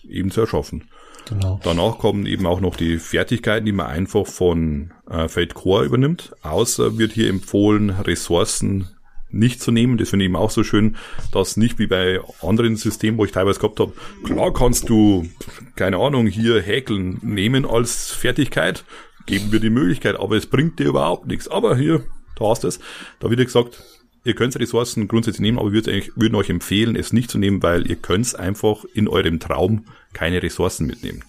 eben 0.09 0.30
zu 0.30 0.41
erschaffen. 0.41 0.85
Genau. 1.28 1.61
Danach 1.62 1.99
kommen 1.99 2.24
eben 2.24 2.47
auch 2.47 2.62
noch 2.62 2.76
die 2.76 2.97
Fertigkeiten, 2.97 3.66
die 3.66 3.72
man 3.72 3.89
einfach 3.89 4.26
von 4.26 4.95
äh, 5.11 5.28
Fate 5.28 5.53
Core 5.53 5.85
übernimmt. 5.85 6.32
Außer 6.41 6.97
wird 6.97 7.12
hier 7.12 7.28
empfohlen, 7.28 7.91
Ressourcen 7.91 8.89
nicht 9.33 9.62
zu 9.62 9.70
nehmen. 9.70 9.99
Das 9.99 10.11
finde 10.11 10.24
ich 10.24 10.28
eben 10.28 10.37
auch 10.37 10.51
so 10.51 10.64
schön, 10.64 10.97
dass 11.33 11.57
nicht 11.57 11.78
wie 11.78 11.87
bei 11.87 12.20
anderen 12.43 12.76
Systemen, 12.76 13.18
wo 13.18 13.24
ich 13.24 13.33
teilweise 13.33 13.61
gehabt 13.61 13.81
habe, 13.81 13.93
klar 14.24 14.53
kannst 14.53 14.89
du, 14.89 15.28
keine 15.76 15.99
Ahnung, 15.99 16.26
hier 16.26 16.61
häkeln 16.61 17.18
nehmen 17.22 17.64
als 17.64 18.11
Fertigkeit, 18.11 18.85
geben 19.26 19.53
wir 19.53 19.61
die 19.61 19.70
Möglichkeit, 19.70 20.18
aber 20.18 20.37
es 20.37 20.47
bringt 20.47 20.78
dir 20.78 20.89
überhaupt 20.89 21.26
nichts. 21.26 21.49
Aber 21.49 21.76
hier, 21.76 22.05
da 22.37 22.49
hast 22.49 22.64
du 22.64 22.68
es. 22.68 22.81
Da 23.20 23.31
wird 23.31 23.41
gesagt, 23.41 23.83
ihr 24.24 24.35
könnt 24.35 24.59
Ressourcen 24.59 25.09
grundsätzlich 25.09 25.43
nehmen, 25.43 25.59
aber 25.59 25.72
wir 25.72 25.85
würden 25.85 26.35
euch 26.35 26.51
empfehlen, 26.51 26.97
es 26.97 27.12
nicht 27.12 27.31
zu 27.31 27.39
nehmen, 27.39 27.62
weil 27.62 27.89
ihr 27.89 27.97
könnt 27.97 28.35
einfach 28.35 28.85
in 28.95 29.09
eurem 29.09 29.41
Traum 29.41 29.87
keine 30.12 30.43
Ressourcen 30.43 30.87
mitnehmen. 30.87 31.24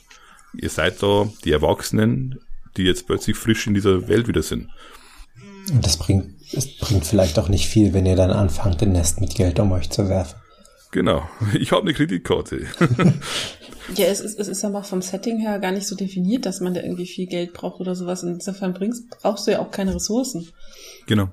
Ihr 0.54 0.70
seid 0.70 1.02
da 1.02 1.30
die 1.45 1.52
Erwachsenen, 1.52 2.39
die 2.78 2.84
jetzt 2.84 3.08
plötzlich 3.08 3.38
frisch 3.38 3.68
in 3.68 3.74
dieser 3.74 4.08
Welt 4.08 4.28
wieder 4.28 4.41
sind. 4.41 4.70
Und 5.72 5.86
das 5.86 5.97
bringt, 5.97 6.36
es 6.53 6.78
bringt 6.78 7.05
vielleicht 7.05 7.39
auch 7.39 7.49
nicht 7.49 7.68
viel, 7.68 7.93
wenn 7.93 8.05
ihr 8.05 8.16
dann 8.16 8.32
anfangt, 8.32 8.82
den 8.82 8.91
Nest 8.91 9.22
mit 9.22 9.36
Geld 9.36 9.59
um 9.59 9.72
euch 9.72 9.89
zu 9.89 10.09
werfen. 10.09 10.36
Genau. 10.91 11.28
Ich 11.53 11.72
habe 11.72 11.84
eine 11.84 11.93
Kreditkarte. 11.93 12.66
ja, 13.95 14.05
es 14.07 14.20
ist, 14.20 14.39
es 14.39 14.47
ist 14.47 14.66
aber 14.66 14.84
vom 14.84 15.01
Setting 15.01 15.39
her 15.39 15.59
gar 15.59 15.72
nicht 15.72 15.88
so 15.88 15.95
definiert, 15.95 16.45
dass 16.45 16.59
man 16.59 16.74
da 16.74 16.82
irgendwie 16.82 17.07
viel 17.07 17.28
Geld 17.28 17.53
braucht 17.53 17.80
oder 17.80 17.95
sowas. 17.95 18.24
Insofern 18.24 18.74
bringst, 18.74 19.09
brauchst 19.22 19.47
du 19.47 19.51
ja 19.51 19.59
auch 19.59 19.72
keine 19.72 19.95
Ressourcen. 19.95 20.49
Genau. 21.07 21.30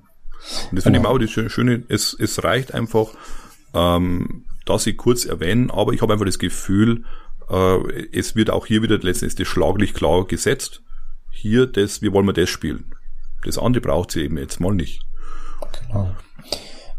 Und 0.71 0.77
das 0.77 0.85
finde 0.85 1.01
ich 1.01 1.05
auch 1.05 1.19
das 1.19 1.31
Schöne, 1.31 1.83
es, 1.89 2.17
es 2.19 2.45
reicht 2.45 2.73
einfach, 2.73 3.09
ähm, 3.75 4.45
dass 4.65 4.87
ich 4.87 4.97
kurz 4.97 5.25
erwähnen, 5.25 5.71
aber 5.71 5.93
ich 5.93 6.03
habe 6.03 6.13
einfach 6.13 6.27
das 6.27 6.39
Gefühl, 6.39 7.05
äh, 7.51 8.07
es 8.13 8.37
wird 8.37 8.51
auch 8.51 8.67
hier 8.67 8.83
wieder 8.83 8.99
letztendlich 8.99 9.49
schlaglich 9.49 9.95
klar 9.95 10.27
gesetzt. 10.27 10.83
Hier, 11.31 11.67
das, 11.67 12.03
wie 12.03 12.13
wollen 12.13 12.27
wir 12.27 12.33
das 12.33 12.49
spielen? 12.49 12.85
Das 13.45 13.59
andere 13.59 13.81
braucht 13.81 14.13
sie 14.13 14.23
eben 14.23 14.39
jetzt 14.39 14.61
mal 14.61 14.75
nicht. 14.75 15.03
Genau. 15.87 16.11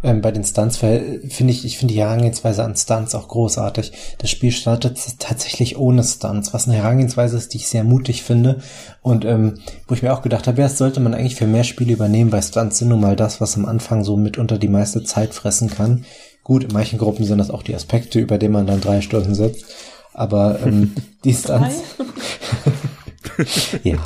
Ähm, 0.01 0.21
bei 0.21 0.31
den 0.31 0.45
Stunts 0.45 0.77
finde 0.77 1.21
ich, 1.47 1.65
ich 1.65 1.77
finde 1.77 1.93
die 1.93 1.99
Herangehensweise 1.99 2.63
an 2.63 2.75
Stunts 2.75 3.15
auch 3.15 3.27
großartig. 3.27 3.91
Das 4.19 4.29
Spiel 4.29 4.51
startet 4.51 4.97
tatsächlich 5.19 5.77
ohne 5.77 6.03
Stunts, 6.03 6.53
was 6.53 6.67
eine 6.67 6.77
Herangehensweise 6.77 7.35
ist, 7.35 7.53
die 7.53 7.57
ich 7.57 7.67
sehr 7.67 7.83
mutig 7.83 8.23
finde. 8.23 8.61
Und 9.01 9.25
ähm, 9.25 9.59
wo 9.87 9.95
ich 9.95 10.01
mir 10.01 10.13
auch 10.13 10.21
gedacht 10.21 10.47
habe, 10.47 10.61
ja, 10.61 10.67
das 10.67 10.77
sollte 10.77 11.01
man 11.01 11.13
eigentlich 11.13 11.35
für 11.35 11.47
mehr 11.47 11.65
Spiele 11.65 11.91
übernehmen, 11.91 12.31
weil 12.31 12.43
Stunts 12.43 12.77
sind 12.77 12.87
nun 12.89 13.01
mal 13.01 13.17
das, 13.17 13.41
was 13.41 13.57
am 13.57 13.65
Anfang 13.65 14.05
so 14.05 14.15
mitunter 14.15 14.57
die 14.57 14.69
meiste 14.69 15.03
Zeit 15.03 15.33
fressen 15.33 15.69
kann. 15.69 16.05
Gut, 16.45 16.63
in 16.63 16.71
manchen 16.71 16.97
Gruppen 16.97 17.25
sind 17.25 17.37
das 17.37 17.51
auch 17.51 17.63
die 17.63 17.75
Aspekte, 17.75 18.19
über 18.19 18.37
die 18.37 18.49
man 18.49 18.67
dann 18.67 18.79
drei 18.79 19.01
Stunden 19.01 19.35
sitzt. 19.35 19.65
Aber 20.13 20.59
ähm, 20.65 20.95
die 21.25 21.33
Stunts. 21.33 21.83
ja. 23.83 23.97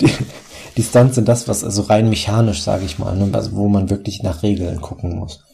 Die, 0.00 0.06
die 0.76 0.82
Stunts 0.82 1.16
sind 1.16 1.28
das, 1.28 1.48
was 1.48 1.64
also 1.64 1.82
rein 1.82 2.08
mechanisch, 2.08 2.62
sage 2.62 2.84
ich 2.84 2.98
mal, 2.98 3.16
ne, 3.16 3.28
also 3.32 3.54
wo 3.54 3.68
man 3.68 3.90
wirklich 3.90 4.22
nach 4.22 4.42
Regeln 4.42 4.80
gucken 4.80 5.18
muss. 5.18 5.44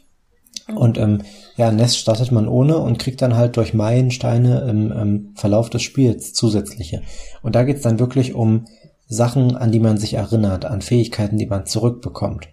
Und 0.75 0.99
ähm, 0.99 1.23
ja, 1.57 1.73
Nest 1.73 1.99
startet 1.99 2.31
man 2.31 2.47
ohne 2.47 2.79
und 2.79 2.99
kriegt 2.99 3.23
dann 3.23 3.37
halt 3.37 3.57
durch 3.57 3.73
Meilensteine 3.73 4.61
im, 4.69 4.93
im 4.93 5.33
Verlauf 5.35 5.71
des 5.71 5.83
Spiels 5.83 6.35
zusätzliche. 6.35 7.03
Und 7.43 7.55
da 7.55 7.65
geht's 7.65 7.83
dann 7.83 7.99
wirklich 7.99 8.35
um 8.35 8.67
Sachen, 9.07 9.57
an 9.57 9.73
die 9.73 9.81
man 9.81 9.97
sich 9.97 10.15
erinnert, 10.15 10.67
an 10.67 10.83
Fähigkeiten, 10.83 11.39
die 11.39 11.47
man 11.47 11.65
zurückbekommt. 11.65 12.49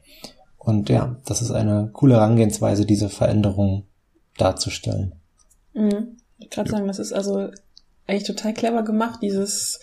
Und 0.58 0.90
ja, 0.90 1.18
das 1.26 1.42
ist 1.42 1.52
eine 1.52 1.90
coole 1.92 2.16
Herangehensweise, 2.16 2.86
diese 2.86 3.10
Veränderung 3.10 3.84
darzustellen. 4.38 5.14
Mhm. 5.74 6.18
Ich 6.40 6.50
gerade 6.50 6.70
sagen, 6.70 6.88
das 6.88 7.00
ist 7.00 7.14
also 7.14 7.50
eigentlich 8.08 8.24
total 8.24 8.54
clever 8.54 8.84
gemacht, 8.84 9.20
dieses 9.22 9.80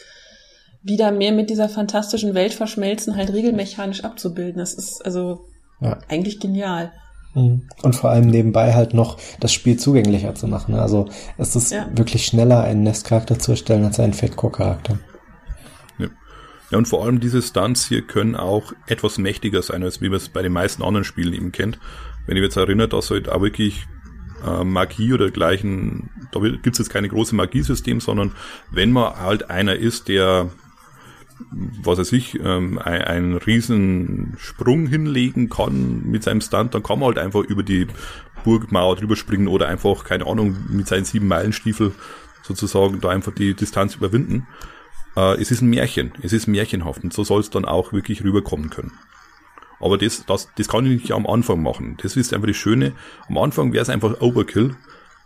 wieder 0.83 1.13
mehr 1.13 1.33
mit 1.33 1.51
dieser 1.51 1.69
fantastischen 1.69 2.35
Welt 2.35 2.55
verschmelzen, 2.55 3.17
halt 3.17 3.33
regelmechanisch 3.33 4.05
abzubilden. 4.05 4.59
Das 4.59 4.75
ist 4.75 5.05
also 5.05 5.47
ja. 5.81 5.99
eigentlich 6.09 6.41
genial. 6.41 6.93
Mhm. 7.35 7.63
Und 7.83 7.97
vor 7.97 8.11
allem 8.11 8.27
nebenbei 8.27 8.75
halt 8.75 8.95
noch 8.95 9.19
das 9.41 9.53
Spiel 9.53 9.79
zugänglicher 9.79 10.35
zu 10.35 10.49
machen. 10.49 10.75
Also 10.75 11.09
es 11.39 11.57
ist 11.57 11.73
ja. 11.73 11.87
wirklich 11.95 12.27
schneller, 12.27 12.63
einen 12.63 12.83
Nest-Charakter 12.83 13.39
zu 13.39 13.53
erstellen 13.53 13.85
als 13.85 13.99
einen 14.01 14.13
Fate-Core-Charakter. 14.13 14.99
Ja. 15.99 16.09
ja, 16.71 16.79
und 16.79 16.89
vor 16.89 17.05
allem 17.05 17.21
diese 17.21 17.43
Stunts 17.43 17.87
hier 17.87 18.03
können 18.03 18.37
auch 18.37 18.73
etwas 18.87 19.19
mächtiger 19.19 19.63
sein, 19.63 19.83
als 19.83 20.01
wie 20.01 20.09
man 20.09 20.19
es 20.19 20.29
bei 20.29 20.43
den 20.43 20.53
meisten 20.53 20.83
anderen 20.83 21.05
Spielen 21.05 21.33
eben 21.33 21.53
kennt. 21.53 21.79
Wenn 22.27 22.37
ich 22.37 22.43
jetzt 22.43 22.57
erinnert, 22.57 22.93
dass 22.93 23.11
halt 23.11 23.29
auch 23.29 23.41
wirklich 23.41 23.87
äh, 24.47 24.65
Magie 24.65 25.13
oder 25.13 25.31
gleichen, 25.31 26.11
da 26.33 26.41
gibt 26.41 26.75
es 26.75 26.79
jetzt 26.79 26.91
keine 26.91 27.09
große 27.09 27.35
Magiesystem, 27.35 28.01
sondern 28.01 28.33
wenn 28.71 28.93
man 28.93 29.17
halt 29.17 29.51
einer 29.51 29.75
ist, 29.77 30.09
der 30.09 30.51
was 31.83 31.99
weiß 31.99 32.13
ich, 32.13 32.39
ähm, 32.41 32.79
ein, 32.79 33.03
einen 33.03 33.35
riesen 33.37 34.35
Sprung 34.39 34.87
hinlegen 34.87 35.49
kann 35.49 36.03
mit 36.05 36.23
seinem 36.23 36.41
Stunt, 36.41 36.75
dann 36.75 36.83
kann 36.83 36.99
man 36.99 37.09
halt 37.09 37.19
einfach 37.19 37.43
über 37.43 37.63
die 37.63 37.87
Burgmauer 38.45 38.97
drüber 38.97 39.17
springen 39.17 39.49
oder 39.49 39.69
einfach, 39.69 40.05
keine 40.05 40.27
Ahnung, 40.27 40.57
mit 40.69 40.89
seinen 40.89 41.05
sieben 41.05 41.29
Meilenstiefel 41.29 41.93
sozusagen 42.43 43.01
da 43.01 43.11
einfach 43.11 43.33
die 43.33 43.55
Distanz 43.55 43.95
überwinden. 43.95 44.47
Äh, 45.17 45.41
es 45.41 45.51
ist 45.51 45.63
ein 45.63 45.71
Märchen, 45.71 46.13
es 46.23 46.33
ist 46.33 46.47
märchenhaft 46.47 47.05
und 47.05 47.13
so 47.13 47.25
soll 47.25 47.41
es 47.41 47.51
dann 47.51 47.65
auch 47.65 47.93
wirklich 47.93 48.25
rüberkommen 48.25 48.71
können. 48.71 48.93
Aber 49.81 49.99
das, 49.99 50.25
das, 50.27 50.49
das 50.57 50.69
kann 50.69 50.87
ich 50.87 51.03
nicht 51.03 51.13
am 51.13 51.27
Anfang 51.27 51.61
machen. 51.63 51.97
Das 52.03 52.17
ist 52.17 52.33
einfach 52.33 52.47
das 52.47 52.57
Schöne. 52.57 52.93
Am 53.29 53.37
Anfang 53.39 53.73
wäre 53.73 53.83
es 53.83 53.89
einfach 53.89 54.21
Overkill. 54.21 54.77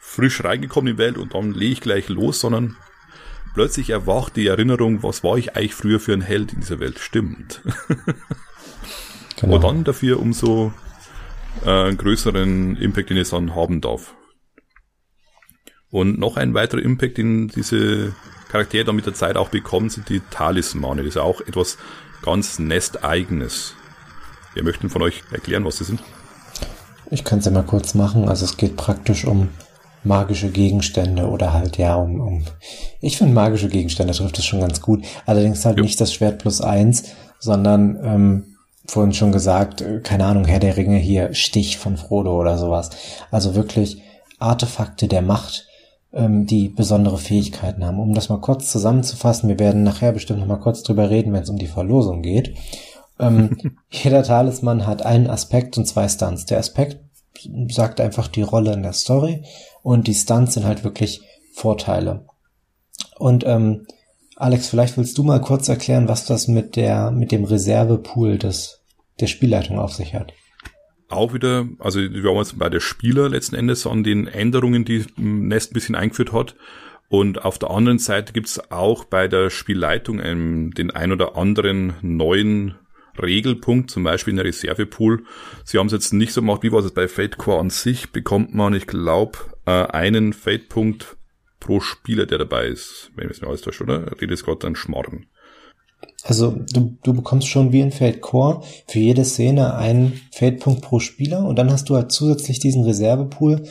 Frisch 0.01 0.43
reingekommen 0.43 0.89
in 0.89 0.97
die 0.97 1.03
Welt 1.03 1.19
und 1.19 1.35
dann 1.35 1.53
lege 1.53 1.73
ich 1.73 1.81
gleich 1.81 2.09
los, 2.09 2.41
sondern 2.41 2.77
plötzlich 3.57 3.89
erwacht 3.89 4.37
die 4.37 4.47
Erinnerung, 4.49 5.03
was 5.03 5.25
war 5.25 5.39
ich 5.39 5.57
eigentlich 5.57 5.75
früher 5.75 5.99
für 5.99 6.13
ein 6.13 6.21
Held 6.21 6.53
in 6.53 6.61
dieser 6.61 6.79
Welt? 6.79 6.99
Stimmt. 6.99 7.63
genau. 9.41 9.57
Aber 9.57 9.67
dann 9.67 9.83
dafür 9.83 10.21
umso 10.21 10.75
äh, 11.65 11.95
größeren 11.95 12.77
Impact, 12.77 13.09
den 13.09 13.17
es 13.17 13.31
dann 13.31 13.55
haben 13.55 13.81
darf. 13.81 14.15
Und 15.91 16.19
noch 16.19 16.37
ein 16.37 16.53
weiterer 16.53 16.83
Impact, 16.83 17.17
den 17.17 17.49
diese 17.49 18.15
Charaktere 18.51 18.85
dann 18.85 18.97
mit 18.97 19.07
der 19.07 19.15
Zeit 19.15 19.39
auch 19.39 19.49
bekommen, 19.49 19.89
sind 19.89 20.11
die 20.11 20.21
Talismane. 20.31 21.03
Das 21.03 21.15
ist 21.15 21.17
auch 21.17 21.41
etwas 21.41 21.79
ganz 22.21 22.59
Nest-eigenes. 22.59 23.75
Wer 24.53 24.65
möchten 24.65 24.91
von 24.91 25.01
euch 25.01 25.23
erklären, 25.31 25.65
was 25.65 25.79
sie 25.79 25.85
sind? 25.85 26.03
Ich 27.11 27.25
kann 27.25 27.39
es 27.39 27.47
ja 27.47 27.53
mal 27.53 27.63
kurz 27.63 27.95
machen. 27.95 28.29
Also 28.29 28.45
es 28.45 28.59
geht 28.59 28.77
praktisch 28.77 29.25
um 29.25 29.49
magische 30.07 30.51
Gegenstände 30.51 31.29
oder 31.29 31.53
halt 31.53 31.77
ja 31.79 31.97
um, 31.97 32.21
um 32.21 32.45
ich 33.01 33.19
finde 33.19 33.35
magische 33.35 33.69
Gegenstände 33.69 34.15
trifft 34.15 34.39
es 34.39 34.45
schon 34.45 34.61
ganz 34.61 34.81
gut. 34.81 35.05
Allerdings 35.27 35.65
halt 35.65 35.77
ja. 35.79 35.83
nicht 35.83 36.01
das 36.01 36.13
Schwert 36.13 36.39
plus 36.39 36.61
eins, 36.61 37.05
sondern 37.39 37.99
ähm, 38.03 38.45
vorhin 38.87 39.13
schon 39.13 39.33
gesagt, 39.33 39.81
äh, 39.81 40.01
keine 40.01 40.25
Ahnung, 40.25 40.45
Herr 40.45 40.61
der 40.61 40.77
Ringe 40.77 40.97
hier, 40.97 41.35
Stich 41.35 41.79
von 41.79 41.97
Frodo 41.97 42.39
oder 42.39 42.57
sowas. 42.59 42.91
Also 43.31 43.55
wirklich 43.55 44.03
Artefakte 44.39 45.09
der 45.09 45.23
Macht, 45.23 45.67
ähm, 46.13 46.47
die 46.47 46.69
besondere 46.69 47.19
Fähigkeiten 47.19 47.85
haben. 47.85 47.99
Um 47.99 48.15
das 48.15 48.29
mal 48.29 48.41
kurz 48.41 48.71
zusammenzufassen, 48.71 49.49
wir 49.49 49.59
werden 49.59 49.83
nachher 49.83 50.13
bestimmt 50.13 50.41
noch 50.41 50.47
mal 50.47 50.57
kurz 50.57 50.83
drüber 50.83 51.11
reden, 51.11 51.33
wenn 51.33 51.43
es 51.43 51.51
um 51.51 51.59
die 51.59 51.67
Verlosung 51.67 52.23
geht. 52.23 52.55
Ähm, 53.19 53.57
jeder 53.91 54.23
Talisman 54.23 54.87
hat 54.87 55.03
einen 55.03 55.29
Aspekt 55.29 55.77
und 55.77 55.87
zwei 55.87 56.09
Stunts. 56.09 56.47
Der 56.47 56.59
Aspekt 56.59 56.99
sagt 57.69 58.01
einfach 58.01 58.29
die 58.29 58.43
Rolle 58.43 58.73
in 58.73 58.83
der 58.83 58.93
Story 58.93 59.45
und 59.87 60.09
die 60.09 60.15
Stunts 60.15 60.55
sind 60.55 60.65
halt 60.67 60.83
wirklich 60.83 61.21
Vorteile. 61.55 62.27
Und 63.19 63.45
ähm, 63.47 63.87
Alex, 64.35 64.69
vielleicht 64.69 64.97
willst 64.97 65.17
du 65.17 65.23
mal 65.23 65.41
kurz 65.41 65.69
erklären, 65.69 66.09
was 66.09 66.27
das 66.27 66.49
mit 66.49 66.75
der 66.75 67.13
mit 67.13 67.31
dem 67.31 67.45
Reservepool 67.45 68.37
des 68.37 68.81
der 69.21 69.29
Spielleitung 69.29 69.79
auf 69.79 69.93
sich 69.93 70.15
hat. 70.15 70.33
Auch 71.09 71.35
wieder, 71.35 71.69
also 71.79 72.01
wir 72.01 72.25
waren 72.25 72.39
jetzt 72.39 72.59
bei 72.59 72.69
der 72.69 72.81
Spieler 72.81 73.29
letzten 73.29 73.55
Endes 73.55 73.87
an 73.87 74.03
den 74.03 74.27
Änderungen, 74.27 74.85
die 74.85 75.05
Nest 75.17 75.71
ein 75.71 75.75
bisschen 75.75 75.95
eingeführt 75.95 76.33
hat. 76.33 76.57
Und 77.09 77.45
auf 77.45 77.57
der 77.61 77.71
anderen 77.71 78.01
Seite 78.01 78.33
gibt's 78.33 78.73
auch 78.73 79.05
bei 79.05 79.29
der 79.29 79.51
Spielleitung 79.51 80.19
ähm, 80.19 80.73
den 80.73 80.91
ein 80.91 81.13
oder 81.13 81.37
anderen 81.37 81.95
neuen 82.03 82.75
Regelpunkt, 83.23 83.93
zum 83.93 84.03
Beispiel 84.03 84.33
in 84.33 84.39
der 84.39 84.47
Reservepool. 84.47 85.23
Sie 85.65 85.79
haben 85.79 85.87
es 85.87 85.93
jetzt 85.93 86.13
nicht 86.13 86.33
so 86.33 86.41
gemacht, 86.41 86.65
wie 86.65 86.73
war 86.73 86.85
es 86.85 86.91
bei 86.91 87.07
Fate 87.07 87.39
Core 87.39 87.61
an 87.61 87.71
sich, 87.71 88.11
bekommt 88.11 88.53
man, 88.53 88.75
ich 88.75 88.89
glaube, 88.89 89.39
äh, 89.67 89.71
einen 89.71 90.33
Fate-Punkt 90.33 91.17
pro 91.61 91.81
Spieler, 91.81 92.27
der 92.27 92.39
dabei 92.39 92.67
ist. 92.67 93.11
Wenn 93.15 93.27
ich 93.27 93.37
es 93.37 93.41
mir 93.41 93.49
alles 93.49 93.63
täuscht, 93.63 93.81
oder? 93.81 94.21
Redet 94.21 94.45
gerade 94.45 94.59
dann 94.61 94.77
Schmarrn. 94.77 95.27
Also 96.23 96.57
du, 96.73 96.97
du 97.03 97.15
bekommst 97.15 97.49
schon 97.49 97.73
wie 97.73 97.81
in 97.81 97.93
Fate 97.93 98.21
Core 98.21 98.63
für 98.87 98.99
jede 98.99 99.25
Szene 99.25 99.75
einen 99.77 100.21
Fate-Punkt 100.33 100.83
pro 100.83 100.99
Spieler 100.99 101.45
und 101.47 101.57
dann 101.57 101.71
hast 101.71 101.89
du 101.89 101.95
halt 101.95 102.13
zusätzlich 102.13 102.59
diesen 102.59 102.85
Reservepool, 102.85 103.63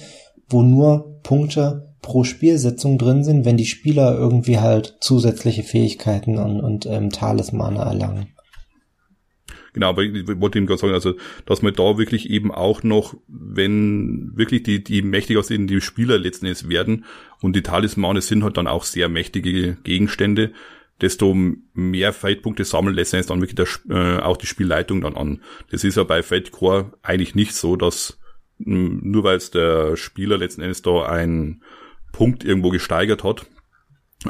wo 0.50 0.62
nur 0.62 1.20
Punkte 1.22 1.94
pro 2.02 2.24
Spielsitzung 2.24 2.98
drin 2.98 3.24
sind, 3.24 3.46
wenn 3.46 3.58
die 3.58 3.66
Spieler 3.66 4.16
irgendwie 4.16 4.60
halt 4.60 4.98
zusätzliche 5.02 5.64
Fähigkeiten 5.64 6.38
und, 6.38 6.62
und 6.62 6.86
ähm, 6.86 7.10
Talismane 7.10 7.80
erlangen. 7.80 8.35
Genau, 9.76 9.90
aber 9.90 10.04
ich 10.04 10.26
wollte 10.40 10.58
ihm 10.58 10.68
gerade 10.68 10.80
sagen, 10.80 10.94
also, 10.94 11.16
dass 11.46 11.62
man 11.62 11.74
da 11.74 11.98
wirklich 11.98 12.30
eben 12.30 12.50
auch 12.50 12.82
noch, 12.84 13.18
wenn 13.28 14.32
wirklich 14.34 14.64
die, 14.64 14.82
die 14.82 15.02
mächtig 15.02 15.38
aussehen, 15.38 15.68
die 15.68 15.82
Spieler 15.82 16.18
letzten 16.18 16.46
Endes 16.46 16.70
werden 16.70 17.04
und 17.42 17.58
die 17.58 17.62
Talismane 17.62 18.22
sind 18.22 18.46
halt 18.46 18.56
dann 18.56 18.68
auch 18.68 18.86
sehr 18.86 19.10
mächtige 19.10 19.76
Gegenstände, 19.84 20.54
desto 21.02 21.36
mehr 21.74 22.14
Fightpunkte 22.14 22.64
sammeln 22.64 22.96
lässt 22.96 23.14
dann 23.30 23.42
wirklich 23.42 23.56
der, 23.56 23.68
äh, 23.90 24.22
auch 24.22 24.38
die 24.38 24.48
Spielleitung 24.48 25.02
dann 25.02 25.18
an. 25.18 25.42
Das 25.72 25.84
ist 25.84 25.98
ja 25.98 26.06
bei 26.06 26.24
Fight 26.24 26.52
Core 26.52 26.94
eigentlich 27.02 27.36
nicht 27.36 27.54
so, 27.54 27.76
dass 27.76 28.18
nur 28.58 29.26
weil 29.26 29.36
es 29.36 29.52
der 29.52 29.98
Spieler 29.98 30.38
letzten 30.38 30.62
Endes 30.62 30.84
da 30.84 31.06
einen 31.06 31.64
Punkt 32.14 32.46
irgendwo 32.46 32.70
gesteigert 32.70 33.26
hat, 33.26 33.46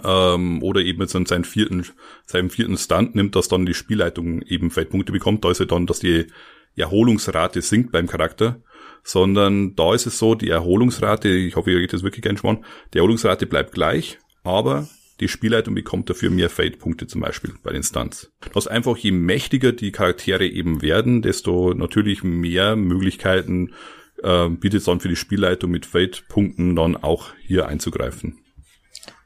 ähm, 0.03 0.61
oder 0.61 0.81
eben 0.81 1.01
jetzt 1.01 1.13
seinen 1.13 1.43
vierten, 1.43 1.85
seinen 2.25 2.49
vierten 2.49 2.77
Stunt 2.77 3.15
nimmt, 3.15 3.35
dass 3.35 3.47
dann 3.47 3.65
die 3.65 3.73
Spielleitung 3.73 4.41
eben 4.41 4.71
Feldpunkte 4.71 5.11
bekommt. 5.11 5.45
Da 5.45 5.51
ist 5.51 5.59
ja 5.59 5.65
dann, 5.65 5.85
dass 5.85 5.99
die 5.99 6.27
Erholungsrate 6.75 7.61
sinkt 7.61 7.91
beim 7.91 8.07
Charakter, 8.07 8.61
sondern 9.03 9.75
da 9.75 9.93
ist 9.93 10.07
es 10.07 10.17
so, 10.17 10.35
die 10.35 10.49
Erholungsrate, 10.49 11.29
ich 11.29 11.55
hoffe, 11.55 11.71
ihr 11.71 11.79
geht 11.79 11.93
das 11.93 12.03
wirklich 12.03 12.23
keinen 12.23 12.37
Schmarrn, 12.37 12.65
die 12.93 12.97
Erholungsrate 12.97 13.45
bleibt 13.45 13.71
gleich, 13.71 14.19
aber 14.43 14.87
Die 15.21 15.29
Spielleitung 15.29 15.75
bekommt 15.75 16.09
dafür 16.09 16.29
mehr 16.29 16.49
Fate-Punkte 16.49 17.07
zum 17.07 17.21
Beispiel 17.21 17.53
bei 17.63 17.71
den 17.71 17.83
Stunts. 17.83 18.33
Das 18.53 18.67
einfach, 18.67 18.97
je 18.97 19.11
mächtiger 19.11 19.71
die 19.71 19.91
Charaktere 19.91 20.45
eben 20.45 20.81
werden, 20.81 21.21
desto 21.21 21.73
natürlich 21.73 22.23
mehr 22.23 22.75
Möglichkeiten 22.75 23.73
äh, 24.21 24.49
bietet 24.49 24.79
es 24.79 24.85
dann 24.85 24.99
für 24.99 25.07
die 25.07 25.15
Spielleitung 25.15 25.71
mit 25.71 25.85
Fate-Punkten 25.85 26.75
dann 26.75 26.97
auch 26.97 27.29
hier 27.41 27.67
einzugreifen. 27.67 28.39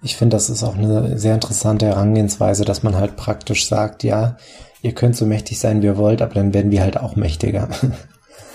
Ich 0.01 0.15
finde, 0.15 0.37
das 0.37 0.49
ist 0.49 0.63
auch 0.63 0.75
eine 0.75 1.17
sehr 1.17 1.33
interessante 1.33 1.85
Herangehensweise, 1.85 2.63
dass 2.63 2.83
man 2.83 2.95
halt 2.95 3.17
praktisch 3.17 3.67
sagt, 3.67 4.03
ja, 4.03 4.37
ihr 4.81 4.93
könnt 4.93 5.15
so 5.15 5.25
mächtig 5.25 5.59
sein, 5.59 5.81
wie 5.81 5.87
ihr 5.87 5.97
wollt, 5.97 6.21
aber 6.21 6.33
dann 6.33 6.53
werden 6.53 6.71
wir 6.71 6.81
halt 6.81 6.97
auch 6.97 7.15
mächtiger. 7.15 7.67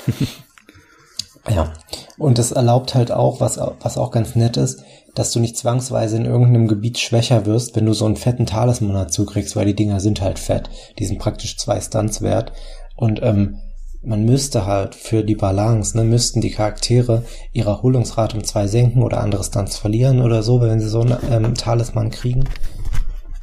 ja. 1.48 1.72
Und 2.16 2.38
es 2.38 2.52
erlaubt 2.52 2.94
halt 2.94 3.12
auch, 3.12 3.40
was, 3.40 3.58
was 3.80 3.98
auch 3.98 4.10
ganz 4.10 4.34
nett 4.34 4.56
ist, 4.56 4.82
dass 5.14 5.32
du 5.32 5.40
nicht 5.40 5.56
zwangsweise 5.56 6.16
in 6.16 6.24
irgendeinem 6.24 6.68
Gebiet 6.68 6.98
schwächer 6.98 7.46
wirst, 7.46 7.76
wenn 7.76 7.86
du 7.86 7.92
so 7.92 8.06
einen 8.06 8.16
fetten 8.16 8.46
Talisman 8.46 8.94
dazu 8.94 9.26
kriegst, 9.26 9.54
weil 9.54 9.66
die 9.66 9.76
Dinger 9.76 10.00
sind 10.00 10.20
halt 10.20 10.38
fett. 10.38 10.70
Die 10.98 11.04
sind 11.04 11.18
praktisch 11.18 11.56
zwei 11.58 11.80
Stunts 11.80 12.22
wert. 12.22 12.52
Und 12.96 13.22
ähm, 13.22 13.58
man 14.06 14.24
müsste 14.24 14.66
halt 14.66 14.94
für 14.94 15.24
die 15.24 15.34
Balance, 15.34 15.96
ne, 15.96 16.04
müssten 16.04 16.40
die 16.40 16.50
Charaktere 16.50 17.24
ihre 17.52 17.70
Erholungsrate 17.70 18.36
um 18.36 18.44
zwei 18.44 18.66
senken 18.66 19.02
oder 19.02 19.20
andere 19.20 19.44
Stunts 19.44 19.76
verlieren 19.76 20.22
oder 20.22 20.42
so, 20.42 20.60
wenn 20.60 20.80
sie 20.80 20.88
so 20.88 21.00
einen 21.00 21.18
ähm, 21.30 21.54
Talisman 21.54 22.10
kriegen. 22.10 22.44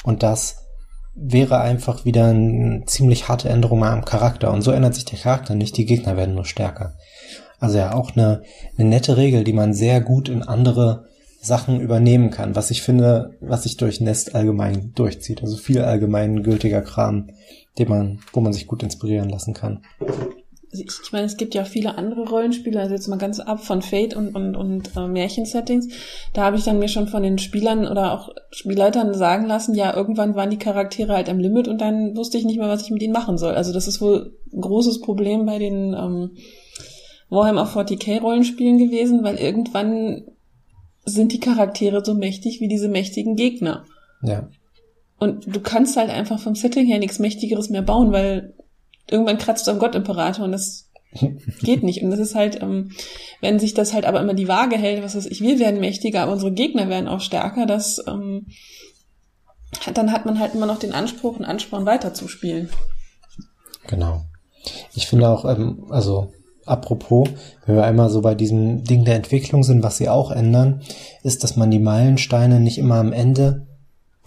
Und 0.03 0.24
das 0.24 0.57
wäre 1.16 1.59
einfach 1.59 2.05
wieder 2.05 2.28
eine 2.28 2.84
ziemlich 2.86 3.28
harte 3.28 3.49
Änderung 3.49 3.84
am 3.84 4.05
Charakter. 4.05 4.51
Und 4.51 4.62
so 4.62 4.72
ändert 4.72 4.95
sich 4.95 5.05
der 5.05 5.20
Charakter 5.20 5.55
nicht, 5.55 5.78
die 5.78 5.86
Gegner 5.86 6.16
werden 6.16 6.36
nur 6.36 6.45
stärker. 6.45 6.95
Also 7.59 7.78
ja, 7.78 7.93
auch 7.93 8.16
eine, 8.16 8.43
eine 8.78 8.89
nette 8.89 9.18
Regel, 9.18 9.43
die 9.43 9.53
man 9.53 9.74
sehr 9.74 10.01
gut 10.01 10.30
in 10.30 10.41
andere 10.41 11.05
Sachen 11.41 11.80
übernehmen 11.80 12.30
kann, 12.30 12.55
was 12.55 12.72
ich 12.72 12.82
finde, 12.82 13.36
was 13.41 13.64
sich 13.64 13.78
durch 13.78 13.99
Nest 13.99 14.36
allgemein 14.36 14.93
durchzieht. 14.95 15.41
Also 15.41 15.57
viel 15.57 15.82
allgemein 15.82 16.43
gültiger 16.43 16.82
Kram, 16.82 17.30
den 17.78 17.89
man, 17.89 18.20
wo 18.34 18.41
man 18.41 18.53
sich 18.53 18.68
gut 18.68 18.84
inspirieren 18.84 19.30
lassen 19.30 19.53
kann 19.53 19.82
ich, 20.74 21.11
meine, 21.11 21.26
es 21.26 21.38
gibt 21.38 21.53
ja 21.53 21.65
viele 21.65 21.97
andere 21.97 22.30
Rollenspiele, 22.30 22.80
also 22.80 22.93
jetzt 22.93 23.07
mal 23.07 23.17
ganz 23.17 23.39
ab 23.39 23.63
von 23.63 23.82
Fate 23.82 24.15
und, 24.15 24.36
und, 24.36 24.55
und 24.55 24.95
äh, 24.95 25.07
Märchensettings. 25.07 25.89
Da 26.34 26.43
habe 26.43 26.57
ich 26.57 26.63
dann 26.63 26.80
mir 26.80 26.88
schon 26.88 27.07
von 27.07 27.24
den 27.24 27.38
Spielern 27.39 27.88
oder 27.88 28.13
auch 28.13 28.30
Spielleitern 28.51 29.13
sagen 29.13 29.45
lassen, 29.47 29.76
ja, 29.76 29.93
irgendwann 29.95 30.36
waren 30.36 30.49
die 30.49 30.57
Charaktere 30.57 31.13
halt 31.13 31.30
am 31.30 31.39
Limit 31.39 31.67
und 31.67 31.82
dann 31.82 32.15
wusste 32.15 32.38
ich 32.38 32.45
nicht 32.45 32.57
mehr, 32.57 32.69
was 32.69 32.84
ich 32.84 32.91
mit 32.91 33.01
ihnen 33.01 33.13
machen 33.13 33.38
soll. 33.38 33.55
Also 33.55 33.74
das 33.74 33.88
ist 33.88 34.01
wohl 34.01 34.38
ein 34.53 34.61
großes 34.61 35.01
Problem 35.01 35.45
bei 35.45 35.59
den 35.59 35.93
ähm, 35.93 36.38
Warhammer 37.30 37.67
40k 37.67 38.22
Rollenspielen 38.22 38.78
gewesen, 38.78 39.24
weil 39.24 39.36
irgendwann 39.36 40.24
sind 41.03 41.34
die 41.34 41.39
Charaktere 41.39 42.03
so 42.05 42.13
mächtig 42.13 42.61
wie 42.61 42.67
diese 42.67 42.88
mächtigen 42.88 43.36
Gegner. 43.36 43.86
Ja. 44.22 44.47
Und 45.19 45.53
du 45.53 45.59
kannst 45.59 45.97
halt 45.97 46.09
einfach 46.09 46.39
vom 46.39 46.55
Setting 46.55 46.86
her 46.86 46.99
nichts 46.99 47.19
Mächtigeres 47.19 47.69
mehr 47.69 47.82
bauen, 47.82 48.11
weil 48.11 48.53
irgendwann 49.10 49.38
kratzt 49.38 49.68
du 49.68 49.72
am 49.72 49.80
Gott-Imperator 49.80 50.45
und 50.45 50.52
das 50.52 50.89
geht 51.62 51.84
nicht. 51.84 52.02
Und 52.02 52.12
das 52.12 52.20
ist 52.20 52.36
halt, 52.36 52.62
ähm, 52.62 52.91
wenn 53.41 53.60
sich 53.60 53.74
das 53.74 53.93
halt 53.93 54.06
aber 54.06 54.22
immer 54.22 54.34
die 54.34 54.47
Waage 54.47 54.78
hält, 54.78 55.04
was 55.04 55.16
weiß 55.16 55.26
ich, 55.26 55.41
wir 55.41 55.60
werden 55.60 55.80
mächtiger, 55.80 56.24
aber 56.24 56.34
unsere 56.34 56.52
Gegner 56.52 56.89
werden 56.89 57.08
auch 57.08 57.22
stärker, 57.22 57.66
das, 57.66 58.04
ähm, 58.08 58.47
dann 59.93 60.12
hat 60.12 60.26
man 60.26 60.39
halt 60.39 60.54
immer 60.54 60.66
noch 60.66 60.80
den 60.80 60.93
Anspruch 60.93 61.38
und 61.38 61.45
Ansporn 61.45 61.86
weiterzuspielen. 61.86 62.70
Genau. 63.88 64.26
Ich 64.93 65.08
finde 65.08 65.30
auch, 65.30 65.45
ähm, 65.45 65.86
also 65.89 66.32
apropos, 66.66 67.30
wenn 67.66 67.76
wir 67.76 67.84
einmal 67.84 68.10
so 68.10 68.22
bei 68.22 68.36
diesem 68.36 68.84
Ding 68.84 69.06
der 69.06 69.16
Entwicklung 69.16 69.64
sind, 69.64 69.84
was 69.84 69.97
sie 69.97 70.10
auch 70.10 70.32
ändern, 70.32 70.82
ist, 71.24 71.43
dass 71.43 71.56
man 71.56 71.72
die 71.72 71.80
Meilensteine 71.80 72.60
nicht 72.60 72.78
immer 72.78 72.95
am 72.95 73.14
Ende 73.14 73.68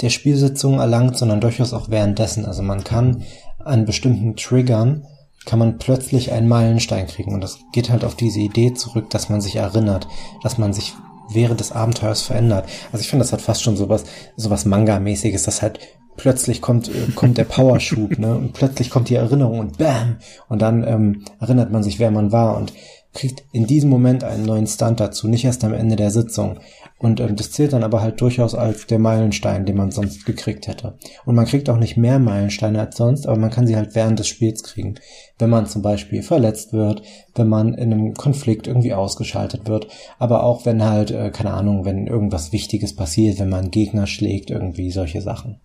der 0.00 0.10
Spielsitzung 0.10 0.78
erlangt, 0.78 1.16
sondern 1.16 1.40
durchaus 1.40 1.72
auch 1.72 1.88
währenddessen. 1.88 2.44
Also 2.44 2.62
man 2.62 2.84
kann 2.84 3.22
an 3.58 3.84
bestimmten 3.84 4.36
Triggern 4.36 5.06
kann 5.44 5.58
man 5.58 5.78
plötzlich 5.78 6.32
einen 6.32 6.48
Meilenstein 6.48 7.06
kriegen. 7.06 7.34
Und 7.34 7.42
das 7.42 7.58
geht 7.72 7.90
halt 7.90 8.04
auf 8.04 8.14
diese 8.14 8.40
Idee 8.40 8.74
zurück, 8.74 9.10
dass 9.10 9.28
man 9.28 9.40
sich 9.40 9.56
erinnert, 9.56 10.08
dass 10.42 10.58
man 10.58 10.72
sich 10.72 10.94
während 11.30 11.60
des 11.60 11.72
Abenteuers 11.72 12.22
verändert. 12.22 12.66
Also 12.92 13.02
ich 13.02 13.08
finde, 13.08 13.24
das 13.24 13.32
hat 13.32 13.40
fast 13.40 13.62
schon 13.62 13.76
sowas, 13.76 14.04
sowas 14.36 14.64
Manga-mäßiges, 14.64 15.42
dass 15.42 15.62
halt 15.62 15.80
plötzlich 16.16 16.60
kommt, 16.60 16.88
äh, 16.88 17.10
kommt 17.14 17.38
der 17.38 17.44
Powerschub, 17.44 18.18
ne? 18.18 18.34
Und 18.36 18.52
plötzlich 18.52 18.90
kommt 18.90 19.08
die 19.08 19.16
Erinnerung 19.16 19.58
und 19.58 19.78
bam! 19.78 20.16
Und 20.48 20.62
dann 20.62 20.86
ähm, 20.86 21.24
erinnert 21.40 21.72
man 21.72 21.82
sich, 21.82 21.98
wer 21.98 22.10
man 22.10 22.32
war 22.32 22.56
und 22.56 22.72
kriegt 23.14 23.44
in 23.52 23.66
diesem 23.66 23.88
Moment 23.88 24.24
einen 24.24 24.44
neuen 24.44 24.66
Stunt 24.66 25.00
dazu, 25.00 25.28
nicht 25.28 25.44
erst 25.44 25.64
am 25.64 25.72
Ende 25.72 25.96
der 25.96 26.10
Sitzung. 26.10 26.58
Und 26.98 27.20
ähm, 27.20 27.36
das 27.36 27.52
zählt 27.52 27.72
dann 27.72 27.84
aber 27.84 28.00
halt 28.00 28.20
durchaus 28.20 28.54
als 28.54 28.86
der 28.86 28.98
Meilenstein, 28.98 29.66
den 29.66 29.76
man 29.76 29.90
sonst 29.90 30.26
gekriegt 30.26 30.66
hätte. 30.66 30.98
Und 31.24 31.34
man 31.34 31.46
kriegt 31.46 31.70
auch 31.70 31.78
nicht 31.78 31.96
mehr 31.96 32.18
Meilensteine 32.18 32.80
als 32.80 32.96
sonst, 32.96 33.26
aber 33.26 33.38
man 33.38 33.50
kann 33.50 33.66
sie 33.66 33.76
halt 33.76 33.94
während 33.94 34.18
des 34.18 34.28
Spiels 34.28 34.62
kriegen. 34.62 34.96
Wenn 35.38 35.50
man 35.50 35.66
zum 35.66 35.82
Beispiel 35.82 36.22
verletzt 36.22 36.72
wird, 36.72 37.02
wenn 37.34 37.48
man 37.48 37.74
in 37.74 37.92
einem 37.92 38.14
Konflikt 38.14 38.66
irgendwie 38.66 38.94
ausgeschaltet 38.94 39.68
wird, 39.68 39.88
aber 40.18 40.42
auch 40.42 40.66
wenn 40.66 40.84
halt, 40.84 41.10
äh, 41.10 41.30
keine 41.30 41.54
Ahnung, 41.54 41.84
wenn 41.84 42.06
irgendwas 42.06 42.52
Wichtiges 42.52 42.94
passiert, 42.94 43.38
wenn 43.38 43.48
man 43.48 43.70
Gegner 43.70 44.06
schlägt, 44.06 44.50
irgendwie 44.50 44.90
solche 44.90 45.22
Sachen. 45.22 45.60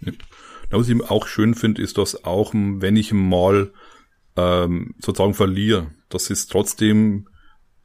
Ja. 0.00 0.12
Was 0.70 0.88
ich 0.88 1.10
auch 1.10 1.26
schön 1.26 1.54
finde, 1.54 1.82
ist, 1.82 1.98
dass 1.98 2.24
auch, 2.24 2.52
wenn 2.54 2.96
ich 2.96 3.12
mal 3.12 3.70
ähm, 4.40 4.94
sozusagen 4.98 5.34
verliere, 5.34 5.90
dass 6.08 6.30
es 6.30 6.46
trotzdem 6.46 7.26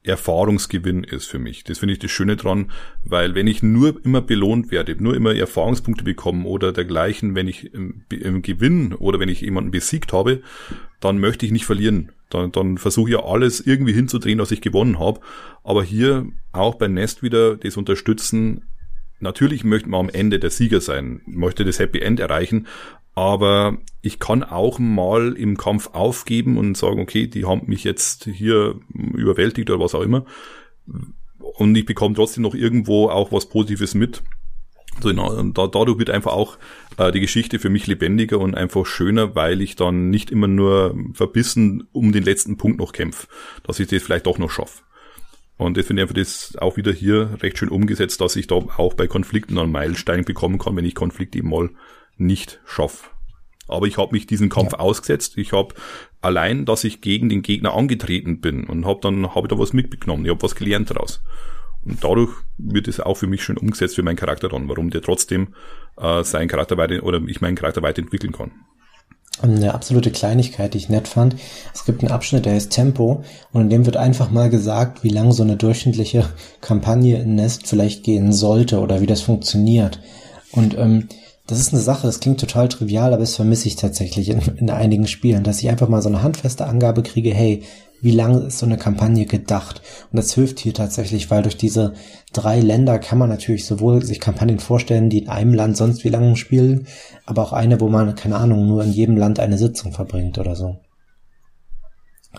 Erfahrungsgewinn 0.03 1.03
ist 1.03 1.25
für 1.25 1.39
mich. 1.39 1.63
Das 1.63 1.79
finde 1.79 1.93
ich 1.93 1.99
das 1.99 2.11
Schöne 2.11 2.35
dran, 2.35 2.71
weil 3.03 3.33
wenn 3.33 3.47
ich 3.47 3.63
nur 3.63 4.03
immer 4.05 4.21
belohnt 4.21 4.71
werde, 4.71 5.01
nur 5.01 5.15
immer 5.15 5.35
Erfahrungspunkte 5.35 6.03
bekomme 6.03 6.45
oder 6.45 6.71
dergleichen, 6.71 7.35
wenn 7.35 7.47
ich 7.47 7.73
im, 7.73 8.03
im 8.09 8.41
Gewinn 8.41 8.93
oder 8.93 9.19
wenn 9.19 9.29
ich 9.29 9.41
jemanden 9.41 9.71
besiegt 9.71 10.13
habe, 10.13 10.41
dann 10.99 11.19
möchte 11.19 11.45
ich 11.45 11.51
nicht 11.51 11.65
verlieren. 11.65 12.11
Dann, 12.29 12.51
dann 12.51 12.77
versuche 12.77 13.09
ich 13.09 13.15
ja 13.15 13.23
alles 13.23 13.65
irgendwie 13.65 13.93
hinzudrehen, 13.93 14.37
dass 14.37 14.51
ich 14.51 14.61
gewonnen 14.61 14.99
habe. 14.99 15.21
Aber 15.63 15.83
hier 15.83 16.27
auch 16.51 16.75
bei 16.75 16.87
Nest 16.87 17.23
wieder 17.23 17.57
das 17.57 17.77
unterstützen. 17.77 18.65
Natürlich 19.19 19.63
möchte 19.63 19.89
man 19.89 20.01
am 20.01 20.09
Ende 20.09 20.39
der 20.39 20.49
Sieger 20.49 20.81
sein, 20.81 21.21
möchte 21.25 21.65
das 21.65 21.79
Happy 21.79 21.99
End 21.99 22.19
erreichen, 22.19 22.67
aber 23.15 23.77
ich 24.01 24.19
kann 24.19 24.43
auch 24.43 24.77
mal 24.77 25.33
im 25.33 25.57
Kampf 25.57 25.89
aufgeben 25.93 26.57
und 26.57 26.77
sagen, 26.77 26.99
okay, 26.99 27.27
die 27.27 27.45
haben 27.45 27.63
mich 27.65 27.83
jetzt 27.85 28.25
hier 28.25 28.75
überwältigt 28.93 29.69
oder 29.69 29.83
was 29.83 29.95
auch 29.95 30.01
immer. 30.01 30.25
Und 31.39 31.75
ich 31.75 31.85
bekomme 31.85 32.15
trotzdem 32.15 32.43
noch 32.43 32.53
irgendwo 32.53 33.09
auch 33.09 33.31
was 33.31 33.49
Positives 33.49 33.95
mit. 33.95 34.21
So, 35.01 35.09
und 35.09 35.57
dadurch 35.57 35.97
wird 35.97 36.09
einfach 36.09 36.33
auch 36.33 36.57
äh, 36.97 37.11
die 37.11 37.19
Geschichte 37.19 37.59
für 37.59 37.69
mich 37.69 37.87
lebendiger 37.87 38.39
und 38.39 38.55
einfach 38.55 38.85
schöner, 38.85 39.35
weil 39.35 39.61
ich 39.61 39.75
dann 39.75 40.09
nicht 40.09 40.31
immer 40.31 40.47
nur 40.47 40.95
verbissen 41.13 41.87
um 41.91 42.11
den 42.11 42.23
letzten 42.23 42.57
Punkt 42.57 42.79
noch 42.79 42.93
kämpfe, 42.93 43.27
dass 43.63 43.79
ich 43.79 43.87
das 43.87 44.03
vielleicht 44.03 44.25
doch 44.25 44.37
noch 44.37 44.51
schaffe. 44.51 44.83
Und 45.57 45.77
ich 45.77 45.85
finde 45.85 46.01
einfach 46.01 46.15
das 46.15 46.55
auch 46.59 46.77
wieder 46.77 46.91
hier 46.91 47.37
recht 47.41 47.57
schön 47.57 47.69
umgesetzt, 47.69 48.21
dass 48.21 48.35
ich 48.35 48.47
da 48.47 48.55
auch 48.55 48.93
bei 48.93 49.07
Konflikten 49.07 49.57
einen 49.57 49.71
Meilenstein 49.71 50.23
bekommen 50.23 50.59
kann, 50.59 50.75
wenn 50.75 50.85
ich 50.85 50.95
Konflikte 50.95 51.37
eben 51.37 51.49
mal 51.49 51.69
nicht 52.17 52.59
schaffe. 52.65 53.09
Aber 53.67 53.87
ich 53.87 53.97
habe 53.97 54.11
mich 54.11 54.27
diesen 54.27 54.49
Kampf 54.49 54.73
ja. 54.73 54.79
ausgesetzt. 54.79 55.37
Ich 55.37 55.51
habe 55.51 55.73
allein, 56.21 56.65
dass 56.65 56.83
ich 56.83 57.01
gegen 57.01 57.29
den 57.29 57.41
Gegner 57.41 57.73
angetreten 57.73 58.39
bin 58.39 58.65
und 58.65 58.85
habe 58.85 58.99
dann 59.01 59.33
habe 59.33 59.47
ich 59.47 59.49
da 59.49 59.59
was 59.59 59.73
mitgenommen. 59.73 60.25
Ich 60.25 60.31
habe 60.31 60.41
was 60.43 60.55
gelernt 60.55 60.91
daraus. 60.91 61.21
Und 61.83 62.03
dadurch 62.03 62.31
wird 62.57 62.87
es 62.87 62.99
auch 62.99 63.15
für 63.15 63.27
mich 63.27 63.43
schön 63.43 63.57
umgesetzt 63.57 63.95
für 63.95 64.03
meinen 64.03 64.15
Charakter 64.15 64.49
dann, 64.49 64.67
warum 64.67 64.89
der 64.89 65.01
trotzdem 65.01 65.53
äh, 65.97 66.23
seinen 66.23 66.47
Charakter 66.47 66.77
weiter 66.77 67.03
oder 67.03 67.21
ich 67.27 67.41
meinen 67.41 67.55
Charakter 67.55 67.81
weiterentwickeln 67.81 68.33
kann. 68.33 68.51
Eine 69.41 69.73
absolute 69.73 70.11
Kleinigkeit, 70.11 70.73
die 70.73 70.77
ich 70.77 70.89
nett 70.89 71.09
fand. 71.09 71.35
Es 71.73 71.83
gibt 71.83 72.01
einen 72.01 72.11
Abschnitt, 72.11 72.45
der 72.45 72.53
heißt 72.53 72.71
Tempo 72.71 73.23
und 73.51 73.63
in 73.63 73.69
dem 73.69 73.85
wird 73.85 73.97
einfach 73.97 74.31
mal 74.31 74.49
gesagt, 74.49 75.03
wie 75.03 75.09
lang 75.09 75.33
so 75.33 75.43
eine 75.43 75.57
durchschnittliche 75.57 76.29
Kampagne 76.61 77.21
in 77.21 77.35
Nest 77.35 77.67
vielleicht 77.67 78.03
gehen 78.03 78.31
sollte 78.31 78.79
oder 78.79 79.01
wie 79.01 79.07
das 79.07 79.21
funktioniert. 79.21 79.99
Und 80.51 80.77
ähm, 80.77 81.09
das 81.47 81.59
ist 81.59 81.73
eine 81.73 81.81
Sache, 81.81 82.07
das 82.07 82.19
klingt 82.19 82.39
total 82.39 82.69
trivial, 82.69 83.13
aber 83.13 83.21
das 83.21 83.35
vermisse 83.35 83.67
ich 83.67 83.75
tatsächlich 83.75 84.29
in, 84.29 84.39
in 84.57 84.69
einigen 84.69 85.07
Spielen, 85.07 85.43
dass 85.43 85.59
ich 85.61 85.69
einfach 85.69 85.89
mal 85.89 86.01
so 86.01 86.09
eine 86.09 86.23
handfeste 86.23 86.65
Angabe 86.65 87.03
kriege, 87.03 87.33
hey, 87.33 87.63
wie 88.01 88.11
lange 88.11 88.39
ist 88.39 88.59
so 88.59 88.65
eine 88.65 88.77
Kampagne 88.77 89.25
gedacht? 89.25 89.81
Und 90.11 90.17
das 90.17 90.33
hilft 90.33 90.59
hier 90.59 90.73
tatsächlich, 90.73 91.31
weil 91.31 91.43
durch 91.43 91.57
diese 91.57 91.93
drei 92.33 92.59
Länder 92.59 92.99
kann 92.99 93.17
man 93.17 93.29
natürlich 93.29 93.65
sowohl 93.65 94.03
sich 94.03 94.19
Kampagnen 94.19 94.59
vorstellen, 94.59 95.09
die 95.09 95.19
in 95.19 95.29
einem 95.29 95.53
Land 95.53 95.77
sonst 95.77 96.03
wie 96.03 96.09
lange 96.09 96.35
spielen, 96.35 96.87
aber 97.25 97.41
auch 97.41 97.53
eine, 97.53 97.79
wo 97.79 97.89
man, 97.89 98.13
keine 98.15 98.37
Ahnung, 98.37 98.67
nur 98.67 98.83
in 98.83 98.91
jedem 98.91 99.17
Land 99.17 99.39
eine 99.39 99.57
Sitzung 99.57 99.91
verbringt 99.91 100.37
oder 100.37 100.55
so. 100.55 100.77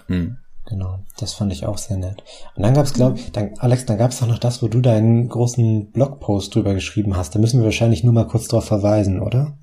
Hm. 0.06 0.36
Genau, 0.68 0.98
das 1.18 1.34
fand 1.34 1.52
ich 1.52 1.64
auch 1.64 1.78
sehr 1.78 1.96
nett. 1.96 2.24
Und 2.56 2.64
dann 2.64 2.74
gab's, 2.74 2.92
glaube 2.92 3.18
ich, 3.18 3.30
dann, 3.30 3.54
Alex, 3.58 3.86
dann 3.86 3.98
gab's 3.98 4.18
doch 4.18 4.26
noch 4.26 4.38
das, 4.38 4.62
wo 4.62 4.68
du 4.68 4.80
deinen 4.80 5.28
großen 5.28 5.92
Blogpost 5.92 6.54
drüber 6.54 6.74
geschrieben 6.74 7.16
hast. 7.16 7.34
Da 7.34 7.38
müssen 7.38 7.60
wir 7.60 7.64
wahrscheinlich 7.64 8.02
nur 8.02 8.12
mal 8.12 8.26
kurz 8.26 8.48
drauf 8.48 8.64
verweisen, 8.64 9.20
oder? 9.20 9.56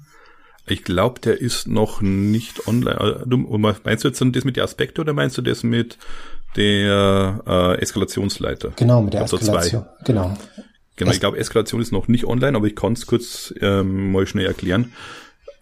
Ich 0.65 0.85
glaube, 0.85 1.19
der 1.19 1.41
ist 1.41 1.67
noch 1.67 2.01
nicht 2.01 2.67
online. 2.67 3.21
Äh, 3.23 3.27
du, 3.27 3.37
meinst 3.37 4.03
du 4.03 4.07
jetzt 4.07 4.21
das 4.21 4.43
mit 4.45 4.55
der 4.55 4.63
Aspekte 4.63 5.01
oder 5.01 5.11
meinst 5.11 5.37
du 5.37 5.41
das 5.41 5.63
mit 5.63 5.97
der 6.55 7.41
äh, 7.45 7.81
Eskalationsleiter? 7.81 8.71
Genau, 8.77 9.01
mit 9.01 9.13
der 9.13 9.23
Eskalation. 9.23 9.83
So 9.83 10.05
genau. 10.05 10.33
Genau, 10.95 11.11
ich 11.11 11.19
glaube, 11.19 11.37
Eskalation 11.37 11.81
ist 11.81 11.91
noch 11.91 12.07
nicht 12.07 12.25
online, 12.25 12.55
aber 12.55 12.67
ich 12.67 12.75
kann 12.75 12.93
es 12.93 13.07
kurz 13.07 13.53
ähm, 13.59 14.11
mal 14.11 14.27
schnell 14.27 14.45
erklären. 14.45 14.93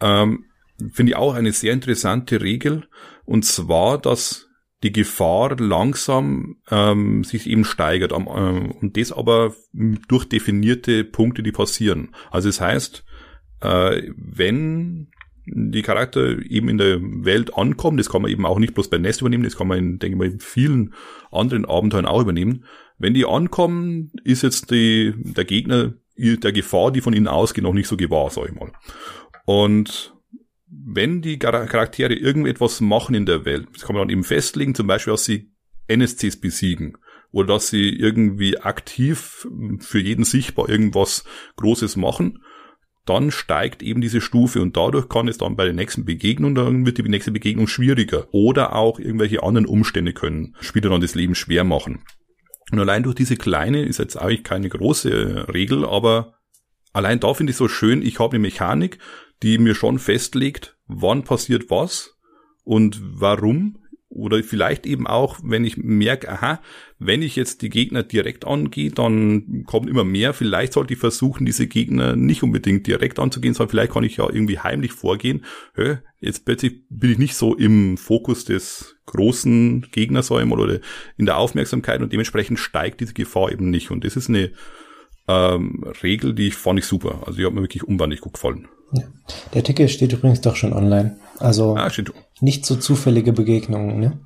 Ähm, 0.01 0.45
Finde 0.93 1.11
ich 1.11 1.15
auch 1.15 1.33
eine 1.33 1.51
sehr 1.51 1.73
interessante 1.73 2.41
Regel. 2.41 2.83
Und 3.25 3.45
zwar, 3.45 3.97
dass 3.97 4.47
die 4.83 4.91
Gefahr 4.91 5.57
langsam 5.57 6.57
ähm, 6.69 7.23
sich 7.23 7.47
eben 7.47 7.65
steigert. 7.65 8.13
Ähm, 8.13 8.71
und 8.71 8.97
das 8.97 9.11
aber 9.11 9.53
durch 10.07 10.25
definierte 10.25 11.03
Punkte, 11.03 11.43
die 11.43 11.51
passieren. 11.51 12.15
Also 12.31 12.49
es 12.49 12.57
das 12.57 12.67
heißt, 12.67 13.05
äh, 13.61 14.01
wenn 14.15 15.07
die 15.45 15.81
Charakter 15.81 16.39
eben 16.45 16.69
in 16.69 16.77
der 16.77 16.99
Welt 17.01 17.55
ankommen, 17.55 17.97
das 17.97 18.09
kann 18.09 18.21
man 18.21 18.31
eben 18.31 18.45
auch 18.45 18.59
nicht 18.59 18.73
bloß 18.73 18.89
bei 18.89 18.97
Nest 18.97 19.21
übernehmen, 19.21 19.43
das 19.43 19.57
kann 19.57 19.67
man 19.67 19.77
in, 19.77 19.99
denke 19.99 20.15
ich 20.15 20.19
mal, 20.19 20.33
in 20.33 20.39
vielen 20.39 20.93
anderen 21.31 21.65
Abenteuern 21.65 22.05
auch 22.05 22.21
übernehmen. 22.21 22.65
Wenn 22.97 23.13
die 23.13 23.25
ankommen, 23.25 24.11
ist 24.23 24.43
jetzt 24.43 24.71
die, 24.71 25.13
der 25.17 25.45
Gegner 25.45 25.93
der 26.17 26.51
Gefahr, 26.51 26.91
die 26.91 27.01
von 27.01 27.13
ihnen 27.13 27.27
ausgeht, 27.27 27.63
noch 27.63 27.73
nicht 27.73 27.87
so 27.87 27.97
gewahr, 27.97 28.29
sag 28.29 28.49
ich 28.49 28.53
mal. 28.53 28.71
Und 29.45 30.13
wenn 30.71 31.21
die 31.21 31.37
Charaktere 31.37 32.13
irgendetwas 32.13 32.79
machen 32.79 33.13
in 33.13 33.25
der 33.25 33.43
Welt, 33.43 33.67
das 33.73 33.83
kann 33.83 33.95
man 33.95 34.07
dann 34.07 34.09
eben 34.09 34.23
festlegen, 34.23 34.73
zum 34.73 34.87
Beispiel, 34.87 35.11
dass 35.11 35.25
sie 35.25 35.51
NSCs 35.87 36.39
besiegen 36.39 36.97
oder 37.31 37.55
dass 37.55 37.69
sie 37.69 37.89
irgendwie 37.89 38.57
aktiv 38.57 39.47
für 39.79 39.99
jeden 39.99 40.23
sichtbar 40.23 40.69
irgendwas 40.69 41.25
Großes 41.57 41.97
machen, 41.97 42.39
dann 43.05 43.31
steigt 43.31 43.83
eben 43.83 43.99
diese 43.99 44.21
Stufe 44.21 44.61
und 44.61 44.77
dadurch 44.77 45.09
kann 45.09 45.27
es 45.27 45.37
dann 45.37 45.55
bei 45.55 45.65
der 45.65 45.73
nächsten 45.73 46.05
Begegnung, 46.05 46.55
dann 46.55 46.85
wird 46.85 46.97
die 46.97 47.03
nächste 47.03 47.31
Begegnung 47.31 47.67
schwieriger 47.67 48.27
oder 48.31 48.75
auch 48.75 48.99
irgendwelche 48.99 49.43
anderen 49.43 49.65
Umstände 49.65 50.13
können 50.13 50.55
Spieler 50.61 50.89
dann 50.89 51.01
das 51.01 51.15
Leben 51.15 51.35
schwer 51.35 51.63
machen. 51.63 52.03
Und 52.71 52.79
allein 52.79 53.03
durch 53.03 53.15
diese 53.15 53.35
kleine, 53.35 53.83
ist 53.83 53.99
jetzt 53.99 54.15
eigentlich 54.15 54.43
keine 54.43 54.69
große 54.69 55.47
Regel, 55.53 55.83
aber 55.83 56.35
allein 56.93 57.19
da 57.19 57.33
finde 57.33 57.51
ich 57.51 57.57
so 57.57 57.67
schön, 57.67 58.01
ich 58.01 58.19
habe 58.19 58.35
eine 58.35 58.43
Mechanik, 58.43 58.99
die 59.43 59.57
mir 59.57 59.75
schon 59.75 59.99
festlegt, 59.99 60.77
wann 60.87 61.23
passiert 61.23 61.69
was 61.69 62.17
und 62.63 63.01
warum 63.01 63.77
oder 64.11 64.43
vielleicht 64.43 64.85
eben 64.85 65.07
auch, 65.07 65.39
wenn 65.41 65.63
ich 65.63 65.77
merke, 65.77 66.29
aha, 66.29 66.61
wenn 66.99 67.21
ich 67.21 67.37
jetzt 67.37 67.61
die 67.61 67.69
Gegner 67.69 68.03
direkt 68.03 68.45
angehe, 68.45 68.91
dann 68.91 69.63
kommt 69.65 69.89
immer 69.89 70.03
mehr. 70.03 70.33
Vielleicht 70.33 70.73
sollte 70.73 70.93
ich 70.93 70.99
versuchen, 70.99 71.45
diese 71.45 71.65
Gegner 71.65 72.17
nicht 72.17 72.43
unbedingt 72.43 72.85
direkt 72.87 73.19
anzugehen, 73.19 73.53
sondern 73.53 73.71
vielleicht 73.71 73.93
kann 73.93 74.03
ich 74.03 74.17
ja 74.17 74.29
irgendwie 74.29 74.59
heimlich 74.59 74.91
vorgehen. 74.91 75.45
Hä, 75.75 75.99
jetzt 76.19 76.43
plötzlich 76.43 76.81
bin 76.89 77.11
ich 77.11 77.17
nicht 77.19 77.35
so 77.35 77.55
im 77.55 77.97
Fokus 77.97 78.43
des 78.43 78.97
großen 79.05 79.87
Gegners 79.91 80.29
oder 80.29 80.79
in 81.17 81.25
der 81.25 81.37
Aufmerksamkeit 81.37 82.01
und 82.01 82.11
dementsprechend 82.11 82.59
steigt 82.59 82.99
diese 82.99 83.13
Gefahr 83.13 83.51
eben 83.51 83.69
nicht. 83.69 83.91
Und 83.91 84.03
das 84.03 84.17
ist 84.17 84.27
eine 84.27 84.51
ähm, 85.27 85.83
Regel, 86.03 86.33
die 86.33 86.47
ich 86.47 86.55
fand 86.55 86.79
ich 86.79 86.85
super. 86.85 87.23
Also 87.25 87.37
die 87.37 87.45
hat 87.45 87.53
mir 87.53 87.61
wirklich 87.61 87.83
unwahrscheinlich 87.83 88.21
gut 88.21 88.33
gefallen. 88.33 88.67
Ja. 88.93 89.03
Der 89.53 89.61
Artikel 89.61 89.87
steht 89.87 90.13
übrigens 90.13 90.41
doch 90.41 90.55
schon 90.55 90.73
online. 90.73 91.17
Also 91.39 91.75
ah, 91.75 91.89
nicht 92.41 92.65
so 92.65 92.75
zufällige 92.75 93.33
Begegnungen, 93.33 93.99
ne? 93.99 94.19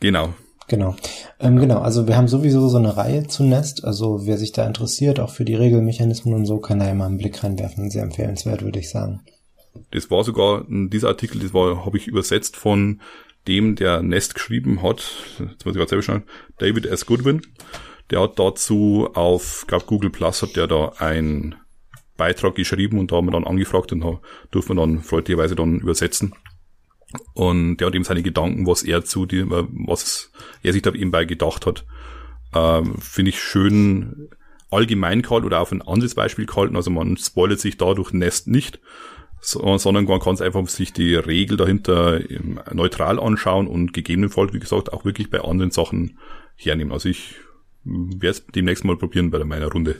Genau. 0.00 0.34
Genau. 0.68 0.96
Ähm, 1.40 1.56
genau, 1.56 1.80
also 1.80 2.06
wir 2.06 2.16
haben 2.16 2.28
sowieso 2.28 2.68
so 2.68 2.76
eine 2.76 2.96
Reihe 2.96 3.26
zu 3.26 3.42
Nest. 3.42 3.84
Also 3.84 4.26
wer 4.26 4.36
sich 4.36 4.52
da 4.52 4.66
interessiert, 4.66 5.18
auch 5.18 5.30
für 5.30 5.46
die 5.46 5.54
Regelmechanismen 5.54 6.34
und 6.34 6.44
so, 6.44 6.58
kann 6.58 6.78
da 6.78 6.86
ja 6.86 6.94
mal 6.94 7.06
einen 7.06 7.16
Blick 7.16 7.42
reinwerfen. 7.42 7.90
Sehr 7.90 8.02
empfehlenswert, 8.02 8.62
würde 8.62 8.78
ich 8.78 8.90
sagen. 8.90 9.22
Das 9.92 10.10
war 10.10 10.24
sogar, 10.24 10.66
dieser 10.68 11.08
Artikel, 11.08 11.40
das 11.40 11.54
war, 11.54 11.86
habe 11.86 11.96
ich 11.96 12.06
übersetzt 12.06 12.56
von 12.56 13.00
dem, 13.46 13.76
der 13.76 14.02
Nest 14.02 14.34
geschrieben 14.34 14.82
hat, 14.82 15.02
jetzt 15.38 15.64
muss 15.64 15.74
ich 15.74 15.78
gerade 15.78 15.88
selber 15.88 16.02
schauen, 16.02 16.24
David 16.58 16.84
S. 16.84 17.06
Goodwin. 17.06 17.40
Der 18.10 18.22
hat 18.22 18.38
dazu 18.38 19.08
auf, 19.14 19.64
glaube 19.66 19.84
Google 19.86 20.10
Plus 20.10 20.42
hat 20.42 20.56
der 20.56 20.66
da 20.66 20.92
ein 20.98 21.54
Beitrag 22.16 22.54
geschrieben 22.54 22.98
und 22.98 23.12
da 23.12 23.16
haben 23.16 23.26
wir 23.26 23.32
dann 23.32 23.46
angefragt 23.46 23.92
und 23.92 24.00
da 24.00 24.20
durften 24.50 24.76
wir 24.76 24.80
dann 24.82 25.02
freundlicherweise 25.02 25.54
dann 25.54 25.78
übersetzen. 25.78 26.34
Und 27.32 27.78
der 27.78 27.86
hat 27.86 27.94
eben 27.94 28.04
seine 28.04 28.22
Gedanken, 28.22 28.66
was 28.66 28.82
er 28.82 29.04
zu 29.04 29.24
dem, 29.24 29.50
was 29.50 30.30
er 30.62 30.72
sich 30.72 30.82
da 30.82 30.92
eben 30.92 31.10
bei 31.10 31.24
gedacht 31.24 31.64
hat, 31.64 31.86
ähm, 32.54 32.96
finde 32.98 33.30
ich 33.30 33.40
schön 33.40 34.28
allgemein 34.70 35.22
gehalten 35.22 35.46
oder 35.46 35.60
auf 35.60 35.72
ein 35.72 35.80
anderes 35.80 36.14
Beispiel 36.14 36.44
gehalten. 36.44 36.76
Also 36.76 36.90
man 36.90 37.16
spoilert 37.16 37.60
sich 37.60 37.78
dadurch 37.78 38.12
Nest 38.12 38.48
nicht, 38.48 38.80
sondern 39.40 40.04
man 40.04 40.20
kann 40.20 40.34
es 40.34 40.42
einfach 40.42 40.66
sich 40.68 40.92
die 40.92 41.14
Regel 41.14 41.56
dahinter 41.56 42.20
neutral 42.72 43.18
anschauen 43.20 43.68
und 43.68 43.92
gegebenenfalls, 43.92 44.52
wie 44.52 44.58
gesagt, 44.58 44.92
auch 44.92 45.04
wirklich 45.04 45.30
bei 45.30 45.40
anderen 45.40 45.70
Sachen 45.70 46.18
hernehmen. 46.56 46.92
Also 46.92 47.08
ich 47.08 47.36
werde 47.84 48.28
es 48.28 48.46
demnächst 48.54 48.84
mal 48.84 48.96
probieren 48.96 49.30
bei 49.30 49.42
meiner 49.44 49.70
Runde. 49.70 49.96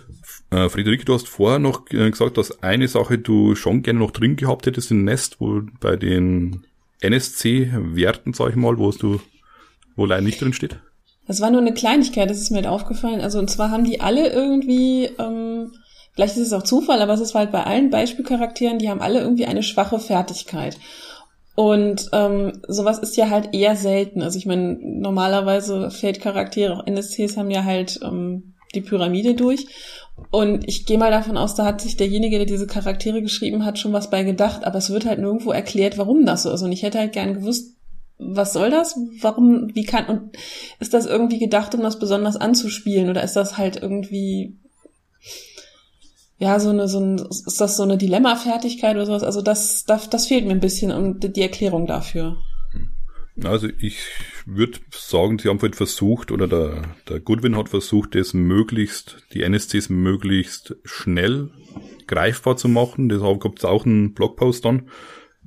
Äh, 0.51 0.68
Friederike, 0.68 1.05
du 1.05 1.14
hast 1.14 1.29
vorher 1.29 1.59
noch 1.59 1.91
äh, 1.91 2.11
gesagt, 2.11 2.39
dass 2.39 2.62
eine 2.62 2.89
Sache 2.89 3.18
du 3.18 3.55
schon 3.55 3.83
gerne 3.83 4.01
noch 4.01 4.11
drin 4.11 4.37
gehabt 4.37 4.66
hättest 4.66 4.91
in 4.91 5.05
Nest, 5.05 5.41
wo 5.41 5.62
bei 5.81 5.97
den 5.97 6.66
NSC-Werten, 7.01 8.33
sag 8.33 8.51
ich 8.51 8.57
mal, 8.57 8.79
wo 8.79 8.91
du, 8.91 9.20
wo 9.97 10.07
leider 10.07 10.22
nicht 10.22 10.41
drin 10.41 10.53
steht. 10.53 10.79
Das 11.26 11.41
war 11.41 11.51
nur 11.51 11.61
eine 11.61 11.74
Kleinigkeit, 11.74 12.31
das 12.31 12.41
ist 12.41 12.51
mir 12.51 12.57
halt 12.57 12.66
aufgefallen. 12.66 13.20
Also 13.20 13.39
und 13.39 13.51
zwar 13.51 13.70
haben 13.70 13.85
die 13.85 14.01
alle 14.01 14.33
irgendwie, 14.33 15.11
ähm, 15.18 15.72
vielleicht 16.14 16.37
ist 16.37 16.47
es 16.47 16.53
auch 16.53 16.62
Zufall, 16.62 17.03
aber 17.03 17.12
es 17.12 17.20
ist 17.20 17.35
halt 17.35 17.53
bei 17.53 17.64
allen 17.64 17.91
Beispielcharakteren, 17.91 18.79
die 18.79 18.89
haben 18.89 19.03
alle 19.03 19.20
irgendwie 19.20 19.47
eine 19.47 19.62
schwache 19.62 19.99
Fertigkeit. 19.99 20.79
Und 21.59 22.11
ähm, 22.12 22.62
sowas 22.68 23.00
ist 23.00 23.16
ja 23.16 23.30
halt 23.30 23.52
eher 23.52 23.74
selten. 23.74 24.22
Also 24.22 24.38
ich 24.38 24.46
meine, 24.46 24.78
normalerweise 24.80 25.90
Feldcharaktere, 25.90 26.72
auch 26.72 26.86
NSCs 26.86 27.36
haben 27.36 27.50
ja 27.50 27.64
halt 27.64 27.98
ähm, 28.04 28.54
die 28.76 28.80
Pyramide 28.80 29.34
durch. 29.34 29.66
Und 30.30 30.68
ich 30.68 30.86
gehe 30.86 30.98
mal 30.98 31.11
davon 31.11 31.36
aus, 31.36 31.56
da 31.56 31.64
hat 31.64 31.80
sich 31.80 31.96
derjenige, 31.96 32.36
der 32.36 32.46
diese 32.46 32.68
Charaktere 32.68 33.22
geschrieben 33.22 33.64
hat, 33.64 33.76
schon 33.76 33.92
was 33.92 34.09
bei 34.09 34.22
gedacht, 34.22 34.62
aber 34.62 34.78
es 34.78 34.90
wird 34.90 35.04
halt 35.04 35.18
nirgendwo 35.18 35.50
erklärt, 35.50 35.98
warum 35.98 36.24
das 36.24 36.44
so 36.44 36.52
ist. 36.52 36.62
Und 36.62 36.70
ich 36.70 36.84
hätte 36.84 37.00
halt 37.00 37.12
gern 37.12 37.34
gewusst, 37.34 37.74
was 38.18 38.52
soll 38.52 38.70
das? 38.70 38.96
Warum, 39.20 39.74
wie 39.74 39.84
kann, 39.84 40.06
und 40.06 40.36
ist 40.78 40.94
das 40.94 41.06
irgendwie 41.06 41.40
gedacht, 41.40 41.74
um 41.74 41.82
das 41.82 41.98
besonders 41.98 42.36
anzuspielen? 42.36 43.11
Oder 43.11 43.24
ist 43.24 43.34
das 43.34 43.59
halt 43.59 43.82
irgendwie 43.82 44.56
ja, 46.39 46.61
so 46.61 46.70
eine, 46.70 46.86
so 46.89 47.01
ein, 47.01 47.18
ist 47.18 47.61
das 47.61 47.76
so 47.76 47.82
eine 47.82 47.99
Dilemma-Fertigkeit 47.99 48.95
oder 48.95 49.07
sowas? 49.07 49.24
Also 49.24 49.43
das, 49.43 49.84
das, 49.84 50.09
das 50.09 50.26
fehlt 50.28 50.47
mir 50.47 50.53
ein 50.53 50.61
bisschen 50.61 50.93
und 50.93 51.36
die 51.36 51.43
Erklärung 51.43 51.86
dafür. 51.86 52.39
Also 53.45 53.68
ich 53.78 53.99
würde 54.47 54.78
sagen, 54.91 55.39
sie 55.39 55.49
haben 55.49 55.61
halt 55.61 55.76
versucht, 55.76 56.32
oder 56.32 56.49
der, 56.49 56.82
der 57.09 57.20
Goodwin 57.20 57.57
hat 57.57 57.68
versucht, 57.68 58.14
das 58.14 58.34
möglichst, 58.34 59.24
die 59.32 59.43
NSCs 59.43 59.91
möglichst 59.91 60.76
schnell 60.84 61.51
greifbar 62.07 62.57
zu 62.57 62.68
machen. 62.68 63.09
Deshalb 63.09 63.41
gibt 63.41 63.59
es 63.59 63.64
auch 63.64 63.84
einen 63.84 64.14
Blogpost 64.14 64.64
dann. 64.64 64.91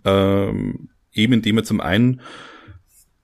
Ähm, 0.06 0.90
eben 1.14 1.34
indem 1.34 1.58
er 1.58 1.64
zum 1.64 1.82
einen 1.82 2.22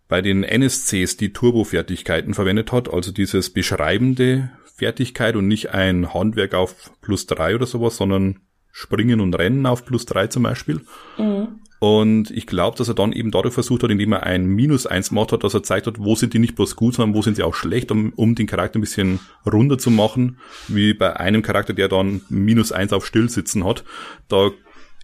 bei 0.07 0.21
den 0.21 0.43
NSCs 0.43 1.17
die 1.17 1.33
Turbo-Fertigkeiten 1.33 2.33
verwendet 2.33 2.71
hat, 2.71 2.91
also 2.91 3.11
dieses 3.11 3.49
beschreibende 3.51 4.51
Fertigkeit 4.77 5.35
und 5.35 5.47
nicht 5.47 5.71
ein 5.71 6.13
Handwerk 6.13 6.53
auf 6.53 6.91
plus 7.01 7.25
drei 7.25 7.55
oder 7.55 7.65
sowas, 7.65 7.97
sondern 7.97 8.39
Springen 8.71 9.21
und 9.21 9.33
Rennen 9.33 9.65
auf 9.65 9.85
plus 9.85 10.05
drei 10.05 10.27
zum 10.27 10.43
Beispiel. 10.43 10.81
Mhm. 11.17 11.59
Und 11.79 12.31
ich 12.31 12.47
glaube, 12.47 12.77
dass 12.77 12.87
er 12.87 12.95
dann 12.95 13.11
eben 13.11 13.31
dadurch 13.31 13.53
versucht 13.53 13.83
hat, 13.83 13.91
indem 13.91 14.13
er 14.13 14.23
ein 14.23 14.45
Minus 14.47 14.87
eins 14.87 15.09
gemacht 15.09 15.31
hat, 15.31 15.43
dass 15.43 15.53
er 15.53 15.63
zeigt 15.63 15.85
hat, 15.85 15.99
wo 15.99 16.15
sind 16.15 16.33
die 16.33 16.39
nicht 16.39 16.55
bloß 16.55 16.75
gut, 16.75 16.95
sondern 16.95 17.15
wo 17.15 17.21
sind 17.21 17.35
sie 17.35 17.43
auch 17.43 17.53
schlecht, 17.53 17.91
um, 17.91 18.13
um 18.15 18.33
den 18.33 18.47
Charakter 18.47 18.79
ein 18.79 18.81
bisschen 18.81 19.19
runder 19.51 19.77
zu 19.77 19.91
machen, 19.91 20.39
wie 20.67 20.93
bei 20.93 21.15
einem 21.19 21.43
Charakter, 21.43 21.73
der 21.73 21.87
dann 21.87 22.21
Minus 22.29 22.71
eins 22.71 22.93
auf 22.93 23.05
Stillsitzen 23.05 23.63
hat. 23.63 23.83
Da 24.27 24.51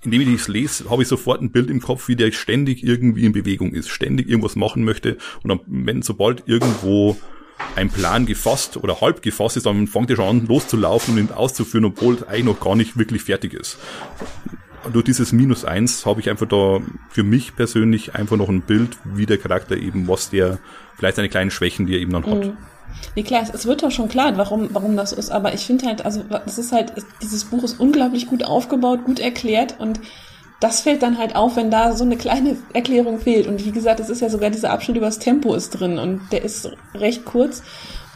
indem 0.04 0.22
ich 0.22 0.32
das 0.34 0.48
lese, 0.48 0.90
habe 0.90 1.02
ich 1.02 1.08
sofort 1.08 1.42
ein 1.42 1.52
Bild 1.52 1.70
im 1.70 1.80
Kopf, 1.80 2.08
wie 2.08 2.16
der 2.16 2.32
ständig 2.32 2.84
irgendwie 2.84 3.26
in 3.26 3.32
Bewegung 3.32 3.74
ist, 3.74 3.90
ständig 3.90 4.28
irgendwas 4.28 4.56
machen 4.56 4.84
möchte. 4.84 5.18
Und 5.44 5.50
dann, 5.50 5.60
wenn 5.66 6.02
sobald 6.02 6.44
irgendwo 6.46 7.18
ein 7.76 7.90
Plan 7.90 8.26
gefasst 8.26 8.78
oder 8.78 9.02
halb 9.02 9.22
gefasst 9.22 9.58
ist, 9.58 9.66
dann 9.66 9.88
fängt 9.88 10.10
er 10.10 10.16
schon 10.16 10.28
an 10.28 10.48
loszulaufen 10.48 11.16
und 11.16 11.20
ihn 11.20 11.32
auszuführen, 11.32 11.86
obwohl 11.86 12.16
es 12.16 12.24
eigentlich 12.24 12.46
noch 12.46 12.60
gar 12.60 12.76
nicht 12.76 12.98
wirklich 12.98 13.24
fertig 13.24 13.54
ist. 13.54 13.78
Durch 14.92 15.06
dieses 15.06 15.32
Minus 15.32 15.64
eins 15.64 16.06
habe 16.06 16.20
ich 16.20 16.30
einfach 16.30 16.48
da 16.48 16.80
für 17.10 17.24
mich 17.24 17.56
persönlich 17.56 18.16
einfach 18.16 18.36
noch 18.36 18.50
ein 18.50 18.62
Bild, 18.62 18.98
wie 19.04 19.26
der 19.26 19.38
Charakter 19.38 19.78
eben, 19.78 20.08
was 20.08 20.30
der, 20.30 20.60
vielleicht 20.98 21.16
seine 21.16 21.30
kleinen 21.30 21.52
Schwächen, 21.52 21.86
die 21.86 21.94
er 21.94 22.00
eben 22.00 22.12
dann 22.12 22.26
hat. 22.26 22.46
Mhm. 22.46 22.58
Nee, 23.16 23.24
klar, 23.24 23.44
es 23.52 23.66
wird 23.66 23.82
doch 23.84 23.92
schon 23.92 24.10
klar, 24.10 24.38
warum, 24.38 24.70
warum 24.72 24.96
das 24.98 25.14
ist, 25.14 25.30
aber 25.32 25.54
ich 25.54 25.66
finde 25.66 25.88
halt, 25.88 26.06
also, 26.06 26.24
das 26.24 26.58
ist 26.58 26.72
halt, 26.72 26.94
dieses 27.22 27.46
Buch 27.46 27.64
ist 27.64 27.80
unglaublich 27.80 28.28
gut 28.28 28.44
aufgebaut, 28.44 29.04
gut 29.06 29.20
erklärt 29.20 29.80
und 29.80 30.00
das 30.64 30.80
fällt 30.80 31.04
dann 31.04 31.18
halt 31.18 31.36
auf, 31.36 31.58
wenn 31.58 31.70
da 31.70 31.94
so 31.94 32.06
eine 32.06 32.16
kleine 32.16 32.56
Erklärung 32.74 33.20
fehlt. 33.20 33.48
Und 33.48 33.66
wie 33.66 33.72
gesagt, 33.72 34.00
es 34.00 34.10
ist 34.10 34.22
ja 34.22 34.30
sogar 34.30 34.50
dieser 34.50 34.70
Abschnitt 34.72 34.96
über 34.96 35.08
das 35.08 35.20
Tempo 35.20 35.54
ist 35.56 35.72
drin 35.72 36.00
und 36.00 36.22
der 36.32 36.44
ist 36.44 36.72
recht 36.96 37.26
kurz. 37.26 37.62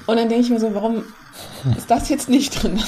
Und 0.05 0.15
dann 0.15 0.29
denke 0.29 0.45
ich 0.45 0.49
mir 0.49 0.59
so, 0.59 0.73
warum 0.73 1.03
ist 1.77 1.91
das 1.91 2.07
jetzt 2.07 2.29
nicht 2.29 2.63
drin? 2.63 2.79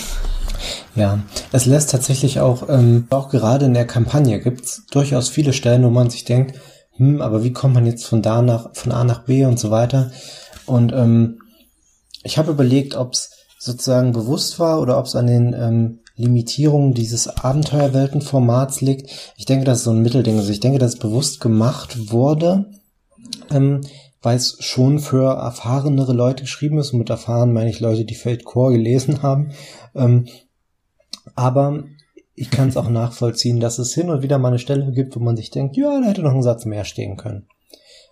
Ja, 0.96 1.20
es 1.52 1.66
lässt 1.66 1.92
tatsächlich 1.92 2.40
auch, 2.40 2.70
ähm, 2.70 3.08
auch 3.10 3.30
gerade 3.30 3.66
in 3.66 3.74
der 3.74 3.86
Kampagne 3.86 4.40
gibt 4.40 4.64
es 4.64 4.86
durchaus 4.92 5.28
viele 5.28 5.52
Stellen, 5.52 5.84
wo 5.84 5.90
man 5.90 6.10
sich 6.10 6.24
denkt, 6.24 6.58
hm, 6.96 7.22
aber 7.22 7.44
wie 7.44 7.52
kommt 7.52 7.74
man 7.74 7.86
jetzt 7.86 8.06
von 8.06 8.22
da 8.22 8.42
nach, 8.42 8.70
von 8.74 8.94
A 8.94 9.04
nach 9.04 9.24
B 9.24 9.46
und 9.46 9.60
so 9.60 9.72
weiter. 9.72 10.12
Und 10.66 10.94
ähm, 10.94 11.40
ich 12.24 12.38
habe 12.38 12.52
überlegt, 12.52 12.96
ob 12.96 13.12
es 13.12 13.32
sozusagen 13.60 14.14
bewusst 14.14 14.58
war 14.58 14.80
oder 14.80 14.98
ob 14.98 15.06
es 15.06 15.18
an 15.18 15.28
den 15.28 15.54
ähm, 15.54 16.00
Limitierungen 16.20 16.94
dieses 16.94 17.28
Abenteuerweltenformats 17.30 18.82
liegt. 18.82 19.10
Ich 19.38 19.46
denke, 19.46 19.64
das 19.64 19.80
ist 19.80 19.84
so 19.86 19.92
ein 19.92 20.02
Mittelding. 20.02 20.38
Also 20.38 20.52
ich 20.52 20.60
denke, 20.60 20.78
dass 20.78 20.96
es 20.96 21.00
bewusst 21.00 21.40
gemacht 21.40 22.12
wurde, 22.12 22.66
ähm, 23.50 23.82
weil 24.22 24.36
es 24.36 24.58
schon 24.60 25.00
für 25.00 25.36
erfahrenere 25.36 26.12
Leute 26.12 26.44
geschrieben 26.44 26.78
ist. 26.78 26.92
Und 26.92 27.00
mit 27.00 27.10
erfahren 27.10 27.54
meine 27.54 27.70
ich 27.70 27.80
Leute, 27.80 28.04
die 28.04 28.16
Fate 28.16 28.44
Core 28.44 28.74
gelesen 28.74 29.22
haben. 29.24 29.54
Ähm, 29.96 30.28
aber 31.36 31.86
ich 32.36 32.52
kann 32.52 32.68
es 32.68 32.76
auch 32.76 32.90
nachvollziehen, 32.90 33.62
dass 33.62 33.80
es 33.80 33.94
hin 33.94 34.10
und 34.10 34.22
wieder 34.22 34.40
mal 34.40 34.50
eine 34.50 34.60
Stelle 34.60 34.92
gibt, 34.92 35.16
wo 35.16 35.22
man 35.22 35.38
sich 35.38 35.52
denkt, 35.52 35.78
ja, 35.78 36.02
da 36.02 36.08
hätte 36.08 36.22
noch 36.22 36.36
ein 36.36 36.44
Satz 36.44 36.66
mehr 36.66 36.84
stehen 36.84 37.16
können. 37.16 37.48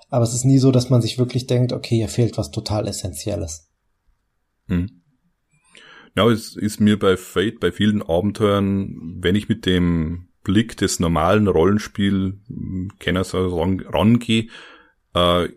Aber 0.09 0.23
es 0.23 0.33
ist 0.33 0.45
nie 0.45 0.59
so, 0.59 0.71
dass 0.71 0.89
man 0.89 1.01
sich 1.01 1.17
wirklich 1.17 1.45
denkt, 1.45 1.73
okay, 1.73 1.97
hier 1.97 2.07
fehlt 2.07 2.37
was 2.37 2.51
total 2.51 2.87
Essentielles. 2.87 3.67
Hm. 4.67 5.01
Ja, 6.17 6.27
es 6.31 6.55
ist 6.55 6.81
mir 6.81 6.97
bei 6.97 7.15
Fate, 7.15 7.59
bei 7.59 7.71
vielen 7.71 8.01
Abenteuern, 8.01 9.17
wenn 9.19 9.35
ich 9.35 9.49
mit 9.49 9.67
dem 9.67 10.29
Blick 10.43 10.75
des 10.75 10.99
normalen 10.99 11.47
Rollenspiel-Kenners 11.47 13.35
rangehe, 13.35 14.47
äh, 15.13 15.47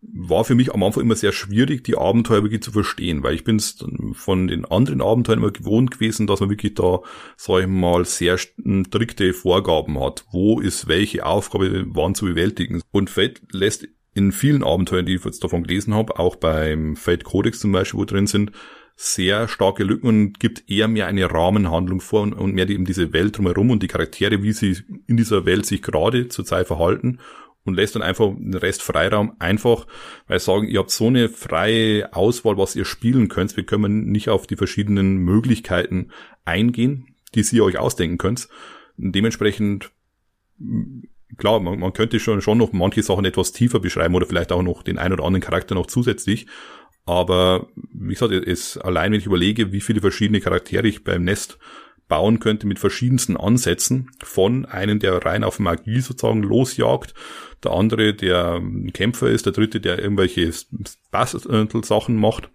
war 0.00 0.44
für 0.44 0.56
mich 0.56 0.74
am 0.74 0.82
Anfang 0.82 1.04
immer 1.04 1.14
sehr 1.14 1.30
schwierig, 1.30 1.84
die 1.84 1.96
Abenteuer 1.96 2.42
wirklich 2.42 2.64
zu 2.64 2.72
verstehen, 2.72 3.22
weil 3.22 3.36
ich 3.36 3.44
bin 3.44 3.56
es 3.56 3.78
von 4.14 4.48
den 4.48 4.64
anderen 4.64 5.00
Abenteuern 5.00 5.38
immer 5.38 5.52
gewohnt 5.52 5.92
gewesen, 5.92 6.26
dass 6.26 6.40
man 6.40 6.50
wirklich 6.50 6.74
da, 6.74 7.02
sag 7.36 7.60
ich 7.60 7.68
mal, 7.68 8.04
sehr 8.04 8.38
strikte 8.38 9.32
Vorgaben 9.34 10.00
hat. 10.00 10.24
Wo 10.32 10.58
ist 10.58 10.88
welche 10.88 11.24
Aufgabe 11.24 11.86
wann 11.90 12.16
zu 12.16 12.24
bewältigen? 12.24 12.82
Und 12.90 13.08
Fate 13.08 13.40
lässt 13.52 13.86
in 14.14 14.32
vielen 14.32 14.64
Abenteuern, 14.64 15.06
die 15.06 15.14
ich 15.14 15.24
jetzt 15.24 15.44
davon 15.44 15.62
gelesen 15.62 15.94
habe, 15.94 16.18
auch 16.18 16.34
beim 16.34 16.96
Fate 16.96 17.22
Codex 17.22 17.60
zum 17.60 17.70
Beispiel, 17.70 18.00
wo 18.00 18.04
drin 18.04 18.26
sind, 18.26 18.50
sehr 18.96 19.46
starke 19.46 19.84
Lücken 19.84 20.08
und 20.08 20.40
gibt 20.40 20.70
eher 20.70 20.88
mehr 20.88 21.06
eine 21.06 21.30
Rahmenhandlung 21.30 22.00
vor 22.00 22.22
und, 22.22 22.32
und 22.32 22.54
mehr 22.54 22.68
eben 22.68 22.86
diese 22.86 23.12
Welt 23.12 23.36
drumherum 23.36 23.70
und 23.70 23.82
die 23.82 23.88
Charaktere, 23.88 24.42
wie 24.42 24.52
sie 24.52 24.78
in 25.06 25.18
dieser 25.18 25.44
Welt 25.44 25.66
sich 25.66 25.82
gerade 25.82 26.28
zur 26.28 26.46
Zeit 26.46 26.66
verhalten 26.66 27.18
und 27.66 27.74
lässt 27.74 27.94
dann 27.94 28.02
einfach 28.02 28.32
den 28.34 28.54
Rest 28.54 28.82
Freiraum 28.82 29.34
einfach, 29.38 29.86
weil 30.28 30.40
sagen, 30.40 30.66
ihr 30.68 30.78
habt 30.78 30.90
so 30.90 31.08
eine 31.08 31.28
freie 31.28 32.14
Auswahl, 32.14 32.56
was 32.56 32.74
ihr 32.74 32.86
spielen 32.86 33.28
könnt. 33.28 33.56
Wir 33.56 33.66
können 33.66 34.06
nicht 34.06 34.30
auf 34.30 34.46
die 34.46 34.56
verschiedenen 34.56 35.18
Möglichkeiten 35.18 36.10
eingehen, 36.46 37.08
die 37.34 37.42
sie 37.42 37.60
euch 37.60 37.76
ausdenken 37.76 38.16
könnt. 38.16 38.48
Und 38.96 39.12
dementsprechend, 39.12 39.90
klar, 41.36 41.60
man, 41.60 41.78
man 41.80 41.92
könnte 41.92 42.18
schon, 42.18 42.40
schon 42.40 42.56
noch 42.56 42.72
manche 42.72 43.02
Sachen 43.02 43.26
etwas 43.26 43.52
tiefer 43.52 43.80
beschreiben 43.80 44.14
oder 44.14 44.26
vielleicht 44.26 44.52
auch 44.52 44.62
noch 44.62 44.82
den 44.82 44.96
ein 44.96 45.12
oder 45.12 45.24
anderen 45.24 45.42
Charakter 45.42 45.74
noch 45.74 45.86
zusätzlich. 45.86 46.46
Aber 47.06 47.68
wie 47.92 48.14
gesagt, 48.14 48.32
es 48.32 48.76
allein 48.76 49.12
wenn 49.12 49.20
ich 49.20 49.26
überlege, 49.26 49.72
wie 49.72 49.80
viele 49.80 50.00
verschiedene 50.00 50.40
Charaktere 50.40 50.88
ich 50.88 51.04
beim 51.04 51.24
Nest 51.24 51.58
bauen 52.08 52.40
könnte 52.40 52.66
mit 52.66 52.78
verschiedensten 52.78 53.36
Ansätzen. 53.36 54.10
Von 54.22 54.64
einem, 54.64 54.98
der 54.98 55.24
rein 55.24 55.44
auf 55.44 55.58
Magie 55.58 56.00
sozusagen 56.00 56.42
losjagt, 56.42 57.14
der 57.64 57.72
andere, 57.72 58.14
der 58.14 58.56
ein 58.56 58.92
Kämpfer 58.92 59.28
ist, 59.28 59.46
der 59.46 59.52
dritte, 59.52 59.80
der 59.80 59.98
irgendwelche 59.98 60.52
Bastel-Sachen 61.10 62.16
macht. 62.16 62.50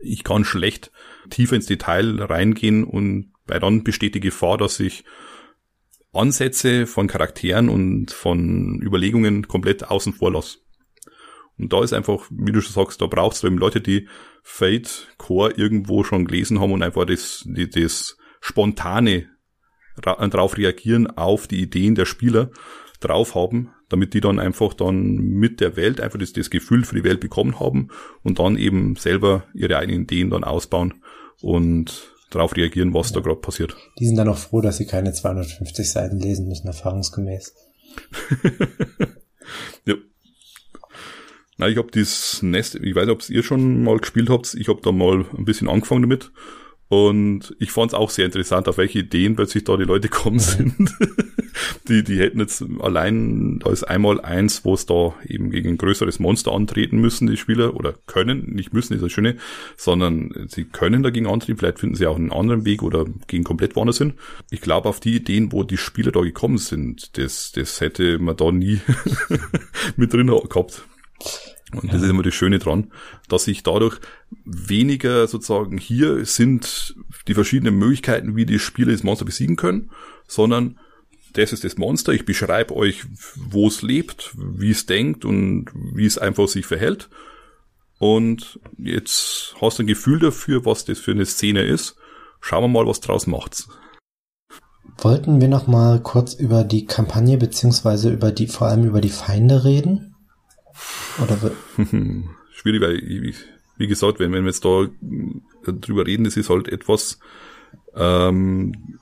Ich 0.00 0.24
kann 0.24 0.44
schlecht 0.44 0.90
tiefer 1.30 1.56
ins 1.56 1.66
Detail 1.66 2.22
reingehen 2.22 2.84
und 2.84 3.32
bei 3.46 3.58
dann 3.58 3.84
besteht 3.84 4.14
die 4.14 4.20
Gefahr, 4.20 4.58
dass 4.58 4.80
ich 4.80 5.04
Ansätze 6.12 6.86
von 6.86 7.06
Charakteren 7.06 7.68
und 7.68 8.10
von 8.10 8.80
Überlegungen 8.82 9.46
komplett 9.48 9.84
außen 9.84 10.12
vor 10.12 10.32
lasse. 10.32 10.58
Und 11.58 11.72
da 11.72 11.82
ist 11.82 11.92
einfach, 11.92 12.26
wie 12.30 12.52
du 12.52 12.60
schon 12.60 12.72
sagst, 12.72 13.00
da 13.00 13.06
brauchst 13.06 13.42
du 13.42 13.48
eben 13.48 13.58
Leute, 13.58 13.80
die 13.80 14.08
Fate 14.42 15.08
Core 15.18 15.52
irgendwo 15.56 16.04
schon 16.04 16.24
gelesen 16.24 16.60
haben 16.60 16.72
und 16.72 16.82
einfach 16.82 17.04
das, 17.04 17.44
die, 17.46 17.68
das 17.68 18.16
spontane 18.40 19.26
drauf 20.00 20.56
reagieren 20.56 21.08
auf 21.08 21.48
die 21.48 21.60
Ideen 21.60 21.96
der 21.96 22.06
Spieler 22.06 22.50
drauf 23.00 23.34
haben, 23.34 23.70
damit 23.88 24.14
die 24.14 24.20
dann 24.20 24.38
einfach 24.38 24.74
dann 24.74 25.16
mit 25.16 25.60
der 25.60 25.76
Welt 25.76 26.00
einfach 26.00 26.18
das, 26.18 26.32
das 26.32 26.50
Gefühl 26.50 26.84
für 26.84 26.94
die 26.94 27.04
Welt 27.04 27.20
bekommen 27.20 27.58
haben 27.58 27.88
und 28.22 28.38
dann 28.38 28.56
eben 28.56 28.96
selber 28.96 29.44
ihre 29.54 29.76
eigenen 29.76 30.02
Ideen 30.02 30.30
dann 30.30 30.44
ausbauen 30.44 31.02
und 31.40 32.12
darauf 32.30 32.56
reagieren, 32.56 32.94
was 32.94 33.10
ja. 33.10 33.16
da 33.16 33.20
gerade 33.20 33.40
passiert. 33.40 33.76
Die 33.98 34.06
sind 34.06 34.16
dann 34.16 34.28
auch 34.28 34.38
froh, 34.38 34.60
dass 34.60 34.76
sie 34.76 34.86
keine 34.86 35.12
250 35.12 35.90
Seiten 35.90 36.18
lesen 36.18 36.48
müssen, 36.48 36.66
erfahrungsgemäß. 36.66 37.54
ja. 39.86 39.94
Na, 41.58 41.68
ich 41.68 41.76
habe 41.76 41.90
das 41.90 42.40
Nest, 42.42 42.76
ich 42.76 42.94
weiß 42.94 43.06
nicht, 43.06 43.14
ob 43.14 43.28
ihr 43.28 43.42
schon 43.42 43.82
mal 43.82 43.98
gespielt 43.98 44.30
habt, 44.30 44.54
ich 44.54 44.68
habe 44.68 44.80
da 44.80 44.92
mal 44.92 45.26
ein 45.36 45.44
bisschen 45.44 45.68
angefangen 45.68 46.02
damit 46.02 46.30
und 46.86 47.54
ich 47.58 47.72
fand 47.72 47.90
es 47.90 47.98
auch 47.98 48.10
sehr 48.10 48.26
interessant, 48.26 48.68
auf 48.68 48.78
welche 48.78 49.00
Ideen 49.00 49.34
plötzlich 49.34 49.64
da 49.64 49.76
die 49.76 49.84
Leute 49.84 50.08
kommen 50.08 50.38
sind. 50.38 50.96
die, 51.88 52.04
die 52.04 52.20
hätten 52.20 52.38
jetzt 52.38 52.64
allein, 52.78 53.58
da 53.58 53.70
ist 53.70 53.82
einmal 53.82 54.20
eins, 54.20 54.64
wo 54.64 54.72
es 54.72 54.86
da 54.86 55.16
eben 55.26 55.50
gegen 55.50 55.70
ein 55.70 55.78
größeres 55.78 56.20
Monster 56.20 56.52
antreten 56.52 56.98
müssen, 56.98 57.26
die 57.26 57.36
Spieler, 57.36 57.74
oder 57.74 57.94
können, 58.06 58.54
nicht 58.54 58.72
müssen, 58.72 58.94
ist 58.94 59.02
das 59.02 59.10
Schöne, 59.10 59.36
sondern 59.76 60.46
sie 60.46 60.64
können 60.64 61.02
dagegen 61.02 61.26
antreten, 61.26 61.58
vielleicht 61.58 61.80
finden 61.80 61.96
sie 61.96 62.06
auch 62.06 62.16
einen 62.16 62.30
anderen 62.30 62.64
Weg 62.64 62.84
oder 62.84 63.04
gehen 63.26 63.42
komplett 63.42 63.74
woanders 63.74 63.98
hin. 63.98 64.14
Ich 64.50 64.60
glaube, 64.60 64.88
auf 64.88 65.00
die 65.00 65.16
Ideen, 65.16 65.50
wo 65.50 65.64
die 65.64 65.76
Spieler 65.76 66.12
da 66.12 66.20
gekommen 66.20 66.58
sind, 66.58 67.18
das, 67.18 67.50
das 67.50 67.80
hätte 67.80 68.20
man 68.20 68.36
da 68.36 68.52
nie 68.52 68.80
mit 69.96 70.12
drin 70.12 70.28
gehabt. 70.28 70.86
Und 71.72 71.84
ja. 71.84 71.92
das 71.92 72.02
ist 72.02 72.08
immer 72.08 72.22
das 72.22 72.34
Schöne 72.34 72.58
dran, 72.58 72.92
dass 73.28 73.44
sich 73.44 73.62
dadurch 73.62 74.00
weniger 74.44 75.26
sozusagen 75.26 75.76
hier 75.76 76.24
sind 76.24 76.96
die 77.26 77.34
verschiedenen 77.34 77.76
Möglichkeiten, 77.76 78.36
wie 78.36 78.46
die 78.46 78.58
Spieler 78.58 78.92
das 78.92 79.02
Monster 79.02 79.26
besiegen 79.26 79.56
können, 79.56 79.90
sondern 80.26 80.78
das 81.34 81.52
ist 81.52 81.64
das 81.64 81.76
Monster, 81.76 82.12
ich 82.12 82.24
beschreibe 82.24 82.74
euch, 82.74 83.04
wo 83.36 83.68
es 83.68 83.82
lebt, 83.82 84.34
wie 84.36 84.70
es 84.70 84.86
denkt 84.86 85.24
und 85.24 85.66
wie 85.94 86.06
es 86.06 86.16
einfach 86.16 86.48
sich 86.48 86.64
verhält. 86.64 87.10
Und 87.98 88.60
jetzt 88.78 89.54
hast 89.60 89.78
du 89.78 89.82
ein 89.82 89.88
Gefühl 89.88 90.20
dafür, 90.20 90.64
was 90.64 90.84
das 90.84 90.98
für 90.98 91.10
eine 91.10 91.26
Szene 91.26 91.62
ist. 91.62 91.96
Schauen 92.40 92.64
wir 92.64 92.68
mal, 92.68 92.86
was 92.86 93.00
draus 93.00 93.26
macht's. 93.26 93.68
Wollten 94.98 95.40
wir 95.40 95.48
noch 95.48 95.66
mal 95.66 96.00
kurz 96.00 96.34
über 96.34 96.64
die 96.64 96.86
Kampagne 96.86 97.36
beziehungsweise 97.36 98.10
über 98.10 98.32
die 98.32 98.46
vor 98.46 98.68
allem 98.68 98.84
über 98.84 99.00
die 99.00 99.10
Feinde 99.10 99.64
reden? 99.64 100.07
Oder 101.22 101.36
schwierig, 102.52 102.80
weil 102.80 102.96
wie, 102.96 103.34
wie 103.76 103.86
gesagt, 103.86 104.20
wenn, 104.20 104.32
wenn 104.32 104.44
wir 104.44 104.50
jetzt 104.50 104.64
da 104.64 104.86
drüber 105.66 106.06
reden, 106.06 106.24
das 106.24 106.36
ist 106.36 106.50
halt 106.50 106.68
etwas 106.68 107.18
ähm, 107.96 108.98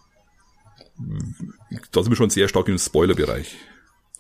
da 1.92 2.02
sind 2.02 2.10
wir 2.10 2.16
schon 2.16 2.30
sehr 2.30 2.48
stark 2.48 2.68
im 2.68 2.78
Spoiler-Bereich. 2.78 3.56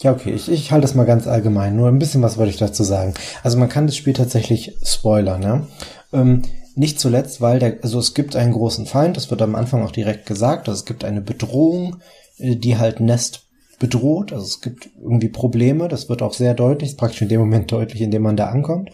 Ja, 0.02 0.12
okay, 0.12 0.32
ich, 0.32 0.50
ich 0.50 0.72
halte 0.72 0.82
das 0.82 0.94
mal 0.94 1.06
ganz 1.06 1.26
allgemein. 1.26 1.74
Nur 1.74 1.88
ein 1.88 1.98
bisschen 1.98 2.22
was 2.22 2.36
wollte 2.36 2.50
ich 2.50 2.58
dazu 2.58 2.84
sagen. 2.84 3.14
Also 3.42 3.56
man 3.56 3.70
kann 3.70 3.86
das 3.86 3.96
Spiel 3.96 4.12
tatsächlich 4.12 4.76
spoilern, 4.84 5.42
ja. 5.42 5.66
Ähm, 6.12 6.42
nicht 6.74 7.00
zuletzt, 7.00 7.40
weil 7.40 7.58
der, 7.58 7.78
also 7.82 7.98
es 7.98 8.12
gibt 8.12 8.36
einen 8.36 8.52
großen 8.52 8.84
Feind, 8.84 9.16
das 9.16 9.30
wird 9.30 9.40
am 9.40 9.54
Anfang 9.54 9.82
auch 9.82 9.92
direkt 9.92 10.26
gesagt, 10.26 10.68
also 10.68 10.78
es 10.78 10.84
gibt 10.84 11.04
eine 11.04 11.22
Bedrohung, 11.22 11.96
äh, 12.36 12.56
die 12.56 12.76
halt 12.76 13.00
Nest 13.00 13.45
bedroht, 13.78 14.32
also 14.32 14.44
es 14.44 14.60
gibt 14.60 14.90
irgendwie 15.00 15.28
Probleme, 15.28 15.88
das 15.88 16.08
wird 16.08 16.22
auch 16.22 16.32
sehr 16.32 16.54
deutlich, 16.54 16.96
praktisch 16.96 17.22
in 17.22 17.28
dem 17.28 17.40
Moment 17.40 17.70
deutlich, 17.70 18.00
in 18.00 18.10
dem 18.10 18.22
man 18.22 18.36
da 18.36 18.48
ankommt. 18.48 18.90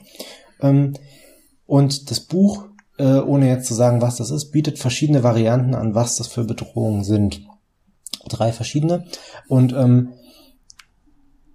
Ähm, 0.60 0.94
und 1.66 2.10
das 2.10 2.20
Buch, 2.20 2.66
äh, 2.98 3.18
ohne 3.18 3.48
jetzt 3.48 3.66
zu 3.66 3.74
sagen, 3.74 4.02
was 4.02 4.16
das 4.16 4.30
ist, 4.30 4.50
bietet 4.50 4.78
verschiedene 4.78 5.22
Varianten 5.22 5.74
an, 5.74 5.94
was 5.94 6.16
das 6.16 6.26
für 6.26 6.44
Bedrohungen 6.44 7.04
sind 7.04 7.46
drei 8.28 8.52
verschiedene. 8.52 9.04
Und 9.48 9.72
ähm, 9.72 10.10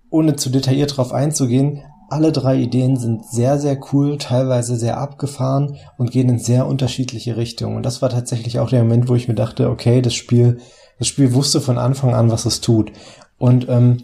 ohne 0.10 0.36
zu 0.36 0.50
detailliert 0.50 0.92
darauf 0.92 1.14
einzugehen, 1.14 1.84
alle 2.10 2.32
drei 2.32 2.56
Ideen 2.56 2.96
sind 2.96 3.26
sehr, 3.26 3.60
sehr 3.60 3.78
cool, 3.92 4.18
teilweise 4.18 4.78
sehr 4.78 4.98
abgefahren 4.98 5.78
und 5.98 6.12
gehen 6.12 6.30
in 6.30 6.40
sehr 6.40 6.66
unterschiedliche 6.66 7.36
Richtungen. 7.36 7.76
Und 7.76 7.86
das 7.86 8.02
war 8.02 8.10
tatsächlich 8.10 8.60
auch 8.60 8.70
der 8.70 8.84
Moment, 8.84 9.10
wo 9.10 9.16
ich 9.16 9.28
mir 9.28 9.36
dachte, 9.36 9.70
okay, 9.70 10.02
das 10.02 10.14
Spiel, 10.14 10.60
das 11.00 11.08
Spiel 11.08 11.34
wusste 11.34 11.62
von 11.62 11.78
Anfang 11.78 12.14
an, 12.14 12.32
was 12.32 12.46
es 12.46 12.62
tut. 12.62 12.92
Und 13.38 13.68
ähm, 13.70 14.04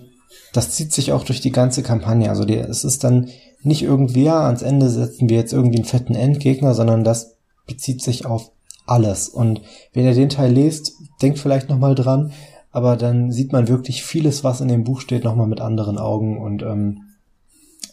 das 0.53 0.71
zieht 0.71 0.93
sich 0.93 1.11
auch 1.11 1.23
durch 1.23 1.41
die 1.41 1.51
ganze 1.51 1.83
Kampagne. 1.83 2.29
Also 2.29 2.45
die, 2.45 2.57
es 2.57 2.83
ist 2.83 3.03
dann 3.03 3.29
nicht 3.61 3.81
irgendwie, 3.81 4.23
ja, 4.23 4.45
ans 4.45 4.61
Ende 4.61 4.89
setzen 4.89 5.29
wir 5.29 5.37
jetzt 5.37 5.53
irgendwie 5.53 5.77
einen 5.77 5.85
fetten 5.85 6.15
Endgegner, 6.15 6.75
sondern 6.75 7.03
das 7.03 7.37
bezieht 7.65 8.01
sich 8.01 8.25
auf 8.25 8.51
alles. 8.85 9.29
Und 9.29 9.61
wenn 9.93 10.05
ihr 10.05 10.13
den 10.13 10.29
Teil 10.29 10.51
lest, 10.51 10.93
denkt 11.21 11.39
vielleicht 11.39 11.69
nochmal 11.69 11.95
dran, 11.95 12.33
aber 12.71 12.97
dann 12.97 13.31
sieht 13.31 13.51
man 13.51 13.67
wirklich 13.67 14.03
vieles, 14.03 14.43
was 14.43 14.61
in 14.61 14.67
dem 14.67 14.83
Buch 14.83 14.99
steht, 14.99 15.23
nochmal 15.23 15.47
mit 15.47 15.61
anderen 15.61 15.97
Augen 15.97 16.41
und 16.41 16.63
ähm, 16.63 17.01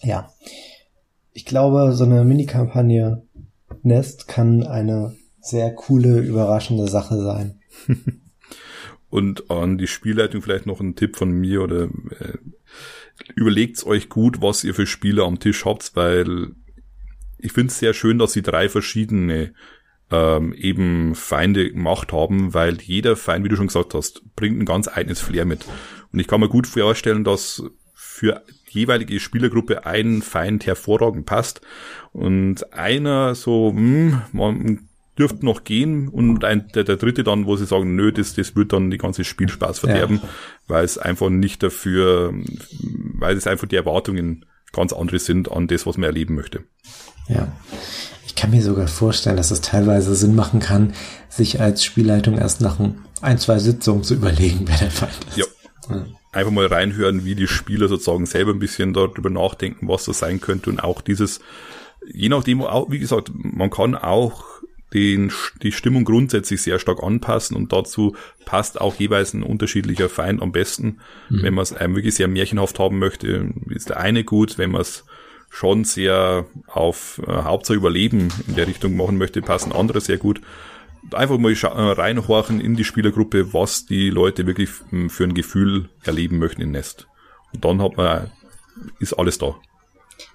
ja, 0.02 0.30
ich 1.32 1.44
glaube, 1.44 1.92
so 1.92 2.04
eine 2.04 2.24
Mini-Kampagne 2.24 3.22
Nest 3.82 4.26
kann 4.26 4.66
eine 4.66 5.14
sehr 5.40 5.74
coole, 5.74 6.18
überraschende 6.18 6.88
Sache 6.88 7.22
sein. 7.22 7.60
und 9.10 9.50
an 9.50 9.76
die 9.76 9.88
Spielleitung 9.88 10.40
vielleicht 10.40 10.66
noch 10.66 10.80
ein 10.80 10.94
Tipp 10.94 11.16
von 11.16 11.30
mir 11.32 11.62
oder 11.62 11.84
äh, 11.84 12.38
überlegt's 13.34 13.84
euch 13.84 14.08
gut, 14.08 14.40
was 14.40 14.64
ihr 14.64 14.74
für 14.74 14.86
Spieler 14.86 15.24
am 15.24 15.40
Tisch 15.40 15.64
habt, 15.64 15.94
weil 15.94 16.52
ich 17.38 17.52
finde 17.52 17.70
es 17.70 17.78
sehr 17.78 17.92
schön, 17.92 18.18
dass 18.18 18.32
sie 18.32 18.42
drei 18.42 18.68
verschiedene 18.68 19.52
ähm, 20.10 20.52
eben 20.54 21.14
Feinde 21.14 21.72
gemacht 21.72 22.12
haben, 22.12 22.54
weil 22.54 22.80
jeder 22.80 23.16
Feind, 23.16 23.44
wie 23.44 23.48
du 23.48 23.56
schon 23.56 23.68
gesagt 23.68 23.94
hast, 23.94 24.22
bringt 24.36 24.60
ein 24.60 24.66
ganz 24.66 24.88
eigenes 24.88 25.20
Flair 25.20 25.44
mit. 25.44 25.66
Und 26.12 26.18
ich 26.18 26.26
kann 26.26 26.40
mir 26.40 26.48
gut 26.48 26.66
vorstellen, 26.66 27.24
dass 27.24 27.62
für 27.94 28.42
jeweilige 28.68 29.18
Spielergruppe 29.18 29.86
ein 29.86 30.22
Feind 30.22 30.66
hervorragend 30.66 31.26
passt 31.26 31.60
und 32.12 32.72
einer 32.72 33.34
so, 33.34 33.72
hm, 33.74 34.22
man 34.32 34.89
dürfte 35.20 35.44
noch 35.44 35.64
gehen 35.64 36.08
und 36.08 36.44
ein, 36.44 36.68
der, 36.74 36.84
der 36.84 36.96
dritte 36.96 37.22
dann, 37.22 37.46
wo 37.46 37.56
sie 37.56 37.66
sagen, 37.66 37.94
nö, 37.94 38.10
das, 38.10 38.34
das 38.34 38.56
wird 38.56 38.72
dann 38.72 38.90
die 38.90 38.98
ganze 38.98 39.22
Spielspaß 39.22 39.80
verderben, 39.80 40.20
ja. 40.22 40.28
weil 40.66 40.84
es 40.84 40.98
einfach 40.98 41.28
nicht 41.28 41.62
dafür, 41.62 42.32
weil 43.14 43.36
es 43.36 43.46
einfach 43.46 43.68
die 43.68 43.76
Erwartungen 43.76 44.46
ganz 44.72 44.92
andere 44.92 45.18
sind 45.18 45.50
an 45.52 45.66
das, 45.66 45.86
was 45.86 45.96
man 45.96 46.04
erleben 46.08 46.34
möchte. 46.34 46.64
Ja. 47.28 47.52
Ich 48.26 48.34
kann 48.34 48.50
mir 48.50 48.62
sogar 48.62 48.88
vorstellen, 48.88 49.36
dass 49.36 49.50
es 49.50 49.60
teilweise 49.60 50.14
Sinn 50.14 50.34
machen 50.34 50.60
kann, 50.60 50.94
sich 51.28 51.60
als 51.60 51.84
Spielleitung 51.84 52.38
erst 52.38 52.60
nach 52.60 52.78
ein, 53.20 53.38
zwei 53.38 53.58
Sitzungen 53.58 54.02
zu 54.02 54.14
überlegen, 54.14 54.60
wer 54.66 54.78
der 54.78 54.90
Feind 54.90 55.12
ist. 55.28 55.36
Ja. 55.36 55.44
ja. 55.90 56.06
Einfach 56.32 56.52
mal 56.52 56.66
reinhören, 56.66 57.24
wie 57.24 57.34
die 57.34 57.48
Spieler 57.48 57.88
sozusagen 57.88 58.24
selber 58.24 58.52
ein 58.52 58.60
bisschen 58.60 58.92
darüber 58.92 59.30
nachdenken, 59.30 59.88
was 59.88 60.04
das 60.04 60.20
sein 60.20 60.40
könnte 60.40 60.70
und 60.70 60.78
auch 60.78 61.00
dieses, 61.00 61.40
je 62.06 62.28
nachdem, 62.28 62.62
auch, 62.62 62.90
wie 62.90 63.00
gesagt, 63.00 63.32
man 63.34 63.68
kann 63.68 63.96
auch 63.96 64.44
den, 64.92 65.32
die 65.62 65.72
Stimmung 65.72 66.04
grundsätzlich 66.04 66.62
sehr 66.62 66.78
stark 66.78 67.02
anpassen 67.02 67.56
und 67.56 67.72
dazu 67.72 68.16
passt 68.44 68.80
auch 68.80 68.96
jeweils 68.96 69.34
ein 69.34 69.42
unterschiedlicher 69.42 70.08
Feind 70.08 70.42
am 70.42 70.52
besten. 70.52 70.98
Mhm. 71.28 71.42
Wenn 71.42 71.54
man 71.54 71.62
es 71.62 71.72
einem 71.72 71.94
wirklich 71.94 72.14
sehr 72.14 72.28
märchenhaft 72.28 72.78
haben 72.78 72.98
möchte, 72.98 73.50
ist 73.68 73.90
der 73.90 73.98
eine 73.98 74.24
gut, 74.24 74.58
wenn 74.58 74.72
man 74.72 74.80
es 74.80 75.04
schon 75.48 75.84
sehr 75.84 76.46
auf 76.66 77.20
äh, 77.26 77.30
Hauptsache 77.30 77.76
Überleben 77.76 78.28
in 78.46 78.54
der 78.54 78.68
Richtung 78.68 78.96
machen 78.96 79.18
möchte, 79.18 79.42
passen 79.42 79.72
andere 79.72 80.00
sehr 80.00 80.16
gut. 80.16 80.40
Einfach 81.12 81.38
mal 81.38 81.52
äh, 81.52 81.66
reinhorchen 81.66 82.60
in 82.60 82.76
die 82.76 82.84
Spielergruppe, 82.84 83.52
was 83.52 83.86
die 83.86 84.10
Leute 84.10 84.46
wirklich 84.46 84.70
hm, 84.90 85.10
für 85.10 85.24
ein 85.24 85.34
Gefühl 85.34 85.88
erleben 86.04 86.38
möchten 86.38 86.62
in 86.62 86.70
Nest. 86.70 87.08
Und 87.52 87.64
dann 87.64 87.82
hat 87.82 87.96
man, 87.96 88.30
ist 89.00 89.14
alles 89.14 89.38
da. 89.38 89.56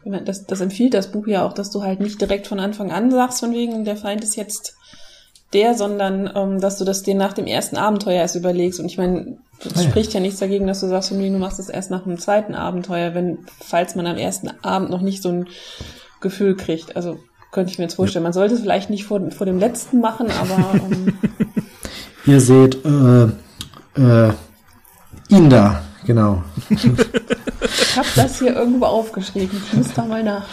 Das, 0.04 0.46
das 0.46 0.62
empfiehlt 0.62 0.94
das 0.94 1.12
Buch 1.12 1.28
ja 1.28 1.46
auch, 1.46 1.54
dass 1.54 1.72
du 1.72 1.84
halt 1.84 2.00
nicht 2.00 2.20
direkt 2.22 2.48
von 2.48 2.60
Anfang 2.60 2.92
an 2.92 3.12
sagst, 3.12 3.40
von 3.40 3.54
wegen, 3.54 3.86
der 3.86 3.98
Feind 3.98 4.24
ist 4.24 4.36
jetzt 4.36 4.76
der, 5.54 5.74
sondern 5.74 6.30
ähm, 6.36 6.60
dass 6.60 6.78
du 6.78 6.86
das 6.86 7.04
dir 7.04 7.16
nach 7.16 7.34
dem 7.34 7.48
ersten 7.48 7.78
Abenteuer 7.78 8.22
erst 8.22 8.36
überlegst. 8.36 8.80
Und 8.80 8.88
ich 8.88 8.98
meine, 8.98 9.38
es 9.64 9.78
ah, 9.78 9.82
spricht 9.82 10.14
ja. 10.14 10.20
nichts 10.20 10.40
dagegen, 10.40 10.68
dass 10.68 10.82
du 10.82 10.88
sagst, 10.88 11.12
du 11.12 11.16
machst 11.16 11.60
es 11.60 11.70
erst 11.70 11.92
nach 11.92 12.04
dem 12.04 12.18
zweiten 12.20 12.56
Abenteuer, 12.56 13.14
wenn, 13.14 13.40
falls 13.62 13.96
man 13.96 14.08
am 14.08 14.18
ersten 14.18 14.52
Abend 14.64 14.90
noch 14.90 15.02
nicht 15.02 15.22
so 15.22 15.30
ein 15.30 15.48
Gefühl 16.20 16.56
kriegt. 16.56 16.96
Also 16.96 17.20
könnte 17.52 17.72
ich 17.72 17.78
mir 17.78 17.86
jetzt 17.86 17.96
vorstellen. 17.96 18.24
Man 18.24 18.34
sollte 18.34 18.56
es 18.56 18.62
vielleicht 18.62 18.90
nicht 18.90 19.06
vor, 19.06 19.32
vor 19.32 19.46
dem 19.46 19.60
letzten 19.60 20.02
machen, 20.02 20.28
aber. 20.30 20.80
Ähm, 20.86 21.14
Ihr 22.28 22.42
seht, 22.42 22.84
äh, 22.84 23.26
äh, 24.02 24.34
ihn 25.30 25.50
da, 25.50 25.84
genau. 26.04 26.44
ich 27.96 28.00
habe 28.00 28.10
das 28.16 28.40
hier 28.40 28.54
irgendwo 28.54 28.86
aufgeschrieben. 28.88 29.62
Ich 29.68 29.74
muss 29.74 29.94
da 29.94 30.04
mal 30.04 30.22
nach. 30.22 30.46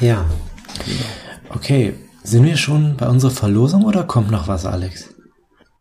Ja. 0.00 0.24
Okay. 1.50 1.94
Sind 2.22 2.44
wir 2.44 2.56
schon 2.56 2.96
bei 2.96 3.08
unserer 3.08 3.30
Verlosung 3.30 3.84
oder 3.84 4.04
kommt 4.04 4.30
noch 4.30 4.48
was, 4.48 4.64
Alex? 4.64 5.14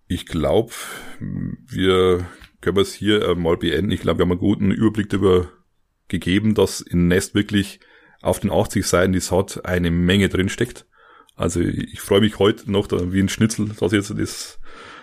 Ich 0.08 0.26
glaube, 0.26 0.74
wir 1.20 2.28
können 2.60 2.78
es 2.78 2.94
hier 2.94 3.22
äh, 3.24 3.36
mal 3.36 3.56
beenden. 3.56 3.92
Ich 3.92 4.02
glaube, 4.02 4.20
wir 4.20 4.24
haben 4.24 4.32
einen 4.32 4.40
guten 4.40 4.72
Überblick 4.72 5.10
darüber 5.10 5.48
gegeben, 6.10 6.56
dass 6.56 6.82
in 6.82 7.08
Nest 7.08 7.36
wirklich 7.36 7.80
auf 8.22 8.42
den 8.42 8.52
80 8.52 8.86
Seiten, 8.86 9.14
die 9.14 9.20
es 9.20 9.32
hat, 9.32 9.66
eine 9.66 9.92
Menge 9.92 10.28
drinsteckt. 10.28 10.86
Also 11.38 11.62
ich 11.62 12.02
freue 12.02 12.22
mich 12.22 12.38
heute 12.38 12.70
noch 12.70 12.88
da, 12.88 13.14
wie 13.14 13.22
ein 13.22 13.30
Schnitzel, 13.30 13.70
dass 13.70 13.94
ich 13.94 13.98
jetzt 13.98 14.18
das 14.18 14.60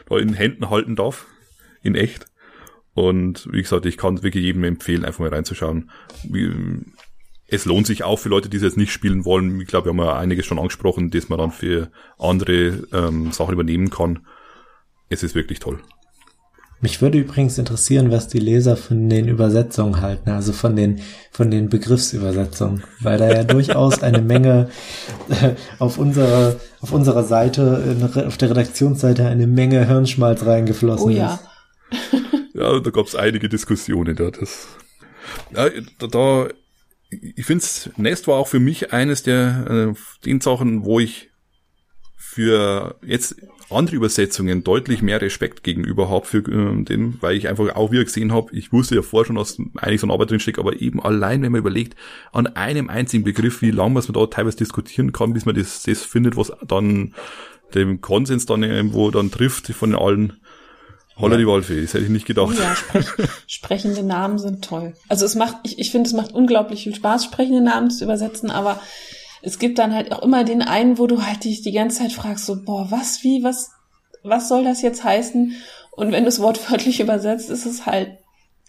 da 0.06 0.18
in 0.18 0.34
Händen 0.34 0.68
halten 0.68 0.96
darf. 0.96 1.26
In 1.82 1.94
echt. 1.94 2.26
Und 2.94 3.48
wie 3.50 3.62
gesagt, 3.62 3.86
ich 3.86 3.96
kann 3.96 4.22
wirklich 4.22 4.44
jedem 4.44 4.64
empfehlen, 4.64 5.04
einfach 5.04 5.20
mal 5.20 5.30
reinzuschauen. 5.30 5.90
Es 7.46 7.64
lohnt 7.64 7.86
sich 7.86 8.04
auch 8.04 8.18
für 8.18 8.28
Leute, 8.28 8.48
die 8.48 8.58
es 8.58 8.62
jetzt 8.62 8.76
nicht 8.76 8.92
spielen 8.92 9.24
wollen. 9.24 9.60
Ich 9.60 9.68
glaube, 9.68 9.86
wir 9.86 9.90
haben 9.90 10.06
ja 10.06 10.18
einiges 10.18 10.46
schon 10.46 10.58
angesprochen, 10.58 11.10
dass 11.10 11.28
man 11.28 11.38
dann 11.38 11.52
für 11.52 11.90
andere 12.18 12.86
ähm, 12.92 13.32
Sachen 13.32 13.54
übernehmen 13.54 13.90
kann 13.90 14.26
es 15.12 15.22
ist 15.22 15.34
wirklich 15.34 15.60
toll. 15.60 15.78
Mich 16.80 17.00
würde 17.00 17.18
übrigens 17.18 17.58
interessieren, 17.58 18.10
was 18.10 18.26
die 18.26 18.40
Leser 18.40 18.76
von 18.76 19.08
den 19.08 19.28
Übersetzungen 19.28 20.00
halten, 20.00 20.30
also 20.30 20.52
von 20.52 20.74
den, 20.74 21.00
von 21.30 21.48
den 21.48 21.68
Begriffsübersetzungen, 21.68 22.82
weil 23.00 23.18
da 23.18 23.32
ja 23.32 23.44
durchaus 23.44 24.02
eine 24.02 24.20
Menge 24.20 24.68
äh, 25.28 25.50
auf 25.78 25.98
unserer, 25.98 26.56
auf 26.80 26.92
unserer 26.92 27.22
Seite, 27.22 27.96
auf 28.26 28.36
der 28.36 28.50
Redaktionsseite 28.50 29.26
eine 29.26 29.46
Menge 29.46 29.86
Hirnschmalz 29.86 30.44
reingeflossen 30.44 31.06
oh, 31.06 31.10
ja. 31.10 31.34
ist. 31.34 32.12
ja, 32.54 32.80
da 32.80 32.90
gab 32.90 33.06
es 33.06 33.14
einige 33.14 33.48
Diskussionen 33.48 34.16
da. 34.16 34.30
Das, 34.30 34.68
ja, 35.54 35.70
da, 35.98 36.06
da 36.06 36.48
ich 37.10 37.44
finde, 37.44 37.64
Nest 37.96 38.26
war 38.26 38.36
auch 38.36 38.48
für 38.48 38.60
mich 38.60 38.92
eines 38.92 39.22
der 39.22 39.94
äh, 39.94 40.24
den 40.24 40.40
Sachen, 40.40 40.84
wo 40.84 40.98
ich 40.98 41.30
für 42.16 42.96
jetzt 43.04 43.36
andere 43.68 43.96
Übersetzungen 43.96 44.64
deutlich 44.64 45.02
mehr 45.02 45.20
Respekt 45.20 45.62
gegenüber 45.62 46.08
habe 46.08 46.24
für 46.24 46.38
äh, 46.38 46.82
dem, 46.82 47.18
weil 47.20 47.36
ich 47.36 47.48
einfach 47.48 47.74
auch 47.76 47.90
wieder 47.90 48.04
gesehen 48.04 48.32
habe, 48.32 48.54
ich 48.56 48.72
wusste 48.72 48.94
ja 48.94 49.02
vorher 49.02 49.26
schon, 49.26 49.36
dass 49.36 49.58
eigentlich 49.76 50.00
so 50.00 50.06
ein 50.06 50.10
Arbeit 50.10 50.30
drinsteckt, 50.30 50.58
aber 50.58 50.80
eben 50.80 51.02
allein, 51.02 51.42
wenn 51.42 51.52
man 51.52 51.60
überlegt, 51.60 51.94
an 52.32 52.46
einem 52.46 52.88
einzigen 52.88 53.24
Begriff, 53.24 53.60
wie 53.60 53.70
lange 53.70 53.94
man 53.94 54.04
da 54.12 54.26
teilweise 54.26 54.56
diskutieren 54.56 55.12
kann, 55.12 55.34
bis 55.34 55.44
man 55.44 55.54
das, 55.54 55.82
das 55.82 56.04
findet, 56.04 56.36
was 56.36 56.52
dann 56.66 57.14
dem 57.74 58.00
Konsens 58.00 58.46
dann 58.46 58.62
irgendwo 58.62 59.10
dann 59.10 59.30
trifft 59.30 59.66
von 59.68 59.94
allen. 59.94 60.40
Holla 61.22 61.36
die 61.36 61.46
Waldfee, 61.46 61.80
das 61.80 61.94
hätte 61.94 62.04
ich 62.04 62.10
nicht 62.10 62.26
gedacht. 62.26 62.58
Ja, 62.58 62.74
sprech, 62.74 63.06
sprechende 63.46 64.02
Namen 64.02 64.38
sind 64.38 64.64
toll. 64.64 64.94
Also 65.08 65.24
es 65.24 65.36
macht, 65.36 65.56
ich, 65.62 65.78
ich 65.78 65.92
finde, 65.92 66.08
es 66.08 66.14
macht 66.14 66.32
unglaublich 66.32 66.82
viel 66.82 66.94
Spaß, 66.94 67.24
sprechende 67.24 67.62
Namen 67.62 67.90
zu 67.90 68.02
übersetzen, 68.04 68.50
aber 68.50 68.80
es 69.40 69.60
gibt 69.60 69.78
dann 69.78 69.94
halt 69.94 70.12
auch 70.12 70.22
immer 70.22 70.42
den 70.42 70.62
einen, 70.62 70.98
wo 70.98 71.06
du 71.06 71.24
halt 71.24 71.44
dich 71.44 71.62
die 71.62 71.72
ganze 71.72 71.98
Zeit 71.98 72.12
fragst, 72.12 72.46
so, 72.46 72.64
boah, 72.64 72.88
was, 72.90 73.22
wie, 73.22 73.44
was, 73.44 73.70
was 74.24 74.48
soll 74.48 74.64
das 74.64 74.82
jetzt 74.82 75.04
heißen? 75.04 75.54
Und 75.92 76.10
wenn 76.10 76.24
du 76.24 76.28
es 76.28 76.40
wortwörtlich 76.40 76.98
übersetzt, 77.00 77.50
ist 77.50 77.66
es 77.66 77.86
halt, 77.86 78.18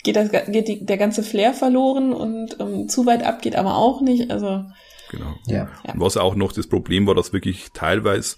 geht, 0.04 0.16
das, 0.16 0.30
geht 0.30 0.68
die, 0.68 0.86
der 0.86 0.98
ganze 0.98 1.24
Flair 1.24 1.54
verloren 1.54 2.14
und 2.14 2.60
ähm, 2.60 2.88
zu 2.88 3.08
weit 3.08 3.24
ab 3.24 3.42
geht 3.42 3.56
aber 3.56 3.78
auch 3.78 4.02
nicht. 4.02 4.30
Also 4.30 4.64
genau. 5.10 5.34
Ja. 5.48 5.70
ja. 5.88 5.94
Was 5.96 6.18
auch 6.18 6.36
noch 6.36 6.52
das 6.52 6.68
Problem 6.68 7.08
war, 7.08 7.16
dass 7.16 7.34
wirklich 7.34 7.72
teilweise 7.74 8.36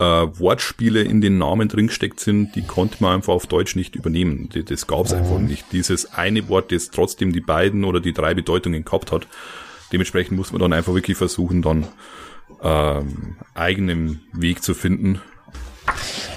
äh, 0.00 0.02
Wortspiele 0.02 1.02
in 1.02 1.20
den 1.20 1.38
Namen 1.38 1.68
drin 1.68 1.88
gesteckt 1.88 2.20
sind, 2.20 2.56
die 2.56 2.62
konnte 2.62 2.96
man 3.00 3.16
einfach 3.16 3.34
auf 3.34 3.46
Deutsch 3.46 3.76
nicht 3.76 3.94
übernehmen. 3.94 4.48
Das, 4.52 4.64
das 4.64 4.86
gab 4.86 5.04
es 5.04 5.12
oh. 5.12 5.16
einfach 5.16 5.38
nicht. 5.38 5.66
Dieses 5.72 6.14
eine 6.14 6.48
Wort, 6.48 6.72
das 6.72 6.90
trotzdem 6.90 7.32
die 7.32 7.42
beiden 7.42 7.84
oder 7.84 8.00
die 8.00 8.14
drei 8.14 8.32
Bedeutungen 8.32 8.84
gehabt 8.84 9.12
hat, 9.12 9.28
dementsprechend 9.92 10.38
muss 10.38 10.52
man 10.52 10.60
dann 10.60 10.72
einfach 10.72 10.94
wirklich 10.94 11.18
versuchen, 11.18 11.60
dann 11.60 11.86
ähm, 12.62 13.36
eigenen 13.54 14.22
Weg 14.32 14.62
zu 14.62 14.72
finden. 14.72 15.20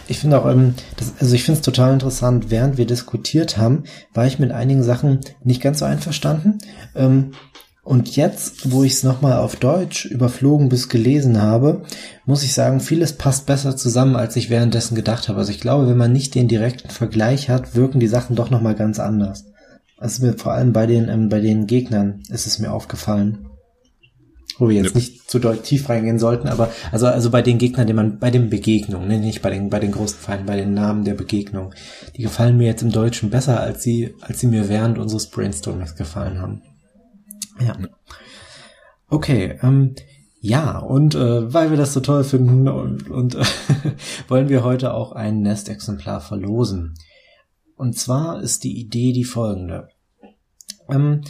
Ich 0.09 0.19
finde 0.19 0.41
auch, 0.41 0.49
ähm, 0.49 0.75
das, 0.97 1.13
also 1.19 1.33
ich 1.33 1.43
finde 1.43 1.59
es 1.59 1.65
total 1.65 1.93
interessant, 1.93 2.51
während 2.51 2.77
wir 2.77 2.85
diskutiert 2.85 3.57
haben, 3.57 3.83
war 4.13 4.27
ich 4.27 4.39
mit 4.39 4.51
einigen 4.51 4.83
Sachen 4.83 5.21
nicht 5.43 5.61
ganz 5.61 5.79
so 5.79 5.85
einverstanden. 5.85 6.57
Ähm, 6.95 7.31
und 7.85 8.15
jetzt, 8.15 8.71
wo 8.71 8.85
ich 8.85 8.93
es 8.93 9.03
nochmal 9.03 9.37
auf 9.39 9.57
Deutsch 9.57 10.05
überflogen 10.05 10.69
bis 10.69 10.87
gelesen 10.87 11.41
habe, 11.41 11.83
muss 12.25 12.43
ich 12.43 12.53
sagen, 12.53 12.79
vieles 12.79 13.13
passt 13.13 13.45
besser 13.45 13.75
zusammen, 13.75 14.15
als 14.15 14.37
ich 14.37 14.49
währenddessen 14.49 14.95
gedacht 14.95 15.27
habe. 15.27 15.39
Also 15.39 15.51
ich 15.51 15.59
glaube, 15.59 15.89
wenn 15.89 15.97
man 15.97 16.13
nicht 16.13 16.33
den 16.33 16.47
direkten 16.47 16.89
Vergleich 16.89 17.49
hat, 17.49 17.75
wirken 17.75 17.99
die 17.99 18.07
Sachen 18.07 18.37
doch 18.37 18.49
nochmal 18.49 18.75
ganz 18.75 18.99
anders. 18.99 19.47
Also 19.97 20.25
mir 20.25 20.33
vor 20.33 20.53
allem 20.53 20.71
bei 20.71 20.85
den, 20.85 21.09
ähm, 21.09 21.27
bei 21.27 21.41
den 21.41 21.67
Gegnern 21.67 22.23
ist 22.29 22.47
es 22.47 22.57
mir 22.57 22.71
aufgefallen. 22.71 23.49
Wo 24.59 24.69
wir 24.69 24.75
jetzt 24.77 24.91
ja. 24.91 24.97
nicht 24.97 25.29
zu 25.29 25.39
tief 25.39 25.89
reingehen 25.89 26.19
sollten, 26.19 26.47
aber 26.47 26.69
also, 26.91 27.07
also 27.07 27.31
bei 27.31 27.41
den 27.41 27.57
Gegnern, 27.57 27.87
die 27.87 27.93
man, 27.93 28.19
bei 28.19 28.29
den 28.29 28.49
Begegnungen, 28.49 29.07
ne, 29.07 29.17
nicht 29.17 29.41
bei 29.41 29.49
den, 29.49 29.69
bei 29.69 29.79
den 29.79 29.91
großen 29.91 30.19
Feinden, 30.19 30.45
bei 30.45 30.55
den 30.55 30.73
Namen 30.73 31.03
der 31.03 31.15
Begegnung. 31.15 31.73
Die 32.15 32.21
gefallen 32.21 32.57
mir 32.57 32.67
jetzt 32.67 32.83
im 32.83 32.91
Deutschen 32.91 33.29
besser, 33.29 33.59
als 33.59 33.83
sie, 33.83 34.13
als 34.21 34.39
sie 34.39 34.47
mir 34.47 34.69
während 34.69 34.99
unseres 34.99 35.27
Brainstormings 35.27 35.95
gefallen 35.95 36.39
haben. 36.39 36.61
Ja. 37.59 37.77
Okay, 39.09 39.59
ähm, 39.61 39.95
ja, 40.39 40.77
und 40.79 41.15
äh, 41.15 41.53
weil 41.53 41.69
wir 41.69 41.77
das 41.77 41.93
so 41.93 42.01
toll 42.01 42.23
finden 42.23 42.67
und, 42.67 43.09
und 43.09 43.35
äh, 43.35 43.45
wollen 44.27 44.49
wir 44.49 44.63
heute 44.63 44.93
auch 44.93 45.13
ein 45.13 45.41
Nestexemplar 45.41 46.19
verlosen. 46.19 46.95
Und 47.75 47.97
zwar 47.97 48.41
ist 48.41 48.63
die 48.63 48.77
Idee 48.79 49.13
die 49.13 49.23
folgende. 49.23 49.87
Ähm, 50.89 51.21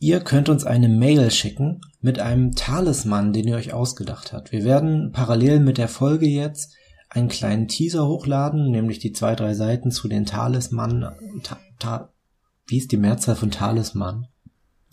ihr 0.00 0.20
könnt 0.20 0.48
uns 0.48 0.64
eine 0.64 0.88
Mail 0.88 1.30
schicken 1.30 1.80
mit 2.00 2.18
einem 2.18 2.52
Talisman, 2.54 3.32
den 3.32 3.46
ihr 3.46 3.56
euch 3.56 3.72
ausgedacht 3.72 4.32
habt. 4.32 4.52
Wir 4.52 4.64
werden 4.64 5.12
parallel 5.12 5.60
mit 5.60 5.78
der 5.78 5.88
Folge 5.88 6.26
jetzt 6.26 6.74
einen 7.10 7.28
kleinen 7.28 7.68
Teaser 7.68 8.06
hochladen, 8.06 8.70
nämlich 8.70 8.98
die 8.98 9.12
zwei, 9.12 9.34
drei 9.34 9.54
Seiten 9.54 9.90
zu 9.90 10.08
den 10.08 10.26
Talisman. 10.26 11.14
Ta, 11.42 11.58
ta, 11.78 12.12
wie 12.66 12.78
ist 12.78 12.92
die 12.92 12.96
Mehrzahl 12.96 13.36
von 13.36 13.50
Talisman? 13.50 14.26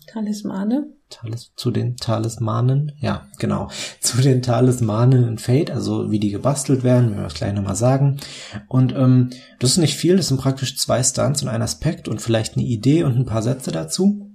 Talismane? 0.06 0.86
Talis, 1.08 1.52
zu 1.54 1.70
den 1.70 1.96
Talismanen, 1.96 2.92
ja, 2.98 3.28
genau, 3.38 3.68
zu 4.00 4.20
den 4.20 4.42
Talismanen 4.42 5.26
in 5.26 5.38
Fate, 5.38 5.70
also 5.70 6.10
wie 6.10 6.18
die 6.18 6.30
gebastelt 6.30 6.82
werden, 6.82 7.10
werden 7.10 7.16
wir 7.18 7.24
das 7.24 7.34
gleich 7.34 7.52
nochmal 7.52 7.76
sagen. 7.76 8.18
Und 8.68 8.92
ähm, 8.94 9.30
das 9.60 9.72
ist 9.72 9.78
nicht 9.78 9.96
viel, 9.96 10.16
das 10.16 10.28
sind 10.28 10.40
praktisch 10.40 10.76
zwei 10.76 11.02
Stunts 11.02 11.42
und 11.42 11.48
ein 11.48 11.62
Aspekt 11.62 12.08
und 12.08 12.20
vielleicht 12.20 12.56
eine 12.56 12.64
Idee 12.64 13.04
und 13.04 13.16
ein 13.16 13.26
paar 13.26 13.42
Sätze 13.42 13.70
dazu. 13.70 14.30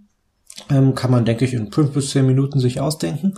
Ähm, 0.69 0.95
kann 0.95 1.11
man, 1.11 1.25
denke 1.25 1.45
ich, 1.45 1.53
in 1.53 1.71
fünf 1.71 1.93
bis 1.93 2.11
zehn 2.11 2.25
Minuten 2.25 2.59
sich 2.59 2.79
ausdenken. 2.79 3.35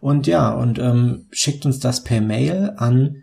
Und 0.00 0.26
ja, 0.26 0.50
und 0.52 0.78
ähm, 0.78 1.26
schickt 1.30 1.66
uns 1.66 1.80
das 1.80 2.04
per 2.04 2.20
Mail 2.20 2.74
an 2.76 3.22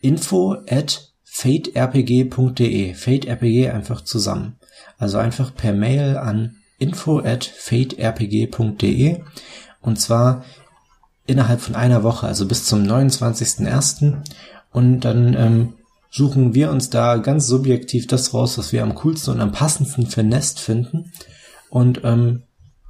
info 0.00 0.56
at 0.68 1.12
faterpg.de. 1.24 2.94
Faterpg 2.94 3.70
einfach 3.70 4.02
zusammen. 4.02 4.56
Also 4.98 5.18
einfach 5.18 5.54
per 5.54 5.72
Mail 5.72 6.16
an 6.16 6.56
info 6.78 7.20
at 7.20 7.44
faterpg.de 7.44 9.22
und 9.80 10.00
zwar 10.00 10.44
innerhalb 11.26 11.60
von 11.60 11.74
einer 11.74 12.02
Woche, 12.02 12.26
also 12.26 12.46
bis 12.46 12.66
zum 12.66 12.82
29.01. 12.82 14.22
Und 14.72 15.00
dann 15.00 15.34
ähm, 15.34 15.74
suchen 16.10 16.54
wir 16.54 16.70
uns 16.70 16.90
da 16.90 17.16
ganz 17.16 17.46
subjektiv 17.46 18.06
das 18.06 18.34
raus, 18.34 18.58
was 18.58 18.72
wir 18.72 18.82
am 18.82 18.94
coolsten 18.94 19.34
und 19.34 19.40
am 19.40 19.52
passendsten 19.52 20.06
für 20.06 20.22
Nest 20.22 20.60
finden 20.60 21.12
und 21.70 22.02
ähm, 22.04 22.42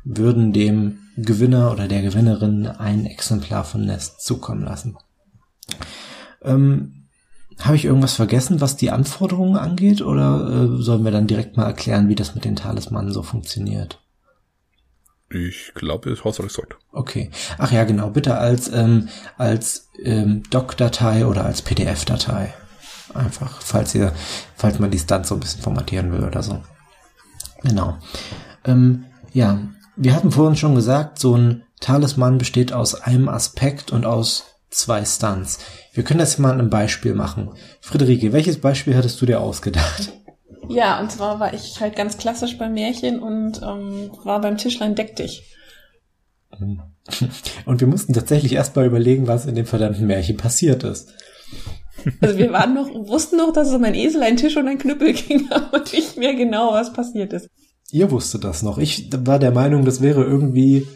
würden 0.05 0.53
dem 0.53 0.99
Gewinner 1.17 1.73
oder 1.73 1.89
der 1.89 2.03
Gewinnerin 2.03 2.67
ein 2.67 3.07
Exemplar 3.07 3.65
von 3.65 3.85
Nest 3.85 4.21
zukommen 4.21 4.65
lassen. 4.65 4.97
Ähm, 6.43 7.04
Habe 7.61 7.77
ich 7.77 7.85
irgendwas 7.85 8.15
vergessen, 8.15 8.61
was 8.61 8.77
die 8.77 8.91
Anforderungen 8.91 9.57
angeht, 9.57 10.03
oder 10.03 10.49
äh, 10.49 10.83
sollen 10.83 11.05
wir 11.05 11.13
dann 11.13 11.27
direkt 11.27 11.57
mal 11.57 11.67
erklären, 11.67 12.09
wie 12.09 12.15
das 12.15 12.35
mit 12.35 12.45
den 12.45 12.57
Talismanen 12.57 13.13
so 13.13 13.23
funktioniert? 13.23 14.01
Ich 15.31 15.73
glaube, 15.75 16.11
das 16.11 16.25
hast 16.25 16.39
du 16.39 16.43
gesagt. 16.45 16.77
Okay. 16.93 17.31
Ach 17.59 17.73
ja, 17.73 17.85
genau. 17.85 18.11
Bitte 18.11 18.37
als 18.37 18.69
ähm, 18.73 19.09
als 19.37 19.89
ähm, 20.03 20.43
Doc-Datei 20.51 21.27
oder 21.27 21.45
als 21.45 21.63
PDF-Datei. 21.63 22.55
Einfach, 23.13 23.61
falls 23.61 23.95
ihr, 23.95 24.13
falls 24.57 24.79
man 24.79 24.91
die 24.91 24.99
Stunts 24.99 25.29
so 25.29 25.35
ein 25.35 25.41
bisschen 25.41 25.63
formatieren 25.63 26.13
will 26.13 26.25
oder 26.25 26.43
so. 26.43 26.63
Genau. 27.63 27.99
Ähm, 28.65 29.07
ja, 29.33 29.61
wir 29.97 30.15
hatten 30.15 30.31
vorhin 30.31 30.57
schon 30.57 30.75
gesagt, 30.75 31.19
so 31.19 31.37
ein 31.37 31.65
Talisman 31.81 32.39
besteht 32.39 32.73
aus 32.73 32.95
einem 32.95 33.29
Aspekt 33.29 33.93
und 33.93 34.07
aus 34.07 34.45
zwei 34.71 35.05
Stunts. 35.05 35.59
Wir 35.95 36.03
können 36.03 36.19
das 36.19 36.39
mal 36.39 36.51
an 36.51 36.59
einem 36.59 36.71
Beispiel 36.71 37.15
machen. 37.15 37.51
Friederike, 37.81 38.33
welches 38.33 38.61
Beispiel 38.61 38.97
hattest 38.97 39.21
du 39.23 39.27
dir 39.27 39.41
ausgedacht? 39.41 40.13
Ja, 40.69 41.01
und 41.01 41.13
zwar 41.13 41.41
war 41.41 41.55
ich 41.55 41.81
halt 41.81 41.95
ganz 41.95 42.19
klassisch 42.19 42.59
beim 42.59 42.75
Märchen 42.75 43.21
und 43.21 43.63
ähm, 43.63 44.11
war 44.25 44.41
beim 44.41 44.57
Tischlein 44.57 44.95
Deck 44.95 45.17
dich. 45.17 45.55
Und 47.67 47.81
wir 47.81 47.89
mussten 47.89 48.13
tatsächlich 48.13 48.53
erst 48.53 48.77
mal 48.77 48.87
überlegen, 48.87 49.27
was 49.27 49.45
in 49.45 49.57
dem 49.57 49.67
verdammten 49.67 50.07
Märchen 50.07 50.37
passiert 50.37 50.85
ist. 50.85 51.13
Also 52.21 52.39
wir 52.39 52.53
waren 52.53 52.75
noch, 52.75 52.89
wussten 53.09 53.37
noch, 53.37 53.53
dass 53.53 53.69
es 53.69 53.75
um 53.75 53.85
ein 53.85 53.95
Esel, 53.95 54.23
ein 54.23 54.37
Tisch 54.37 54.57
und 54.57 54.69
ein 54.69 54.79
Knüppel 54.79 55.13
ging, 55.13 55.49
aber 55.51 55.81
nicht 55.81 56.17
mehr 56.17 56.35
genau, 56.35 56.73
was 56.73 56.93
passiert 56.93 57.33
ist. 57.33 57.49
Ihr 57.91 58.11
wusstet 58.11 58.45
das 58.45 58.63
noch. 58.63 58.79
Ich 58.79 59.11
war 59.13 59.39
der 59.39 59.53
Meinung, 59.53 59.85
das 59.85 60.01
wäre 60.01 60.23
irgendwie. 60.23 60.87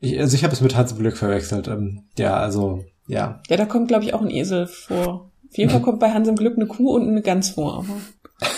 Ich, 0.00 0.18
also 0.18 0.34
ich 0.34 0.44
habe 0.44 0.52
es 0.52 0.60
mit 0.60 0.76
Hans 0.76 0.96
Glück 0.96 1.16
verwechselt. 1.16 1.68
Ähm, 1.68 2.04
ja, 2.16 2.36
also 2.36 2.84
ja. 3.12 3.40
Ja, 3.48 3.56
da 3.56 3.64
kommt, 3.66 3.88
glaube 3.88 4.04
ich, 4.04 4.14
auch 4.14 4.22
ein 4.22 4.30
Esel 4.30 4.66
vor. 4.66 5.30
Auf 5.48 5.58
jeden 5.58 5.70
Fall 5.70 5.82
kommt 5.82 6.00
bei 6.00 6.12
Hans 6.12 6.28
im 6.28 6.36
Glück 6.36 6.56
eine 6.56 6.66
Kuh 6.66 6.94
und 6.94 7.06
eine 7.06 7.20
Gans 7.20 7.50
vor. 7.50 7.78
Aber 7.78 8.00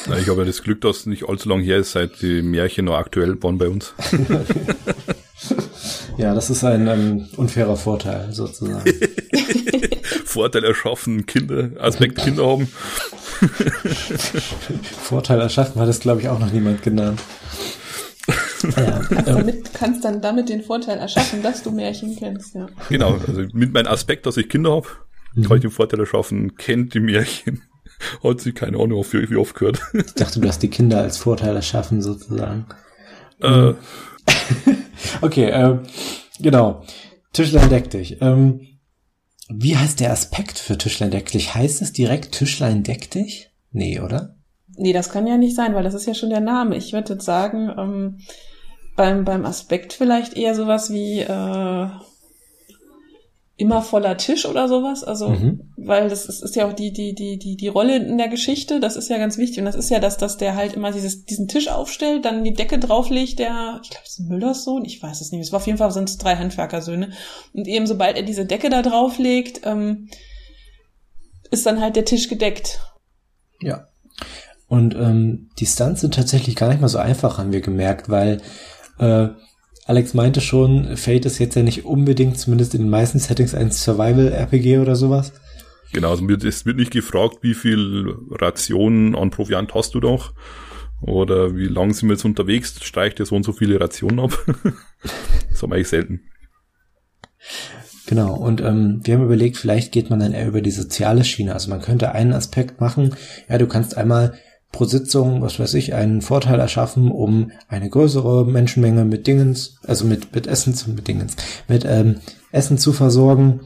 Na, 0.07 0.19
ich 0.19 0.29
habe 0.29 0.41
ja 0.41 0.47
das 0.47 0.63
Glück, 0.63 0.81
dass 0.81 0.99
es 0.99 1.07
nicht 1.07 1.29
allzu 1.29 1.49
lang 1.49 1.61
her 1.61 1.79
ist, 1.79 1.93
seit 1.93 2.23
die 2.23 2.41
Märchen 2.41 2.85
noch 2.85 2.95
aktuell 2.95 3.43
waren 3.43 3.59
bei 3.59 3.69
uns. 3.69 3.95
Ja, 6.17 6.33
das 6.33 6.49
ist 6.49 6.63
ein 6.63 6.87
ähm, 6.87 7.27
unfairer 7.37 7.77
Vorteil 7.77 8.33
sozusagen. 8.33 8.85
Vorteil 10.25 10.65
erschaffen, 10.65 11.27
Kinder, 11.27 11.71
Aspekt 11.81 12.19
Kinder 12.19 12.47
haben. 12.47 12.69
Vorteil 15.03 15.41
erschaffen 15.41 15.81
hat 15.81 15.89
es, 15.89 15.99
glaube 15.99 16.21
ich, 16.21 16.29
auch 16.29 16.39
noch 16.39 16.53
niemand 16.53 16.83
genannt. 16.83 17.21
Ja, 18.77 19.01
kannst, 19.09 19.29
ähm, 19.29 19.37
damit, 19.37 19.75
kannst 19.75 20.05
dann 20.05 20.21
damit 20.21 20.49
den 20.49 20.63
Vorteil 20.63 20.99
erschaffen, 20.99 21.43
dass 21.43 21.63
du 21.63 21.71
Märchen 21.71 22.17
kennst, 22.17 22.55
ja. 22.55 22.67
Genau, 22.89 23.19
also 23.27 23.43
mit 23.53 23.73
meinem 23.73 23.89
Aspekt, 23.89 24.27
dass 24.27 24.37
ich 24.37 24.49
Kinder 24.49 24.73
habe, 24.73 24.89
kann 25.47 25.57
ich 25.57 25.63
den 25.63 25.71
Vorteil 25.71 26.01
erschaffen, 26.01 26.57
kennt 26.57 26.95
die 26.95 27.01
Märchen. 27.01 27.63
Hat 28.25 28.41
sie 28.41 28.53
keine 28.53 28.79
Ahnung, 28.79 29.05
wie, 29.11 29.31
wie 29.31 29.37
oft 29.37 29.55
gehört. 29.55 29.81
ich 29.93 30.15
dachte, 30.15 30.41
du 30.41 30.49
hast 30.49 30.63
die 30.63 30.69
Kinder 30.69 31.01
als 31.01 31.17
Vorteil 31.17 31.55
erschaffen 31.55 32.03
sozusagen. 32.03 32.67
äh, 33.41 33.73
Okay, 35.21 35.51
ähm, 35.51 35.81
genau. 36.41 36.83
Tischlein 37.33 37.69
deck 37.71 37.91
dich. 37.91 38.21
Ähm, 38.21 38.61
wie 39.49 39.77
heißt 39.77 40.01
der 40.01 40.13
Aspekt 40.13 40.59
für 40.59 40.79
Tischlein 40.79 41.11
deck 41.11 41.31
dich? 41.31 41.55
Heißt 41.55 41.83
es 41.83 41.93
direkt 41.93 42.33
Tischlein 42.33 42.83
deck 42.83 43.11
dich? 43.11 43.51
Nee, 43.71 44.01
oder? 44.01 44.37
Nee, 44.77 44.93
das 44.93 45.11
kann 45.11 45.27
ja 45.27 45.37
nicht 45.37 45.55
sein, 45.55 45.75
weil 45.75 45.85
das 45.85 45.95
ist 45.95 46.07
ja 46.07 46.15
schon 46.15 46.31
der 46.31 46.41
Name. 46.41 46.77
Ich 46.77 46.93
würde 46.93 47.15
jetzt 47.15 47.25
sagen, 47.25 47.71
ähm, 47.79 48.19
beim, 48.97 49.25
beim 49.25 49.45
Aspekt 49.45 49.93
vielleicht 49.93 50.37
eher 50.37 50.55
sowas 50.55 50.93
wie 50.93 51.21
äh, 51.21 51.89
immer 53.57 53.83
voller 53.83 54.17
Tisch 54.17 54.47
oder 54.47 54.67
sowas. 54.69 55.05
Also, 55.05 55.29
Mhm. 55.29 55.73
weil 55.77 56.09
das 56.09 56.27
ist, 56.27 56.43
ist 56.43 56.57
ja 56.57 56.67
auch 56.67 56.73
die, 56.73 56.93
die, 56.93 57.15
die, 57.15 57.39
die, 57.39 57.57
die 57.57 57.69
Rolle 57.69 57.97
in 57.97 58.19
der 58.19 58.29
Geschichte, 58.29 58.81
das 58.81 58.97
ist 58.97 59.09
ja 59.09 59.19
ganz 59.19 59.39
wichtig. 59.39 59.59
Und 59.61 59.67
das 59.67 59.77
ist 59.77 59.91
ja, 59.91 60.01
dass, 60.01 60.17
dass 60.17 60.37
der 60.37 60.57
halt 60.57 60.73
immer 60.75 60.91
dieses, 60.91 61.25
diesen 61.25 61.47
Tisch 61.47 61.69
aufstellt, 61.69 62.25
dann 62.25 62.43
die 62.43 62.55
Decke 62.55 62.79
drauflegt, 62.79 63.39
der, 63.39 63.81
ich 63.83 63.91
glaube, 63.91 64.05
es 64.07 64.19
ist 64.19 64.29
Müllers 64.29 64.65
Sohn, 64.65 64.85
ich 64.85 65.01
weiß 65.03 65.21
es 65.21 65.31
nicht. 65.31 65.41
Es 65.43 65.53
war 65.53 65.59
auf 65.59 65.67
jeden 65.67 65.79
Fall 65.79 65.93
sind 65.93 66.09
es 66.09 66.19
drei 66.19 66.37
Handwerkersöhne. 66.37 67.13
Und 67.53 67.69
eben 67.69 67.87
sobald 67.87 68.17
er 68.17 68.23
diese 68.23 68.45
Decke 68.45 68.71
da 68.71 68.83
drauflegt, 68.83 69.61
ähm, 69.65 70.09
ist 71.51 71.67
dann 71.67 71.81
halt 71.81 71.95
der 71.95 72.05
Tisch 72.05 72.29
gedeckt. 72.29 72.81
Ja. 73.61 73.87
Und 74.67 74.95
ähm, 74.97 75.51
die 75.61 75.67
Stunts 75.67 76.01
sind 76.01 76.15
tatsächlich 76.15 76.57
gar 76.57 76.69
nicht 76.69 76.81
mal 76.81 76.89
so 76.89 76.99
einfach, 76.99 77.39
haben 77.39 77.53
wir 77.53 77.61
gemerkt, 77.61 78.09
weil 78.09 78.41
äh, 78.99 79.29
Alex 79.87 80.15
meinte 80.15 80.41
schon, 80.41 80.97
Fate 80.97 81.27
ist 81.27 81.39
jetzt 81.39 81.57
ja 81.57 81.63
nicht 81.63 81.85
unbedingt, 81.85 82.39
zumindest 82.39 82.75
in 82.75 82.83
den 82.83 82.91
meisten 82.91 83.19
Settings, 83.19 83.55
ein 83.55 83.71
Survival-RPG 83.71 84.79
oder 84.79 84.97
sowas. 84.97 85.33
genau, 85.93 86.11
also 86.11 86.27
es 86.27 86.65
wird 86.65 86.77
nicht 86.77 86.91
gefragt, 86.91 87.39
wie 87.43 87.55
viel 87.55 88.15
Rationen 88.31 89.15
an 89.15 89.31
Proviant 89.31 89.75
hast 89.75 89.95
du 89.95 90.01
doch. 90.01 90.33
Oder 91.03 91.55
wie 91.55 91.67
lang 91.67 91.93
sind 91.93 92.09
wir 92.09 92.15
jetzt 92.15 92.25
unterwegs, 92.25 92.83
streicht 92.83 93.19
dir 93.19 93.27
so 93.27 93.37
und 93.37 93.45
so 93.45 93.53
viele 93.53 93.79
Rationen 93.79 94.21
ab. 94.21 94.39
das 95.51 95.63
haben 95.63 95.71
wir 95.71 95.77
eigentlich 95.77 95.89
selten. 95.89 96.23
Genau, 98.07 98.35
und 98.35 98.61
ähm, 98.63 99.01
wir 99.03 99.15
haben 99.15 99.25
überlegt, 99.25 99.57
vielleicht 99.59 99.93
geht 99.93 100.09
man 100.09 100.21
dann 100.21 100.33
eher 100.33 100.49
über 100.49 100.63
die 100.63 100.71
soziale 100.71 101.25
Schiene. 101.25 101.53
Also 101.53 101.69
man 101.71 101.83
könnte 101.83 102.13
einen 102.13 102.33
Aspekt 102.33 102.81
machen, 102.81 103.15
ja, 103.49 103.59
du 103.59 103.67
kannst 103.67 103.97
einmal 103.97 104.35
pro 104.75 104.87
Sitzung, 104.87 105.41
was 105.41 105.61
weiß 105.61 105.75
ich, 105.75 105.95
einen 105.95 106.21
Vorteil 106.21 106.59
erschaffen, 106.59 107.13
um 107.13 107.53
eine 107.69 107.89
größere 107.89 108.45
Menschenmenge 108.45 109.05
mit 109.05 109.29
Dingens, 109.29 109.77
also 109.87 110.05
mit, 110.05 110.35
mit 110.35 110.49
Essen 110.49 110.75
zu, 110.75 110.91
mit 110.91 111.07
Dingens, 111.07 111.37
mit 111.69 111.85
ähm, 111.85 112.17
Essen 112.51 112.77
zu 112.77 112.93
versorgen 112.93 113.61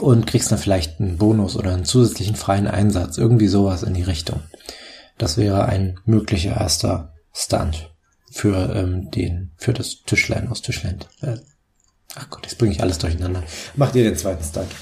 und 0.00 0.26
kriegst 0.26 0.50
dann 0.50 0.58
vielleicht 0.58 1.00
einen 1.00 1.16
Bonus 1.16 1.54
oder 1.56 1.72
einen 1.72 1.84
zusätzlichen 1.84 2.34
freien 2.34 2.66
Einsatz, 2.66 3.18
irgendwie 3.18 3.46
sowas 3.46 3.84
in 3.84 3.94
die 3.94 4.02
Richtung. 4.02 4.40
Das 5.16 5.38
wäre 5.38 5.66
ein 5.66 6.00
möglicher 6.04 6.56
erster 6.56 7.14
Stunt 7.32 7.94
für 8.32 8.74
ähm, 8.74 9.12
den, 9.12 9.52
für 9.56 9.72
das 9.72 10.02
Tischlein 10.06 10.48
aus 10.48 10.60
Tischland. 10.60 11.08
Äh, 11.22 11.36
ach 12.16 12.30
Gott, 12.30 12.42
jetzt 12.42 12.58
bringe 12.58 12.72
ich 12.72 12.82
alles 12.82 12.98
durcheinander. 12.98 13.44
Macht 13.76 13.94
ihr 13.94 14.02
den 14.02 14.16
zweiten 14.16 14.42
Stunt? 14.42 14.72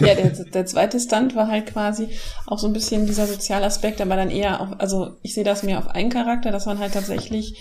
Ja, 0.00 0.14
der, 0.14 0.30
der 0.30 0.66
zweite 0.66 1.00
Stunt 1.00 1.34
war 1.34 1.48
halt 1.48 1.66
quasi 1.66 2.08
auch 2.46 2.58
so 2.58 2.66
ein 2.66 2.72
bisschen 2.72 3.06
dieser 3.06 3.26
Sozialaspekt, 3.26 4.00
aber 4.00 4.16
dann 4.16 4.30
eher 4.30 4.60
auf, 4.60 4.68
also 4.78 5.16
ich 5.22 5.34
sehe 5.34 5.44
das 5.44 5.62
mehr 5.62 5.78
auf 5.78 5.88
einen 5.88 6.10
Charakter, 6.10 6.50
dass 6.50 6.66
man 6.66 6.78
halt 6.78 6.94
tatsächlich 6.94 7.56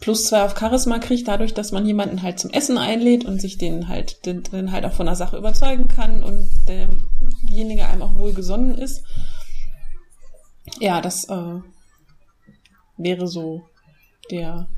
plus 0.00 0.26
zwei 0.26 0.42
auf 0.42 0.58
Charisma 0.58 0.98
kriegt, 0.98 1.28
dadurch, 1.28 1.54
dass 1.54 1.72
man 1.72 1.86
jemanden 1.86 2.22
halt 2.22 2.38
zum 2.38 2.50
Essen 2.50 2.76
einlädt 2.76 3.24
und 3.24 3.40
sich 3.40 3.56
den 3.56 3.88
halt, 3.88 4.26
den, 4.26 4.42
den 4.42 4.70
halt 4.70 4.84
auch 4.84 4.92
von 4.92 5.06
der 5.06 5.16
Sache 5.16 5.38
überzeugen 5.38 5.88
kann 5.88 6.22
und 6.22 6.46
derjenige 6.68 7.86
einem 7.86 8.02
auch 8.02 8.14
wohlgesonnen 8.14 8.74
ist. 8.74 9.02
Ja, 10.78 11.00
das 11.00 11.24
äh, 11.30 11.60
wäre 12.98 13.26
so 13.26 13.62
der 14.30 14.68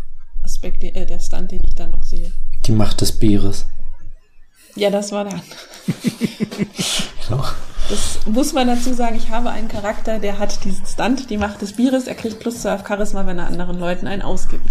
Aspekt, 0.44 0.84
äh, 0.84 1.06
der 1.06 1.18
Stunt, 1.18 1.50
den 1.50 1.60
ich 1.64 1.74
da 1.74 1.88
noch 1.88 2.04
sehe. 2.04 2.32
Die 2.66 2.72
Macht 2.72 3.00
des 3.00 3.18
Bieres. 3.18 3.66
Ja, 4.76 4.90
das 4.90 5.10
war 5.12 5.24
dann. 5.24 5.40
Genau. 7.28 7.44
Das 7.88 8.18
muss 8.26 8.52
man 8.52 8.66
dazu 8.66 8.92
sagen, 8.94 9.14
ich 9.14 9.30
habe 9.30 9.50
einen 9.50 9.68
Charakter, 9.68 10.18
der 10.18 10.40
hat 10.40 10.64
diesen 10.64 10.84
Stunt, 10.86 11.30
die 11.30 11.36
Macht 11.38 11.62
des 11.62 11.74
Bieres, 11.74 12.08
er 12.08 12.16
kriegt 12.16 12.40
plus 12.40 12.62
zwei 12.62 12.74
auf 12.74 12.84
Charisma, 12.84 13.26
wenn 13.26 13.38
er 13.38 13.46
anderen 13.46 13.78
Leuten 13.78 14.08
einen 14.08 14.22
ausgibt. 14.22 14.70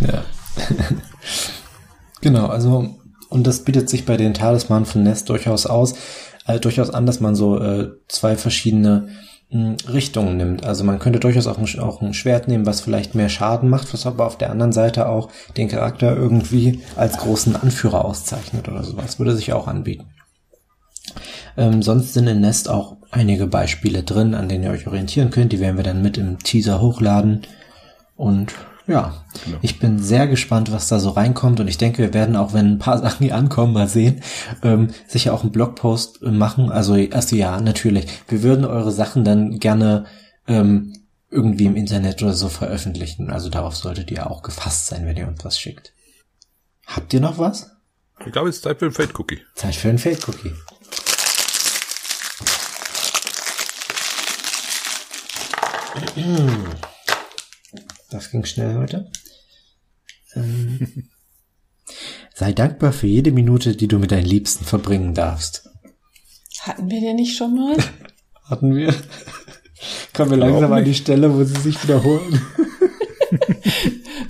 Ja. 0.00 0.24
genau, 2.20 2.48
also, 2.48 2.96
und 3.30 3.46
das 3.46 3.64
bietet 3.64 3.88
sich 3.88 4.04
bei 4.04 4.18
den 4.18 4.34
Talismanen 4.34 4.84
von 4.84 5.02
Nest 5.02 5.30
durchaus 5.30 5.64
aus, 5.64 5.94
äh, 6.46 6.60
durchaus 6.60 6.90
an, 6.90 7.06
dass 7.06 7.20
man 7.20 7.34
so 7.34 7.58
äh, 7.58 7.92
zwei 8.08 8.36
verschiedene 8.36 9.08
Richtungen 9.52 10.36
nimmt. 10.36 10.64
Also 10.64 10.84
man 10.84 11.00
könnte 11.00 11.18
durchaus 11.18 11.48
auch 11.48 11.58
ein, 11.58 11.80
auch 11.80 12.00
ein, 12.00 12.14
Schwert 12.14 12.46
nehmen, 12.46 12.66
was 12.66 12.80
vielleicht 12.80 13.16
mehr 13.16 13.28
Schaden 13.28 13.68
macht, 13.68 13.92
was 13.92 14.06
aber 14.06 14.26
auf 14.26 14.38
der 14.38 14.50
anderen 14.50 14.70
Seite 14.72 15.08
auch 15.08 15.28
den 15.56 15.68
Charakter 15.68 16.16
irgendwie 16.16 16.82
als 16.96 17.18
großen 17.18 17.56
Anführer 17.56 18.04
auszeichnet 18.04 18.68
oder 18.68 18.84
sowas. 18.84 19.18
Würde 19.18 19.34
sich 19.34 19.52
auch 19.52 19.66
anbieten. 19.66 20.06
Ähm, 21.56 21.82
sonst 21.82 22.14
sind 22.14 22.28
in 22.28 22.40
Nest 22.40 22.68
auch 22.68 22.96
einige 23.10 23.48
Beispiele 23.48 24.04
drin, 24.04 24.34
an 24.34 24.48
denen 24.48 24.62
ihr 24.62 24.70
euch 24.70 24.86
orientieren 24.86 25.30
könnt. 25.30 25.52
Die 25.52 25.58
werden 25.58 25.76
wir 25.76 25.84
dann 25.84 26.02
mit 26.02 26.16
im 26.16 26.38
Teaser 26.38 26.80
hochladen. 26.80 27.42
Und 28.14 28.54
ja, 28.90 29.24
genau. 29.44 29.58
ich 29.62 29.78
bin 29.78 29.98
sehr 29.98 30.26
gespannt, 30.26 30.72
was 30.72 30.88
da 30.88 30.98
so 30.98 31.10
reinkommt 31.10 31.60
und 31.60 31.68
ich 31.68 31.78
denke, 31.78 31.98
wir 31.98 32.12
werden 32.12 32.36
auch, 32.36 32.52
wenn 32.52 32.66
ein 32.66 32.78
paar 32.78 32.98
Sachen 33.02 33.24
hier 33.24 33.36
ankommen, 33.36 33.72
mal 33.72 33.88
sehen, 33.88 34.22
ähm, 34.62 34.90
sicher 35.06 35.32
auch 35.32 35.42
einen 35.42 35.52
Blogpost 35.52 36.22
machen. 36.22 36.70
Also, 36.70 36.94
also 36.94 37.36
ja, 37.36 37.60
natürlich. 37.60 38.06
Wir 38.28 38.42
würden 38.42 38.64
eure 38.64 38.92
Sachen 38.92 39.24
dann 39.24 39.58
gerne 39.58 40.06
ähm, 40.48 40.92
irgendwie 41.30 41.66
im 41.66 41.76
Internet 41.76 42.22
oder 42.22 42.34
so 42.34 42.48
veröffentlichen. 42.48 43.30
Also 43.30 43.48
darauf 43.48 43.76
solltet 43.76 44.10
ihr 44.10 44.30
auch 44.30 44.42
gefasst 44.42 44.88
sein, 44.88 45.06
wenn 45.06 45.16
ihr 45.16 45.28
uns 45.28 45.44
was 45.44 45.58
schickt. 45.58 45.92
Habt 46.86 47.14
ihr 47.14 47.20
noch 47.20 47.38
was? 47.38 47.70
Ich 48.26 48.32
glaube, 48.32 48.48
es 48.48 48.56
ist 48.56 48.64
Zeit 48.64 48.80
für 48.80 48.86
ein 48.86 48.92
Fade 48.92 49.12
Cookie. 49.16 49.40
Zeit 49.54 49.76
für 49.76 49.88
ein 49.88 49.98
Fade 49.98 50.18
Cookie. 50.26 50.52
Das 58.10 58.30
ging 58.30 58.44
schnell 58.44 58.74
heute. 58.76 59.10
Ähm, 60.34 61.08
sei 62.34 62.52
dankbar 62.52 62.92
für 62.92 63.06
jede 63.06 63.32
Minute, 63.32 63.76
die 63.76 63.88
du 63.88 63.98
mit 63.98 64.10
deinen 64.10 64.26
Liebsten 64.26 64.64
verbringen 64.64 65.14
darfst. 65.14 65.68
Hatten 66.60 66.90
wir 66.90 67.00
den 67.00 67.16
nicht 67.16 67.36
schon 67.36 67.54
mal? 67.54 67.76
Hatten 68.44 68.74
wir. 68.74 68.94
Kommen 70.12 70.32
wir 70.32 70.38
langsam 70.38 70.72
an 70.72 70.84
die 70.84 70.94
Stelle, 70.94 71.32
wo 71.32 71.44
sie 71.44 71.58
sich 71.60 71.82
wiederholen. 71.82 72.42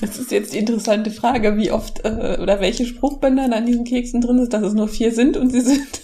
Das 0.01 0.19
ist 0.19 0.31
jetzt 0.31 0.53
die 0.53 0.59
interessante 0.59 1.11
Frage, 1.11 1.57
wie 1.57 1.73
oft 1.73 2.05
äh, 2.05 2.39
oder 2.41 2.61
welche 2.61 2.87
Spruchbänder 2.87 3.55
an 3.55 3.67
diesen 3.67 3.85
Keksen 3.85 4.21
drin 4.21 4.39
ist, 4.39 4.53
dass 4.53 4.63
es 4.63 4.75
nur 4.75 4.89
vier 4.89 5.13
sind 5.13 5.37
und 5.37 5.51
sie 5.51 5.63
sind 5.63 6.03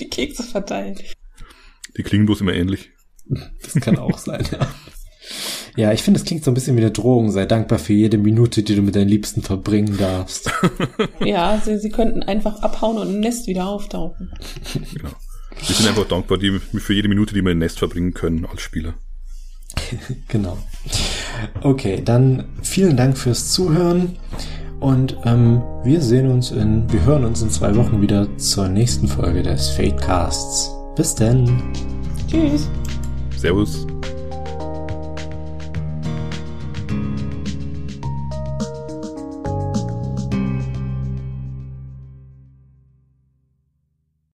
die 0.00 0.08
Kekse 0.08 0.42
verteilt. 0.42 1.04
Die 1.96 2.02
klingen 2.02 2.26
bloß 2.26 2.40
immer 2.40 2.54
ähnlich. 2.54 2.90
Das 3.62 3.74
kann 3.82 3.98
auch 3.98 4.18
sein, 4.18 4.44
ja. 4.50 4.68
Ja, 5.76 5.92
ich 5.92 6.02
finde, 6.02 6.18
es 6.20 6.24
klingt 6.24 6.44
so 6.44 6.50
ein 6.50 6.54
bisschen 6.54 6.76
wie 6.76 6.80
eine 6.80 6.90
Drohung. 6.90 7.30
Sei 7.30 7.44
dankbar 7.46 7.78
für 7.78 7.92
jede 7.92 8.18
Minute, 8.18 8.62
die 8.62 8.74
du 8.74 8.82
mit 8.82 8.96
deinen 8.96 9.08
Liebsten 9.08 9.42
verbringen 9.42 9.96
darfst. 9.98 10.50
ja, 11.24 11.60
sie, 11.64 11.78
sie 11.78 11.90
könnten 11.90 12.22
einfach 12.22 12.62
abhauen 12.62 12.98
und 12.98 13.14
im 13.14 13.20
Nest 13.20 13.46
wieder 13.46 13.66
auftauchen. 13.68 14.32
Genau. 14.94 15.10
Wir 15.66 15.74
sind 15.74 15.88
einfach 15.88 16.06
dankbar 16.06 16.38
die, 16.38 16.58
für 16.58 16.92
jede 16.92 17.08
Minute, 17.08 17.34
die 17.34 17.42
wir 17.42 17.52
im 17.52 17.58
Nest 17.58 17.78
verbringen 17.78 18.14
können 18.14 18.46
als 18.46 18.62
Spieler. 18.62 18.94
genau. 20.28 20.58
Okay, 21.62 22.02
dann 22.04 22.44
vielen 22.62 22.96
Dank 22.96 23.18
fürs 23.18 23.52
Zuhören 23.52 24.16
und 24.80 25.16
ähm, 25.24 25.62
wir 25.84 26.00
sehen 26.00 26.30
uns 26.30 26.50
in, 26.50 26.90
wir 26.92 27.04
hören 27.04 27.24
uns 27.24 27.42
in 27.42 27.50
zwei 27.50 27.74
Wochen 27.76 28.00
wieder 28.00 28.28
zur 28.38 28.68
nächsten 28.68 29.08
Folge 29.08 29.42
des 29.42 29.70
Fatecasts. 29.70 30.70
Bis 30.96 31.14
denn. 31.14 31.62
Tschüss. 32.28 32.68
Servus. 33.36 33.86